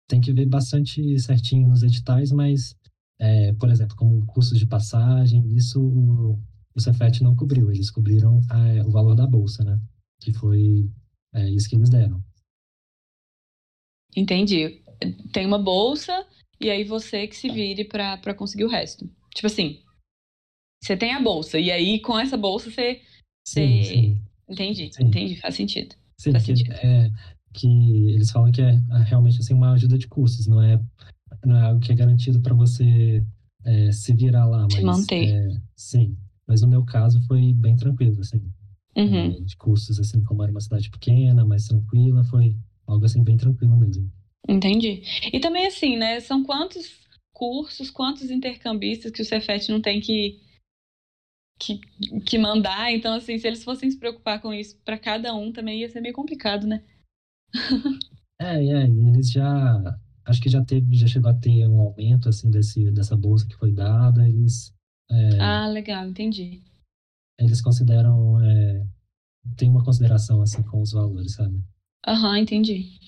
Tem 0.07 0.21
que 0.21 0.31
ver 0.31 0.45
bastante 0.47 1.19
certinho 1.19 1.67
nos 1.67 1.83
editais, 1.83 2.31
mas, 2.31 2.73
é, 3.19 3.53
por 3.53 3.69
exemplo, 3.69 3.95
como 3.95 4.25
custos 4.25 4.57
de 4.59 4.65
passagem, 4.65 5.55
isso 5.55 5.81
o, 5.81 6.39
o 6.75 6.79
Cefet 6.79 7.23
não 7.23 7.35
cobriu. 7.35 7.71
Eles 7.71 7.89
cobriram 7.89 8.39
é, 8.51 8.83
o 8.83 8.91
valor 8.91 9.15
da 9.15 9.25
bolsa, 9.27 9.63
né? 9.63 9.79
Que 10.19 10.33
foi 10.33 10.89
é, 11.33 11.49
isso 11.51 11.69
que 11.69 11.75
eles 11.75 11.89
deram. 11.89 12.23
Entendi. 14.15 14.81
Tem 15.31 15.45
uma 15.45 15.59
bolsa 15.59 16.25
e 16.59 16.69
aí 16.69 16.83
você 16.83 17.27
que 17.27 17.35
se 17.35 17.49
vire 17.49 17.85
pra 17.85 18.33
conseguir 18.33 18.65
o 18.65 18.69
resto. 18.69 19.07
Tipo 19.33 19.47
assim, 19.47 19.79
você 20.83 20.97
tem 20.97 21.13
a 21.13 21.21
bolsa 21.21 21.59
e 21.59 21.71
aí 21.71 21.99
com 22.01 22.17
essa 22.17 22.37
bolsa 22.37 22.71
você. 22.71 23.01
Sim, 23.47 23.83
você... 23.83 23.89
sim. 23.93 24.23
Entendi, 24.49 24.89
Sim. 24.93 25.03
entendi, 25.03 25.35
faz 25.35 25.55
sentido. 25.55 25.93
Sim, 26.17 26.31
Faz 26.31 26.45
que, 26.45 26.55
sentido. 26.55 26.73
é, 26.73 27.11
que 27.53 27.67
eles 28.11 28.31
falam 28.31 28.51
que 28.51 28.61
é 28.61 28.69
é 28.75 29.03
realmente 29.03 29.39
assim, 29.39 29.53
uma 29.53 29.73
ajuda 29.73 29.97
de 29.97 30.07
custos, 30.07 30.47
não 30.47 30.61
é, 30.63 30.79
não 31.45 31.55
é 31.57 31.61
algo 31.61 31.79
que 31.79 31.91
é 31.91 31.95
garantido 31.95 32.41
para 32.41 32.53
você 32.55 33.23
é, 33.65 33.91
se 33.91 34.13
virar 34.13 34.45
lá, 34.45 34.67
Se 34.69 34.75
mas 34.83 34.99
manter. 34.99 35.29
é, 35.29 35.61
sim. 35.75 36.17
Mas 36.47 36.61
no 36.61 36.67
meu 36.67 36.85
caso 36.85 37.19
foi 37.27 37.53
bem 37.53 37.75
tranquilo, 37.75 38.19
assim, 38.21 38.41
Uhum. 38.95 39.15
é, 39.15 39.29
de 39.41 39.55
custos, 39.57 39.99
assim, 39.99 40.23
como 40.23 40.41
era 40.41 40.51
uma 40.51 40.61
cidade 40.61 40.89
pequena, 40.89 41.45
mais 41.45 41.67
tranquila, 41.67 42.23
foi 42.23 42.55
algo 42.87 43.05
assim 43.05 43.23
bem 43.23 43.37
tranquilo 43.37 43.77
mesmo. 43.77 44.11
Entendi. 44.47 45.03
E 45.31 45.39
também 45.39 45.67
assim, 45.67 45.97
né? 45.97 46.19
São 46.21 46.43
quantos 46.43 47.05
cursos, 47.33 47.91
quantos 47.91 48.31
intercambistas 48.31 49.11
que 49.11 49.21
o 49.21 49.25
Cefet 49.25 49.69
não 49.69 49.81
tem 49.81 49.99
que, 49.99 50.39
que, 51.59 51.79
que 52.25 52.37
mandar. 52.39 52.91
Então, 52.93 53.13
assim, 53.13 53.37
se 53.37 53.45
eles 53.45 53.63
fossem 53.63 53.91
se 53.91 53.99
preocupar 53.99 54.41
com 54.41 54.53
isso 54.53 54.79
para 54.85 54.97
cada 54.97 55.35
um, 55.35 55.51
também 55.51 55.81
ia 55.81 55.89
ser 55.89 56.01
meio 56.01 56.15
complicado, 56.15 56.65
né? 56.65 56.83
É, 58.39 58.55
é, 58.65 58.83
eles 58.87 59.31
já, 59.31 59.99
acho 60.27 60.41
que 60.41 60.49
já 60.49 60.63
teve, 60.63 60.95
já 60.95 61.07
chegou 61.07 61.29
a 61.31 61.33
ter 61.33 61.67
um 61.67 61.79
aumento, 61.79 62.29
assim, 62.29 62.49
desse, 62.49 62.91
dessa 62.91 63.15
bolsa 63.15 63.47
que 63.47 63.55
foi 63.55 63.71
dada, 63.71 64.27
eles, 64.27 64.73
é, 65.09 65.41
Ah, 65.41 65.67
legal, 65.67 66.07
entendi. 66.07 66.61
eles 67.39 67.61
consideram, 67.61 68.39
é, 68.41 68.85
tem 69.55 69.69
uma 69.69 69.83
consideração, 69.83 70.41
assim, 70.41 70.61
com 70.63 70.81
os 70.81 70.91
valores, 70.91 71.33
sabe? 71.33 71.61
Aham, 72.07 72.37
entendi. 72.39 72.99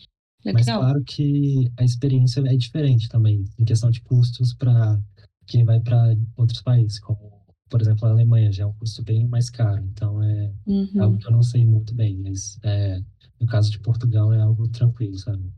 Mas 0.45 0.65
Legal. 0.65 0.79
claro 0.81 1.03
que 1.03 1.71
a 1.77 1.83
experiência 1.83 2.41
é 2.41 2.55
diferente 2.57 3.09
também, 3.09 3.43
em 3.57 3.65
questão 3.65 3.91
de 3.91 4.01
custos 4.01 4.53
para 4.53 4.99
quem 5.45 5.63
vai 5.63 5.79
para 5.79 6.15
outros 6.37 6.61
países, 6.61 6.99
como, 6.99 7.43
por 7.69 7.81
exemplo, 7.81 8.05
a 8.07 8.11
Alemanha 8.11 8.51
já 8.51 8.63
é 8.63 8.65
um 8.65 8.73
custo 8.73 9.03
bem 9.03 9.27
mais 9.27 9.49
caro, 9.49 9.83
então 9.85 10.21
é 10.23 10.53
Uhum. 10.65 11.01
algo 11.01 11.17
que 11.17 11.27
eu 11.27 11.31
não 11.31 11.43
sei 11.43 11.65
muito 11.65 11.93
bem, 11.93 12.15
mas 12.17 12.57
é, 12.63 12.99
no 13.39 13.47
caso 13.47 13.69
de 13.71 13.79
Portugal 13.79 14.31
é 14.33 14.39
algo 14.39 14.67
tranquilo, 14.69 15.17
sabe? 15.17 15.51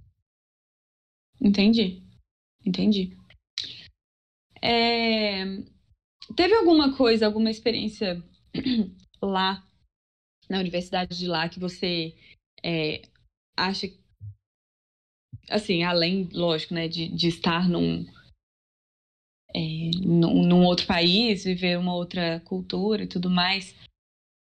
Entendi. 1.41 2.03
Entendi. 2.65 3.17
É, 4.61 5.43
Teve 6.35 6.55
alguma 6.55 6.95
coisa, 6.95 7.25
alguma 7.25 7.49
experiência 7.49 8.23
lá 9.21 9.65
na 10.49 10.59
universidade 10.59 11.17
de 11.17 11.27
lá 11.27 11.49
que 11.49 11.59
você 11.59 12.15
é, 12.63 13.01
acha, 13.55 13.87
assim, 15.49 15.83
além, 15.83 16.29
lógico, 16.31 16.73
né, 16.73 16.87
de, 16.87 17.07
de 17.09 17.27
estar 17.27 17.67
num, 17.67 18.05
é, 19.53 19.91
num, 20.01 20.43
num 20.43 20.63
outro 20.65 20.85
país, 20.87 21.43
viver 21.43 21.77
uma 21.77 21.95
outra 21.95 22.39
cultura 22.41 23.03
e 23.03 23.07
tudo 23.07 23.29
mais, 23.29 23.75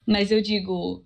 mas 0.06 0.30
eu 0.30 0.40
digo, 0.40 1.04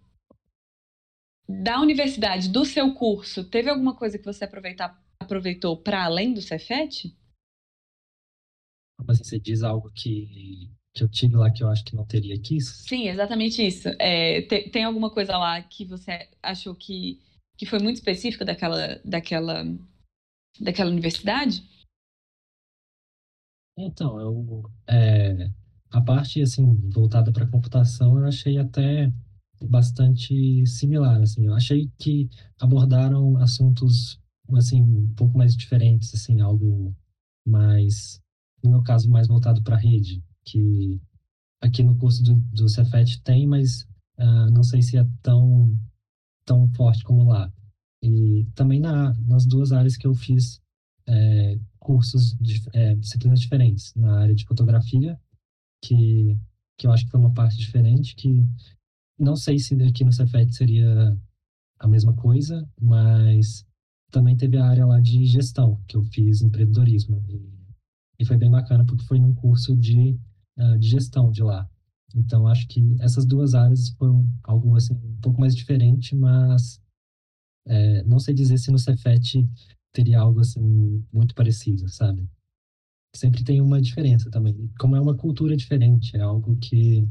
da 1.49 1.81
universidade, 1.81 2.49
do 2.49 2.65
seu 2.65 2.95
curso, 2.95 3.49
teve 3.49 3.71
alguma 3.71 3.97
coisa 3.97 4.19
que 4.19 4.25
você 4.25 4.45
aproveitar, 4.45 5.00
aproveitou 5.31 5.77
para 5.77 6.05
além 6.05 6.35
do 6.35 6.43
Cefet? 6.43 7.17
Assim, 9.09 9.23
você 9.25 9.39
diz 9.39 9.63
algo 9.63 9.91
que, 9.95 10.69
que 10.93 11.05
eu 11.05 11.09
tive 11.09 11.37
lá 11.37 11.51
que 11.51 11.63
eu 11.63 11.69
acho 11.69 11.85
que 11.85 11.95
não 11.95 12.05
teria 12.05 12.35
aqui? 12.35 12.61
Sim, 12.61 13.09
exatamente 13.09 13.65
isso. 13.65 13.89
É, 14.01 14.43
te- 14.43 14.69
tem 14.71 14.85
alguma 14.85 15.11
coisa 15.11 15.37
lá 15.39 15.63
que 15.63 15.85
você 15.85 16.29
achou 16.43 16.75
que, 16.75 17.21
que 17.57 17.65
foi 17.65 17.79
muito 17.79 17.97
específica 17.97 18.45
daquela, 18.45 19.01
daquela, 19.05 19.65
daquela 20.61 20.91
universidade? 20.91 21.63
Então, 23.79 24.21
eu, 24.21 24.63
é, 24.87 25.49
a 25.91 26.01
parte, 26.03 26.43
assim, 26.43 26.75
voltada 26.91 27.33
para 27.33 27.47
computação, 27.47 28.19
eu 28.19 28.27
achei 28.27 28.59
até 28.59 29.11
bastante 29.63 30.67
similar, 30.67 31.21
assim. 31.23 31.47
Eu 31.47 31.55
achei 31.55 31.91
que 31.99 32.29
abordaram 32.61 33.37
assuntos, 33.39 34.21
assim, 34.57 34.83
um 34.83 35.13
pouco 35.15 35.37
mais 35.37 35.55
diferentes, 35.57 36.15
assim, 36.15 36.41
algo 36.41 36.95
mais, 37.47 38.21
no 38.63 38.71
meu 38.71 38.83
caso, 38.83 39.09
mais 39.09 39.29
voltado 39.29 39.63
para 39.63 39.77
a 39.77 39.79
rede, 39.79 40.23
que 40.45 41.01
aqui 41.61 41.83
no 41.83 41.97
curso 41.97 42.23
do, 42.23 42.37
do 42.53 42.69
Cefet 42.69 43.23
tem, 43.23 43.47
mas 43.47 43.87
ah, 44.19 44.51
não 44.51 44.63
sei 44.63 44.83
se 44.83 44.97
é 44.97 45.07
tão, 45.23 45.79
tão 46.45 46.69
forte 46.75 47.05
como 47.05 47.25
lá. 47.25 47.53
E 48.03 48.47
também 48.55 48.81
na, 48.81 49.13
nas 49.27 49.47
duas 49.47 49.73
áreas 49.73 49.97
que 49.97 50.07
eu 50.07 50.15
fiz 50.15 50.61
é, 51.07 51.59
cursos, 51.79 52.35
de, 52.41 52.63
é, 52.73 52.95
disciplinas 52.95 53.41
diferentes. 53.41 53.95
Na 53.95 54.21
área 54.21 54.35
de 54.35 54.47
fotografia, 54.47 55.19
que, 55.83 56.39
que 56.79 56.87
eu 56.87 56.93
acho 56.93 57.05
que 57.05 57.11
foi 57.11 57.21
uma 57.21 57.33
parte 57.33 57.57
diferente, 57.57 58.15
que 58.15 58.45
não 59.19 59.37
sei 59.37 59.59
se 59.59 59.75
aqui 59.83 60.05
no 60.05 60.13
Cefet 60.13 60.55
seria 60.55 61.17
a 61.79 61.89
mesma 61.89 62.15
coisa, 62.15 62.69
mas 62.81 63.65
também 64.11 64.37
teve 64.37 64.57
a 64.57 64.67
área 64.67 64.87
lá 64.87 65.01
de 65.01 65.25
gestão, 65.25 65.81
que 65.87 65.97
eu 65.97 66.03
fiz 66.05 66.43
empreendedorismo. 66.43 67.25
E, 68.19 68.25
foi 68.25 68.37
bem 68.37 68.51
bacana, 68.51 68.85
porque 68.85 69.05
foi 69.05 69.19
num 69.19 69.35
curso 69.35 69.75
de, 69.77 70.19
uh, 70.59 70.79
de 70.79 70.89
gestão 70.89 71.31
de 71.31 71.43
lá. 71.43 71.69
Então, 72.15 72.47
acho 72.47 72.67
que 72.69 72.97
essas 73.01 73.25
duas 73.25 73.55
áreas 73.55 73.91
foram 73.91 74.29
algo 74.43 74.77
assim, 74.77 74.95
um 74.95 75.21
pouco 75.21 75.41
mais 75.41 75.55
diferente, 75.55 76.15
mas 76.15 76.81
é, 77.67 78.03
não 78.05 78.19
sei 78.19 78.35
dizer 78.35 78.59
se 78.59 78.71
no 78.71 78.79
Cefet 78.79 79.49
teria 79.93 80.21
algo 80.21 80.41
assim 80.41 81.05
muito 81.13 81.35
parecido, 81.35 81.89
sabe? 81.89 82.29
Sempre 83.15 83.45
tem 83.45 83.61
uma 83.61 83.81
diferença 83.81 84.31
também. 84.31 84.71
Como 84.79 84.97
é 84.97 85.01
uma 85.01 85.17
cultura 85.17 85.57
diferente, 85.57 86.17
é 86.17 86.21
algo 86.21 86.57
que 86.57 87.09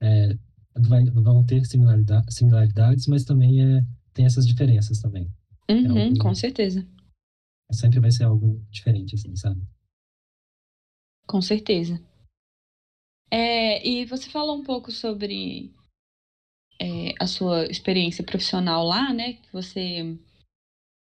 é, 0.00 0.38
vai, 0.76 1.04
vão 1.04 1.44
ter 1.44 1.64
similaridade, 1.64 2.32
similaridades, 2.32 3.06
mas 3.06 3.24
também 3.24 3.62
é, 3.62 3.86
tem 4.12 4.24
essas 4.24 4.46
diferenças 4.46 5.00
também. 5.00 5.30
Uhum, 5.70 5.98
é 5.98 6.04
algo, 6.04 6.18
com 6.18 6.34
certeza. 6.34 6.86
Sempre 7.70 8.00
vai 8.00 8.10
ser 8.10 8.24
algo 8.24 8.64
diferente, 8.70 9.14
assim, 9.14 9.34
sabe? 9.36 9.60
Com 11.26 11.42
certeza. 11.42 12.02
É, 13.30 13.86
e 13.86 14.06
você 14.06 14.30
falou 14.30 14.56
um 14.56 14.64
pouco 14.64 14.90
sobre 14.90 15.74
é, 16.80 17.12
a 17.20 17.26
sua 17.26 17.66
experiência 17.66 18.24
profissional 18.24 18.84
lá, 18.84 19.12
né? 19.12 19.34
Que 19.34 19.52
você 19.52 20.18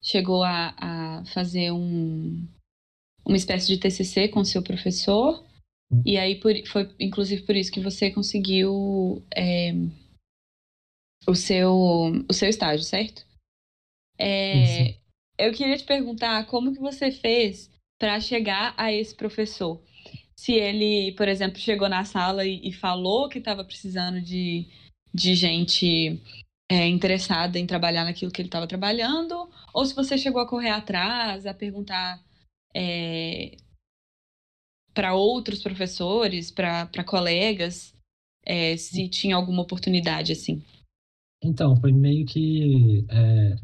chegou 0.02 0.42
a, 0.42 0.74
a 0.78 1.24
fazer 1.26 1.72
um, 1.72 2.48
uma 3.24 3.36
espécie 3.36 3.66
de 3.68 3.78
TCC 3.78 4.28
com 4.28 4.44
seu 4.44 4.62
professor. 4.62 5.44
E 6.04 6.18
aí 6.18 6.40
por, 6.40 6.52
foi 6.66 6.94
inclusive 6.98 7.42
por 7.42 7.54
isso 7.54 7.70
que 7.70 7.80
você 7.80 8.10
conseguiu 8.10 9.24
é, 9.34 9.72
o, 11.28 11.34
seu, 11.34 11.72
o 12.28 12.32
seu 12.32 12.48
estágio, 12.48 12.84
certo? 12.84 13.26
É, 14.18 14.96
eu 15.38 15.52
queria 15.52 15.76
te 15.76 15.84
perguntar 15.84 16.46
como 16.46 16.72
que 16.72 16.80
você 16.80 17.10
fez 17.10 17.70
para 17.98 18.20
chegar 18.20 18.74
a 18.76 18.92
esse 18.92 19.14
professor. 19.14 19.82
Se 20.38 20.52
ele, 20.52 21.12
por 21.12 21.28
exemplo, 21.28 21.58
chegou 21.58 21.88
na 21.88 22.04
sala 22.04 22.44
e, 22.44 22.60
e 22.68 22.72
falou 22.72 23.28
que 23.28 23.38
estava 23.38 23.64
precisando 23.64 24.20
de, 24.20 24.66
de 25.12 25.34
gente 25.34 26.20
é, 26.70 26.86
interessada 26.86 27.58
em 27.58 27.66
trabalhar 27.66 28.04
naquilo 28.04 28.30
que 28.30 28.40
ele 28.40 28.48
estava 28.48 28.66
trabalhando, 28.66 29.48
ou 29.72 29.84
se 29.84 29.94
você 29.94 30.18
chegou 30.18 30.40
a 30.40 30.48
correr 30.48 30.70
atrás, 30.70 31.46
a 31.46 31.54
perguntar 31.54 32.22
é, 32.74 33.56
para 34.92 35.14
outros 35.14 35.62
professores, 35.62 36.50
para 36.50 37.04
colegas, 37.04 37.94
é, 38.44 38.76
se 38.76 39.08
tinha 39.08 39.36
alguma 39.36 39.62
oportunidade 39.62 40.32
assim. 40.32 40.62
Então, 41.42 41.76
foi 41.76 41.92
meio 41.92 42.26
que 42.26 43.04
é, 43.10 43.56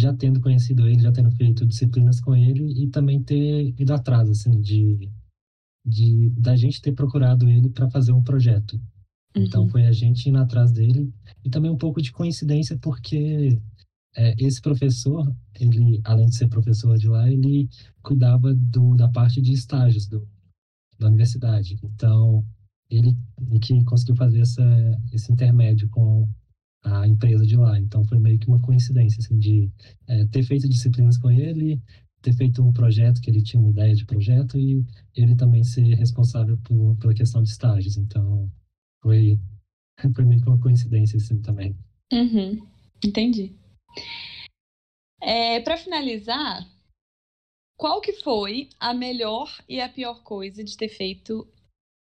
já 0.00 0.12
tendo 0.14 0.40
conhecido 0.40 0.86
ele, 0.86 1.00
já 1.00 1.12
tendo 1.12 1.30
feito 1.32 1.66
disciplinas 1.66 2.20
com 2.20 2.34
ele 2.34 2.82
e 2.82 2.88
também 2.88 3.22
ter 3.22 3.74
ido 3.78 3.92
atrás, 3.92 4.28
assim, 4.28 4.60
de, 4.60 5.10
de 5.84 6.30
da 6.30 6.56
gente 6.56 6.80
ter 6.80 6.92
procurado 6.92 7.48
ele 7.48 7.68
para 7.68 7.90
fazer 7.90 8.12
um 8.12 8.22
projeto. 8.22 8.80
Então, 9.36 9.62
uhum. 9.62 9.68
foi 9.68 9.86
a 9.86 9.92
gente 9.92 10.28
indo 10.28 10.38
atrás 10.38 10.72
dele 10.72 11.12
e 11.44 11.50
também 11.50 11.70
um 11.70 11.76
pouco 11.76 12.02
de 12.02 12.10
coincidência, 12.10 12.76
porque 12.78 13.56
é, 14.16 14.34
esse 14.38 14.60
professor, 14.60 15.32
ele, 15.58 16.00
além 16.04 16.26
de 16.26 16.36
ser 16.36 16.48
professor 16.48 16.96
de 16.98 17.08
lá, 17.08 17.30
ele 17.30 17.68
cuidava 18.02 18.52
do, 18.54 18.96
da 18.96 19.08
parte 19.08 19.40
de 19.40 19.52
estágios 19.52 20.06
do, 20.06 20.26
da 20.98 21.06
universidade. 21.06 21.78
Então, 21.84 22.44
ele 22.90 23.16
que 23.62 23.84
conseguiu 23.84 24.16
fazer 24.16 24.40
essa, 24.40 24.64
esse 25.12 25.32
intermédio 25.32 25.88
com 25.90 26.28
a 26.82 27.06
empresa 27.06 27.46
de 27.46 27.56
lá. 27.56 27.78
Então, 27.78 28.04
foi 28.04 28.18
meio 28.18 28.38
que 28.38 28.48
uma 28.48 28.60
coincidência, 28.60 29.18
assim, 29.20 29.38
de 29.38 29.70
é, 30.08 30.26
ter 30.26 30.42
feito 30.42 30.68
disciplinas 30.68 31.18
com 31.18 31.30
ele, 31.30 31.80
ter 32.22 32.32
feito 32.32 32.62
um 32.62 32.72
projeto, 32.72 33.20
que 33.20 33.30
ele 33.30 33.42
tinha 33.42 33.60
uma 33.60 33.70
ideia 33.70 33.94
de 33.94 34.04
projeto, 34.04 34.58
e 34.58 34.84
ele 35.14 35.34
também 35.36 35.64
ser 35.64 35.82
responsável 35.94 36.58
por, 36.58 36.96
pela 36.96 37.14
questão 37.14 37.42
de 37.42 37.50
estágios. 37.50 37.96
Então, 37.96 38.50
foi, 39.02 39.38
foi 40.14 40.24
meio 40.24 40.40
que 40.40 40.48
uma 40.48 40.60
coincidência, 40.60 41.16
assim, 41.16 41.40
também. 41.40 41.76
Uhum, 42.12 42.66
entendi. 43.04 43.54
É, 45.22 45.60
para 45.60 45.76
finalizar, 45.76 46.66
qual 47.76 48.00
que 48.00 48.12
foi 48.12 48.68
a 48.78 48.92
melhor 48.94 49.54
e 49.68 49.80
a 49.80 49.88
pior 49.88 50.22
coisa 50.22 50.64
de 50.64 50.76
ter 50.76 50.88
feito 50.88 51.46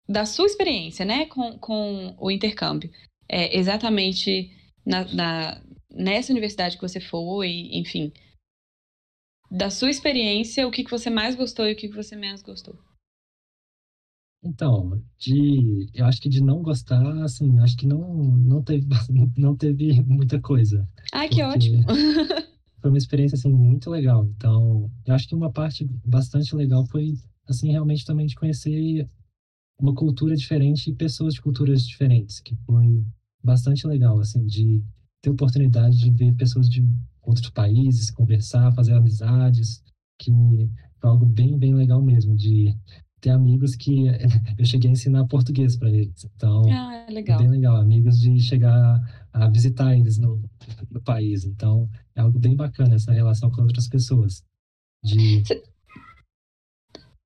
da 0.09 0.27
sua 0.27 0.47
experiência, 0.47 1.05
né, 1.05 1.27
com, 1.27 1.59
com 1.59 2.15
o 2.19 2.31
intercâmbio? 2.31 2.91
É, 3.29 3.57
exatamente 3.57 4.53
na, 4.85 5.05
na, 5.13 5.63
nessa 5.91 6.33
universidade 6.33 6.77
que 6.77 6.83
você 6.83 7.01
foi, 7.01 7.69
enfim, 7.73 8.13
da 9.51 9.71
sua 9.71 9.91
experiência, 9.91 10.67
o 10.67 10.71
que, 10.71 10.85
que 10.85 10.91
você 10.91 11.09
mais 11.09 11.35
gostou 11.35 11.67
e 11.67 11.73
o 11.73 11.77
que, 11.77 11.89
que 11.89 11.97
você 11.97 12.17
menos 12.17 12.43
gostou? 12.43 12.79
Então, 14.43 15.03
de, 15.19 15.89
eu 15.95 16.05
acho 16.05 16.21
que 16.21 16.29
de 16.29 16.43
não 16.43 16.63
gostar, 16.63 17.03
assim, 17.23 17.59
acho 17.61 17.77
que 17.77 17.87
não, 17.87 18.37
não 18.37 18.63
teve, 18.63 18.87
não 19.39 19.57
teve 19.57 20.03
muita 20.03 20.39
coisa. 20.39 20.87
Ai, 21.13 21.29
que 21.29 21.43
ótimo! 21.43 21.83
foi 22.81 22.91
uma 22.91 22.99
experiência, 22.99 23.37
assim, 23.37 23.51
muito 23.51 23.89
legal. 23.89 24.27
Então, 24.37 24.91
eu 25.07 25.15
acho 25.15 25.27
que 25.27 25.35
uma 25.35 25.51
parte 25.51 25.89
bastante 26.05 26.55
legal 26.55 26.85
foi, 26.87 27.15
assim, 27.49 27.71
realmente 27.71 28.05
também 28.05 28.27
de 28.27 28.35
conhecer 28.35 29.09
uma 29.79 29.95
cultura 29.95 30.37
diferente 30.37 30.91
e 30.91 30.95
pessoas 30.95 31.35
de 31.35 31.41
culturas 31.41 31.87
diferentes, 31.87 32.41
que 32.41 32.55
foi 32.67 33.03
bastante 33.45 33.87
legal, 33.87 34.19
assim, 34.21 34.45
de 34.47 34.83
ter 35.23 35.31
oportunidade 35.31 35.97
de 35.99 36.11
ver 36.11 36.35
pessoas 36.35 36.69
de 36.69 36.85
outros 37.23 37.51
países, 37.51 38.11
conversar, 38.11 38.73
fazer 38.75 38.95
amizades, 38.95 39.83
que 40.19 40.31
foi 41.01 41.11
algo 41.11 41.27
bem, 41.27 41.59
bem 41.59 41.75
legal 41.75 42.03
mesmo, 42.03 42.37
de 42.37 42.75
ter 43.21 43.31
amigos 43.31 43.75
que 43.75 44.07
eu 44.59 44.65
cheguei 44.65 44.91
a 44.91 44.93
ensinar 44.93 45.27
português 45.27 45.77
para 45.77 45.91
eles. 45.91 46.25
Então, 46.37 46.63
ah, 46.71 47.07
legal. 47.09 47.39
é 47.39 47.43
bem 47.43 47.51
legal. 47.51 47.77
Amigos 47.77 48.21
de 48.21 48.39
chegar 48.41 49.01
a 49.33 49.49
visitar 49.49 49.97
eles 49.97 50.19
no, 50.19 50.43
no 50.91 51.01
país. 51.03 51.45
Então, 51.45 51.89
é 52.15 52.21
algo 52.21 52.39
bem 52.39 52.55
bacana 52.55 52.95
essa 52.95 53.13
relação 53.13 53.51
com 53.51 53.63
outras 53.63 53.89
pessoas. 53.89 54.45
De... 55.03 55.43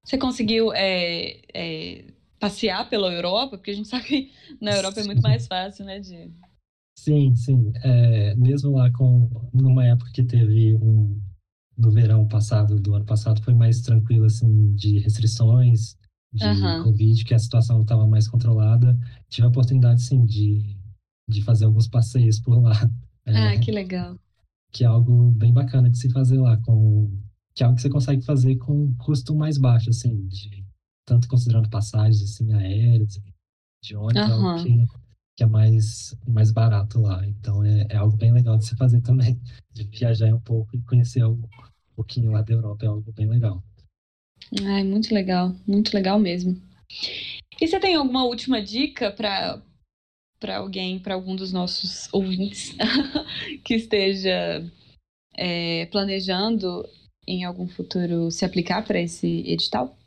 Você 0.04 0.16
conseguiu 0.16 0.72
é, 0.72 1.40
é, 1.52 2.04
passear 2.38 2.88
pela 2.88 3.12
Europa? 3.12 3.56
Porque 3.56 3.70
a 3.70 3.74
gente 3.74 3.88
sabe 3.88 4.04
que 4.04 4.32
na 4.60 4.72
Europa 4.72 5.00
é 5.00 5.04
muito 5.04 5.22
mais 5.22 5.46
fácil, 5.46 5.84
né? 5.84 6.00
De... 6.00 6.30
Sim, 6.98 7.34
sim. 7.34 7.72
É, 7.82 8.34
mesmo 8.34 8.76
lá 8.76 8.90
com 8.92 9.50
numa 9.52 9.86
época 9.86 10.10
que 10.12 10.22
teve 10.22 10.76
um 10.76 11.20
no 11.78 11.92
verão 11.92 12.26
passado, 12.26 12.80
do 12.80 12.94
ano 12.94 13.04
passado, 13.04 13.40
foi 13.42 13.54
mais 13.54 13.80
tranquilo, 13.80 14.24
assim, 14.24 14.74
de 14.74 14.98
restrições, 14.98 15.96
de 16.32 16.44
uhum. 16.44 16.82
Covid, 16.84 17.24
que 17.24 17.34
a 17.34 17.38
situação 17.38 17.82
estava 17.82 18.06
mais 18.06 18.26
controlada. 18.26 18.98
Tive 19.28 19.46
a 19.46 19.50
oportunidade, 19.50 20.02
sim, 20.02 20.24
de, 20.24 20.76
de 21.28 21.40
fazer 21.42 21.66
alguns 21.66 21.86
passeios 21.86 22.40
por 22.40 22.60
lá. 22.60 22.72
Ah, 23.30 23.52
é, 23.52 23.58
que 23.58 23.70
legal. 23.70 24.18
Que 24.72 24.84
é 24.84 24.86
algo 24.86 25.30
bem 25.32 25.52
bacana 25.52 25.90
de 25.90 25.98
se 25.98 26.08
fazer 26.08 26.38
lá, 26.38 26.56
com, 26.56 27.12
que 27.54 27.62
é 27.62 27.66
algo 27.66 27.76
que 27.76 27.82
você 27.82 27.90
consegue 27.90 28.22
fazer 28.22 28.56
com 28.56 28.94
custo 28.94 29.36
mais 29.36 29.58
baixo, 29.58 29.90
assim, 29.90 30.26
de, 30.28 30.64
tanto 31.08 31.26
considerando 31.26 31.70
passagens, 31.70 32.22
assim, 32.22 32.52
aéreas, 32.52 33.18
de 33.82 33.96
ônibus, 33.96 34.30
uhum. 34.30 34.48
algo 34.48 34.62
que, 34.62 34.86
que 35.36 35.44
é 35.44 35.46
mais, 35.46 36.14
mais 36.26 36.52
barato 36.52 37.00
lá. 37.00 37.26
Então, 37.26 37.64
é, 37.64 37.86
é 37.88 37.96
algo 37.96 38.16
bem 38.16 38.32
legal 38.32 38.58
de 38.58 38.66
se 38.66 38.76
fazer 38.76 39.00
também, 39.00 39.40
de 39.72 39.84
viajar 39.84 40.32
um 40.34 40.40
pouco 40.40 40.76
e 40.76 40.82
conhecer 40.82 41.22
algo 41.22 41.48
pouquinho 41.96 42.30
lá 42.30 42.42
da 42.42 42.52
Europa, 42.52 42.84
é 42.84 42.88
algo 42.88 43.10
bem 43.12 43.26
legal. 43.26 43.62
Ai, 44.62 44.84
muito 44.84 45.12
legal, 45.12 45.54
muito 45.66 45.92
legal 45.92 46.18
mesmo. 46.18 46.60
E 47.60 47.66
você 47.66 47.80
tem 47.80 47.96
alguma 47.96 48.24
última 48.24 48.62
dica 48.62 49.10
para 49.10 49.60
para 50.38 50.58
alguém, 50.58 51.00
para 51.00 51.14
algum 51.14 51.34
dos 51.34 51.52
nossos 51.52 52.08
ouvintes 52.12 52.72
que 53.64 53.74
esteja 53.74 54.64
é, 55.36 55.86
planejando 55.86 56.88
em 57.26 57.42
algum 57.42 57.66
futuro 57.66 58.30
se 58.30 58.44
aplicar 58.44 58.84
para 58.84 59.00
esse 59.00 59.26
edital? 59.44 59.98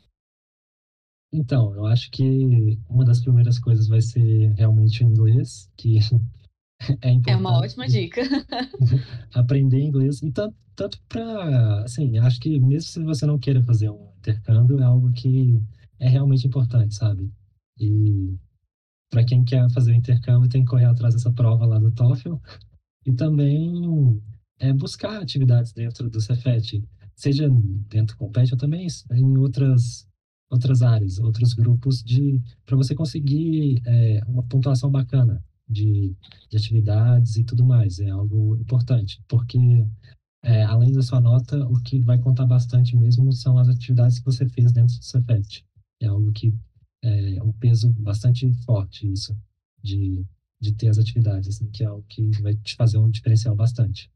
Então, 1.32 1.74
eu 1.74 1.86
acho 1.86 2.10
que 2.10 2.78
uma 2.88 3.04
das 3.04 3.20
primeiras 3.20 3.58
coisas 3.58 3.88
vai 3.88 4.02
ser 4.02 4.52
realmente 4.52 5.02
o 5.02 5.08
inglês, 5.08 5.70
que 5.76 5.98
é 7.00 7.10
importante. 7.10 7.30
É 7.30 7.36
uma 7.36 7.58
ótima 7.58 7.88
dica. 7.88 8.20
aprender 9.32 9.80
inglês. 9.80 10.22
E 10.22 10.30
tanto, 10.30 10.54
tanto 10.76 11.00
para, 11.08 11.84
assim, 11.84 12.18
acho 12.18 12.38
que 12.38 12.60
mesmo 12.60 12.90
se 12.90 13.02
você 13.02 13.24
não 13.24 13.38
queira 13.38 13.62
fazer 13.62 13.88
um 13.88 14.12
intercâmbio, 14.18 14.78
é 14.80 14.84
algo 14.84 15.10
que 15.12 15.58
é 15.98 16.08
realmente 16.08 16.46
importante, 16.46 16.94
sabe? 16.94 17.32
E 17.80 18.36
para 19.10 19.24
quem 19.24 19.42
quer 19.42 19.70
fazer 19.70 19.92
o 19.92 19.94
intercâmbio, 19.94 20.48
tem 20.48 20.64
que 20.64 20.70
correr 20.70 20.84
atrás 20.84 21.14
dessa 21.14 21.32
prova 21.32 21.64
lá 21.64 21.78
do 21.78 21.90
TOEFL. 21.92 22.36
E 23.06 23.12
também 23.12 24.20
é 24.58 24.72
buscar 24.72 25.20
atividades 25.20 25.72
dentro 25.72 26.10
do 26.10 26.20
Cefet, 26.20 26.84
seja 27.14 27.48
dentro 27.88 28.14
do 28.14 28.18
Compete 28.18 28.52
ou 28.52 28.58
também 28.58 28.86
em 29.10 29.36
outras 29.38 30.06
outras 30.52 30.82
áreas, 30.82 31.18
outros 31.18 31.54
grupos 31.54 32.02
de 32.02 32.38
para 32.66 32.76
você 32.76 32.94
conseguir 32.94 33.80
é, 33.86 34.20
uma 34.28 34.42
pontuação 34.42 34.90
bacana 34.90 35.42
de, 35.66 36.14
de, 36.50 36.56
atividades 36.56 37.36
e 37.36 37.44
tudo 37.44 37.64
mais. 37.64 37.98
É 37.98 38.10
algo 38.10 38.56
importante, 38.56 39.22
porque 39.26 39.58
é, 40.44 40.62
além 40.64 40.92
da 40.92 41.02
sua 41.02 41.20
nota, 41.20 41.66
o 41.66 41.80
que 41.82 41.98
vai 42.00 42.18
contar 42.18 42.44
bastante 42.44 42.94
mesmo 42.94 43.32
são 43.32 43.56
as 43.58 43.68
atividades 43.68 44.18
que 44.18 44.26
você 44.26 44.46
fez 44.46 44.72
dentro 44.72 44.94
do 44.98 45.04
Cefet. 45.04 45.64
É 46.00 46.06
algo 46.06 46.30
que 46.32 46.54
é 47.02 47.42
um 47.42 47.52
peso 47.52 47.92
bastante 47.94 48.52
forte 48.64 49.10
isso 49.10 49.36
de, 49.82 50.24
de 50.60 50.72
ter 50.72 50.88
as 50.88 50.98
atividades, 50.98 51.48
assim, 51.48 51.68
que 51.70 51.82
é 51.82 51.86
algo 51.86 52.04
que 52.08 52.30
vai 52.42 52.54
te 52.54 52.76
fazer 52.76 52.98
um 52.98 53.10
diferencial 53.10 53.56
bastante. 53.56 54.10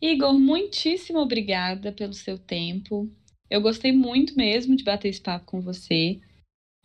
Igor, 0.00 0.34
muitíssimo 0.34 1.20
obrigada 1.20 1.92
pelo 1.92 2.12
seu 2.12 2.38
tempo. 2.38 3.10
Eu 3.50 3.60
gostei 3.60 3.92
muito 3.92 4.36
mesmo 4.36 4.76
de 4.76 4.84
bater 4.84 5.08
esse 5.08 5.20
papo 5.20 5.46
com 5.46 5.60
você. 5.60 6.20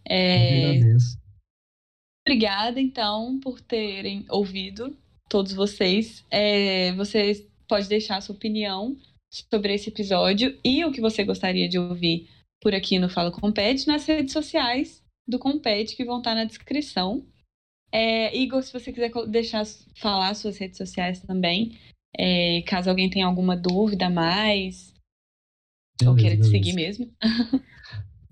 É... 0.07 0.79
Obrigada, 2.25 2.79
então, 2.79 3.39
por 3.39 3.59
terem 3.59 4.25
ouvido, 4.29 4.95
todos 5.27 5.53
vocês. 5.53 6.23
É, 6.29 6.93
você 6.93 7.47
pode 7.67 7.87
deixar 7.87 8.17
a 8.17 8.21
sua 8.21 8.35
opinião 8.35 8.95
sobre 9.51 9.73
esse 9.73 9.89
episódio 9.89 10.59
e 10.63 10.83
o 10.85 10.91
que 10.91 11.01
você 11.01 11.23
gostaria 11.23 11.67
de 11.67 11.79
ouvir 11.79 12.29
por 12.61 12.75
aqui 12.75 12.99
no 12.99 13.09
Fala 13.09 13.31
Compete 13.31 13.87
nas 13.87 14.05
redes 14.05 14.33
sociais 14.33 15.01
do 15.27 15.39
Compete, 15.39 15.95
que 15.95 16.05
vão 16.05 16.19
estar 16.19 16.35
na 16.35 16.43
descrição. 16.43 17.25
É, 17.91 18.35
Igor, 18.37 18.61
se 18.61 18.71
você 18.71 18.91
quiser 18.91 19.11
deixar 19.27 19.65
falar 19.95 20.33
suas 20.35 20.57
redes 20.57 20.77
sociais 20.77 21.21
também, 21.21 21.77
é, 22.17 22.61
caso 22.67 22.89
alguém 22.89 23.09
tenha 23.09 23.25
alguma 23.25 23.55
dúvida 23.55 24.07
a 24.07 24.09
mais, 24.09 24.90
beleza, 26.05 26.11
ou 26.11 26.15
queira 26.15 26.37
te 26.37 26.47
seguir 26.47 26.73
mesmo. 26.73 27.11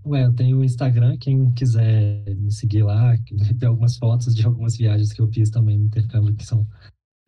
Ué, 0.06 0.26
eu 0.26 0.34
tenho 0.34 0.58
o 0.58 0.64
Instagram, 0.64 1.18
quem 1.18 1.52
quiser 1.52 2.36
me 2.36 2.52
seguir 2.52 2.84
lá, 2.84 3.16
tem 3.60 3.68
algumas 3.68 3.98
fotos 3.98 4.34
de 4.34 4.46
algumas 4.46 4.78
viagens 4.78 5.12
que 5.12 5.22
eu 5.22 5.28
fiz 5.28 5.50
também 5.50 5.78
no 5.78 5.86
intercâmbio 5.86 6.36
que 6.36 6.46
são 6.46 6.66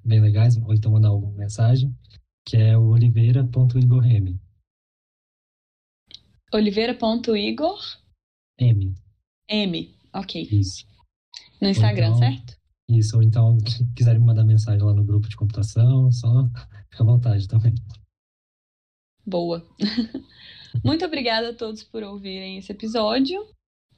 bem 0.03 0.19
legais, 0.19 0.57
ou 0.57 0.73
então 0.73 0.91
mandar 0.91 1.09
alguma 1.09 1.33
mensagem, 1.33 1.95
que 2.45 2.57
é 2.57 2.77
o 2.77 2.87
oliveira.igorm. 2.87 4.39
Oliveira.igor? 6.53 7.79
M. 8.59 8.95
M, 9.49 9.95
ok. 10.13 10.47
Isso. 10.51 10.85
No 11.61 11.69
Instagram, 11.69 12.07
então, 12.07 12.19
certo? 12.19 12.57
Isso, 12.89 13.15
ou 13.15 13.23
então, 13.23 13.57
se 13.67 13.85
quiserem 13.93 14.19
me 14.19 14.25
mandar 14.25 14.43
mensagem 14.43 14.81
lá 14.81 14.93
no 14.93 15.03
grupo 15.03 15.29
de 15.29 15.35
computação, 15.35 16.11
só 16.11 16.45
fica 16.89 17.03
à 17.03 17.05
vontade 17.05 17.47
também. 17.47 17.73
Boa. 19.25 19.65
Muito 20.83 21.05
obrigada 21.05 21.49
a 21.49 21.53
todos 21.53 21.83
por 21.83 22.03
ouvirem 22.03 22.57
esse 22.57 22.71
episódio. 22.71 23.45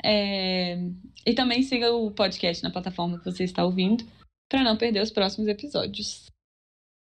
É... 0.03 0.77
E 1.25 1.33
também 1.33 1.63
siga 1.63 1.91
o 1.93 2.11
podcast 2.11 2.63
na 2.63 2.71
plataforma 2.71 3.19
que 3.19 3.25
você 3.25 3.43
está 3.43 3.63
ouvindo 3.63 4.05
para 4.49 4.63
não 4.63 4.77
perder 4.77 5.01
os 5.01 5.11
próximos 5.11 5.47
episódios. 5.47 6.29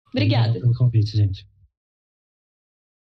Obrigada. 0.09 0.49
Obrigado 0.49 0.63
pelo 0.63 0.79
convite, 0.79 1.17
gente. 1.17 1.47